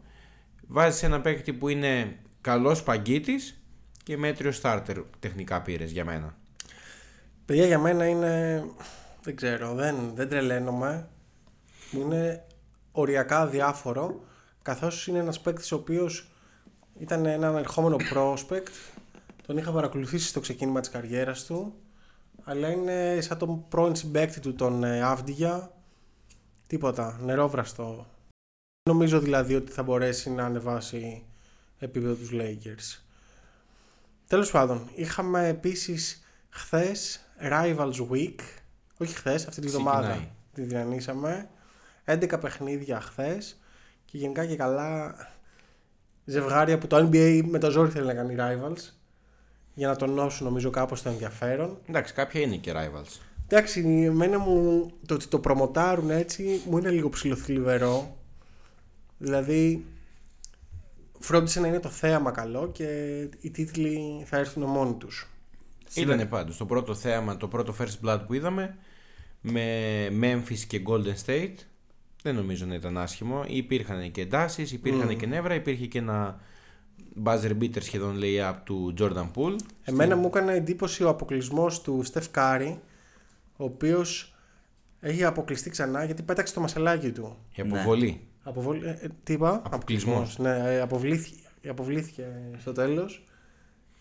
[0.66, 3.60] Βάζεις ένα παίκτη που είναι καλός παγκίτης
[4.02, 6.36] και μέτριο starter τεχνικά πήρες για μένα.
[7.46, 8.64] Παιδιά για μένα είναι.
[9.22, 11.08] Δεν ξέρω, δεν, δεν τρελαίνομαι.
[11.90, 12.46] Μου είναι
[12.92, 14.24] οριακά αδιάφορο.
[14.62, 16.30] Καθώς είναι ένας παίκτης ο οποίος
[16.98, 18.66] ήταν ένα ερχόμενο prospect.
[19.46, 21.74] Τον είχα παρακολουθήσει στο ξεκίνημα της καριέρας του.
[22.44, 25.72] Αλλά είναι σαν τον πρώην συμπαίκτη του τον ε, Αύντιγια.
[26.66, 28.06] Τίποτα, νερόβραστο.
[28.88, 31.24] Νομίζω δηλαδή ότι θα μπορέσει να ανεβάσει
[31.78, 33.00] επίπεδο τους Lakers.
[34.26, 36.25] Τέλος πάντων, είχαμε επίσης
[36.56, 38.38] χθες Rivals Week.
[38.96, 40.30] Όχι χθες, αυτή τη βδομάδα Ξεκινάει.
[40.54, 41.48] τη διανύσαμε.
[42.04, 43.60] 11 παιχνίδια χθες
[44.04, 45.14] και γενικά και καλά
[46.24, 48.90] ζευγάρια που το NBA με το ζόρι θέλει να κάνει Rivals
[49.74, 51.78] για να τονώσουν νομίζω κάπως το ενδιαφέρον.
[51.86, 53.20] Εντάξει, κάποια είναι και rivals.
[53.48, 58.16] Εντάξει, εμένα μου το ότι το προμοτάρουν έτσι μου είναι λίγο ψηλοθλιβερό.
[59.18, 59.84] Δηλαδή
[61.18, 65.30] φρόντισε να είναι το θέαμα καλό και οι τίτλοι θα έρθουν μόνοι τους.
[65.94, 68.76] Ήταν πάντως το πρώτο θέαμα, το πρώτο first blood που είδαμε
[69.40, 69.62] με
[70.20, 71.54] Memphis και Golden State.
[72.22, 73.44] Δεν νομίζω να ήταν άσχημο.
[73.46, 76.40] Υπήρχαν και εντάσεις, υπήρχαν και νεύρα, υπήρχε και ένα
[77.24, 79.56] buzzer beater σχεδόν lay-up του Jordan Poole.
[79.84, 82.80] Εμένα μου έκανε εντύπωση ο αποκλεισμός του Στεφ Κάρη,
[83.56, 84.34] ο οποίος
[85.00, 87.36] έχει αποκλειστεί ξανά γιατί πέταξε το μασελάκι του.
[87.54, 88.20] Η αποβολή.
[88.42, 88.82] Αποβολ...
[88.82, 90.16] ε, ε, τι είπα; Αποκλεισμός.
[90.16, 90.38] Αποκλεισμός.
[90.38, 92.26] Ναι, ε, αποβλήθηκε, αποβλήθηκε
[92.58, 93.24] στο τέλος.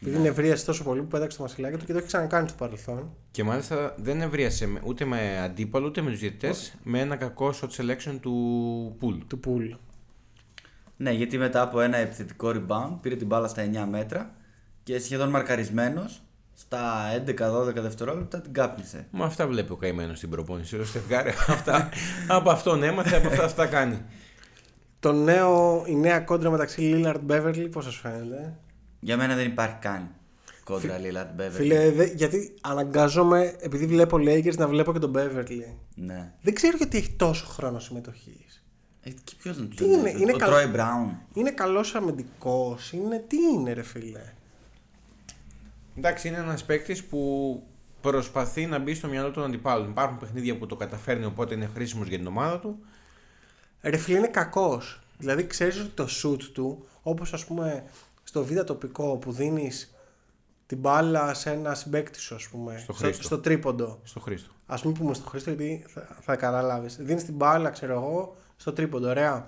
[0.02, 3.10] Επειδή νευρίασε τόσο πολύ που πέταξε το μασελάκι του και το έχει ξανακάνει στο παρελθόν.
[3.32, 7.54] Και μάλιστα δεν ευρίασε με- ούτε με αντίπαλο ούτε με τους διαιτητές με ένα κακό
[7.62, 9.20] shot selection του Poole.
[9.28, 9.66] Του Πουλ.
[10.98, 14.32] Ναι, γιατί μετά από ένα επιθετικό rebound πήρε την μπάλα στα 9 μέτρα
[14.84, 16.22] και σχεδόν μαρκαρισμένος
[16.54, 19.08] στα 11-12 δευτερόλεπτα την κάπνισε.
[19.12, 20.78] Μα αυτά βλέπει ο καημένος στην προπόνηση.
[20.80, 21.89] Ο Στεφγάρη αυτά,
[22.28, 24.02] από αυτόν έμαθε, από αυτά, αυτά κάνει.
[25.00, 28.58] Το νέο, η νέα κόντρα μεταξύ Λίλαρντ Μπέβερλι, πώς σας φαίνεται;
[29.06, 30.10] Για μένα δεν υπάρχει καν
[30.64, 31.51] κόντρα Lillard Beverly.
[31.51, 35.78] Φίλε, δε- γιατί αναγκάζομαι, επειδή βλέπω Lakers, να βλέπω και τον Μπέβερλι.
[35.95, 36.32] Ναι.
[36.41, 38.64] Δεν ξέρω γιατί έχει τόσο χρόνο συμμετοχής.
[39.01, 41.16] Ε, και ποιος να του Τι τον είναι, έδωσε, είναι ο καλό- Troy Brown.
[41.34, 43.24] Είναι καλός αμυντικός, είναι.
[43.28, 44.34] Τι είναι, ρε φίλε.
[45.97, 47.64] Εντάξει, είναι ένας παίκτης που
[48.01, 49.89] προσπαθεί να μπει στο μυαλό των αντιπάλων.
[49.89, 52.80] Υπάρχουν παιχνίδια που το καταφέρνει, οπότε είναι χρήσιμος για την ομάδα του.
[53.82, 54.99] Ρε φίλε, είναι κακός.
[55.18, 57.84] Δηλαδή, ξέρεις ότι το shoot του, όπως ας πούμε
[58.36, 59.96] στο β' τοπικό που δίνεις
[60.66, 62.72] την μπάλα σε ένα συμπέκτη σου, ας πούμε.
[62.78, 63.24] Στο στο, Χρήστο.
[63.24, 64.00] στο τρίποντο.
[64.04, 64.50] Στο Χρήστο.
[64.66, 66.96] Α μην πούμε στο Χρήστο, γιατί θα, θα καταλάβεις.
[67.00, 69.48] Δίνεις την μπάλα, ξέρω εγώ, στο τρίποντο, ωραία.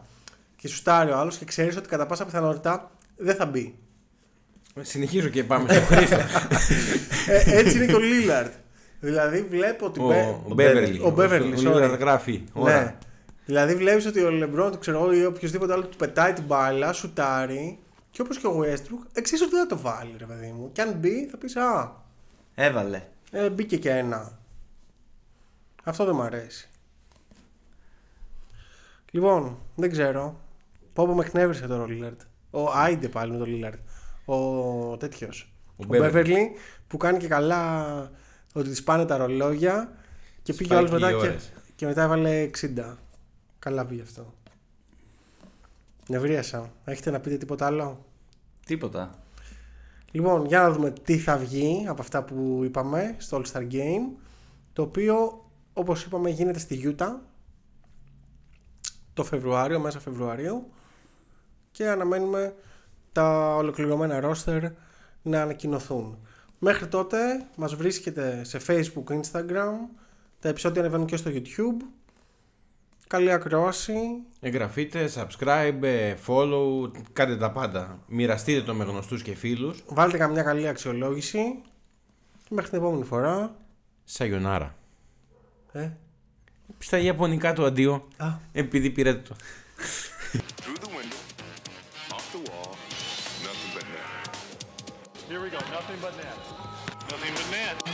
[0.56, 3.76] Και σου στάρει ο άλλος και ξέρεις ότι κατά πάσα πιθανότητα δεν θα μπει.
[4.82, 6.16] Συνεχίζω και πάμε στο Χρήστο.
[7.34, 8.52] ε, έτσι είναι και ο Λίλαρντ.
[9.00, 10.00] Δηλαδή βλέπω ότι.
[10.00, 11.02] ο, Μπε- ο Μπέβερλι.
[11.04, 12.00] Ο Μπέβερλι, Ο Λίλαρντ sorry.
[12.00, 12.44] γράφει.
[12.54, 12.82] Ώρα.
[12.82, 12.96] Ναι.
[13.46, 16.94] Δηλαδή βλέπεις ότι ο Λεμπρόν, του ξέρω εγώ, ή οποιοδήποτε άλλο του πετάει την μπάλα,
[16.94, 17.80] σουτάρει.
[18.18, 20.72] Και όπως και ο Westbrook, εξίσου ότι δεν θα το βάλει, ρε παιδί μου.
[20.72, 21.92] Και αν μπει, θα πεις Α,
[22.56, 23.04] Έβαλε.
[23.32, 24.40] ε, μπήκε και ένα.
[25.84, 26.70] Αυτό δεν μου αρέσει.
[29.12, 30.40] Λοιπόν, δεν ξέρω.
[30.94, 32.20] Πω πω με εκνεύρισε τώρα ο Λίλαρντ.
[32.52, 33.80] Ο Άιντε πάλι με τον Λίλαρντ.
[34.26, 35.54] Ο τέτοιος.
[35.68, 36.00] Ο Ο Beverly.
[36.00, 36.52] Μπέβερλι
[36.88, 38.12] που κάνει και καλά
[38.54, 39.94] ότι της πάνε τα ρολόγια
[40.44, 41.52] και πήγε Σπάει ο άλλος και οι μετά και, ώρες.
[41.76, 42.98] και μετά έβαλε 60.
[43.60, 44.34] Καλά πήγε αυτό.
[46.10, 46.72] Νευρίασα.
[46.86, 48.06] Έχετε να πείτε τίποτα άλλο;
[48.68, 49.24] Τίποτα.
[50.12, 54.16] Λοιπόν, για να δούμε τι θα βγει από αυτά που είπαμε στο All Star Game.
[54.74, 57.16] Το οποίο, όπως είπαμε, γίνεται στη Utah
[59.14, 60.72] το Φεβρουάριο, μέσα Φεβρουαρίου.
[61.72, 62.56] Και αναμένουμε
[63.12, 64.72] τα ολοκληρωμένα roster
[65.22, 66.18] να ανακοινωθούν.
[66.60, 69.74] Μέχρι τότε μας βρίσκεται σε Facebook, Instagram.
[70.40, 71.86] Τα επεισόδια ανεβαίνουν και στο YouTube.
[73.08, 73.94] Καλή ακρόαση.
[74.40, 78.00] Εγγραφείτε, subscribe, ε, follow, κάντε τα πάντα.
[78.08, 79.84] Μοιραστείτε το με γνωστούς και φίλους.
[79.88, 81.62] Βάλτε καμιά καλή αξιολόγηση.
[82.44, 83.56] Και μέχρι την επόμενη φορά.
[84.04, 84.76] Σαγιονάρα.
[85.72, 85.90] Ε,
[86.78, 89.36] Στα ιαπωνικά το αντίο, α, επειδή πήρατε το.
[90.36, 91.22] Through the window,
[92.16, 92.74] off the wall,
[93.46, 94.30] nothing but net.
[95.30, 95.60] Here we go.
[95.78, 96.38] Nothing but net.
[97.12, 97.74] Nothing but net.
[97.80, 97.87] Nothing but net.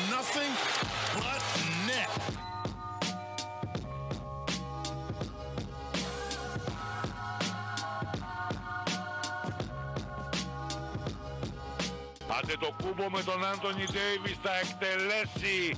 [12.53, 15.77] Άντε το κούμπο με τον Άντωνι Ντέιβις θα εκτελέσει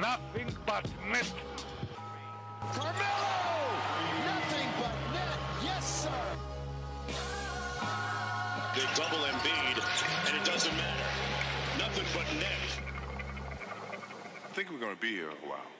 [0.00, 1.32] nothing but net.
[2.72, 3.34] Carmelo!
[4.26, 5.38] Nothing but net.
[5.62, 6.22] Yes, sir.
[8.74, 9.76] They double Embiid,
[10.26, 11.10] and it doesn't matter.
[11.78, 12.62] Nothing but net.
[14.44, 15.77] I think we're going to be here a while.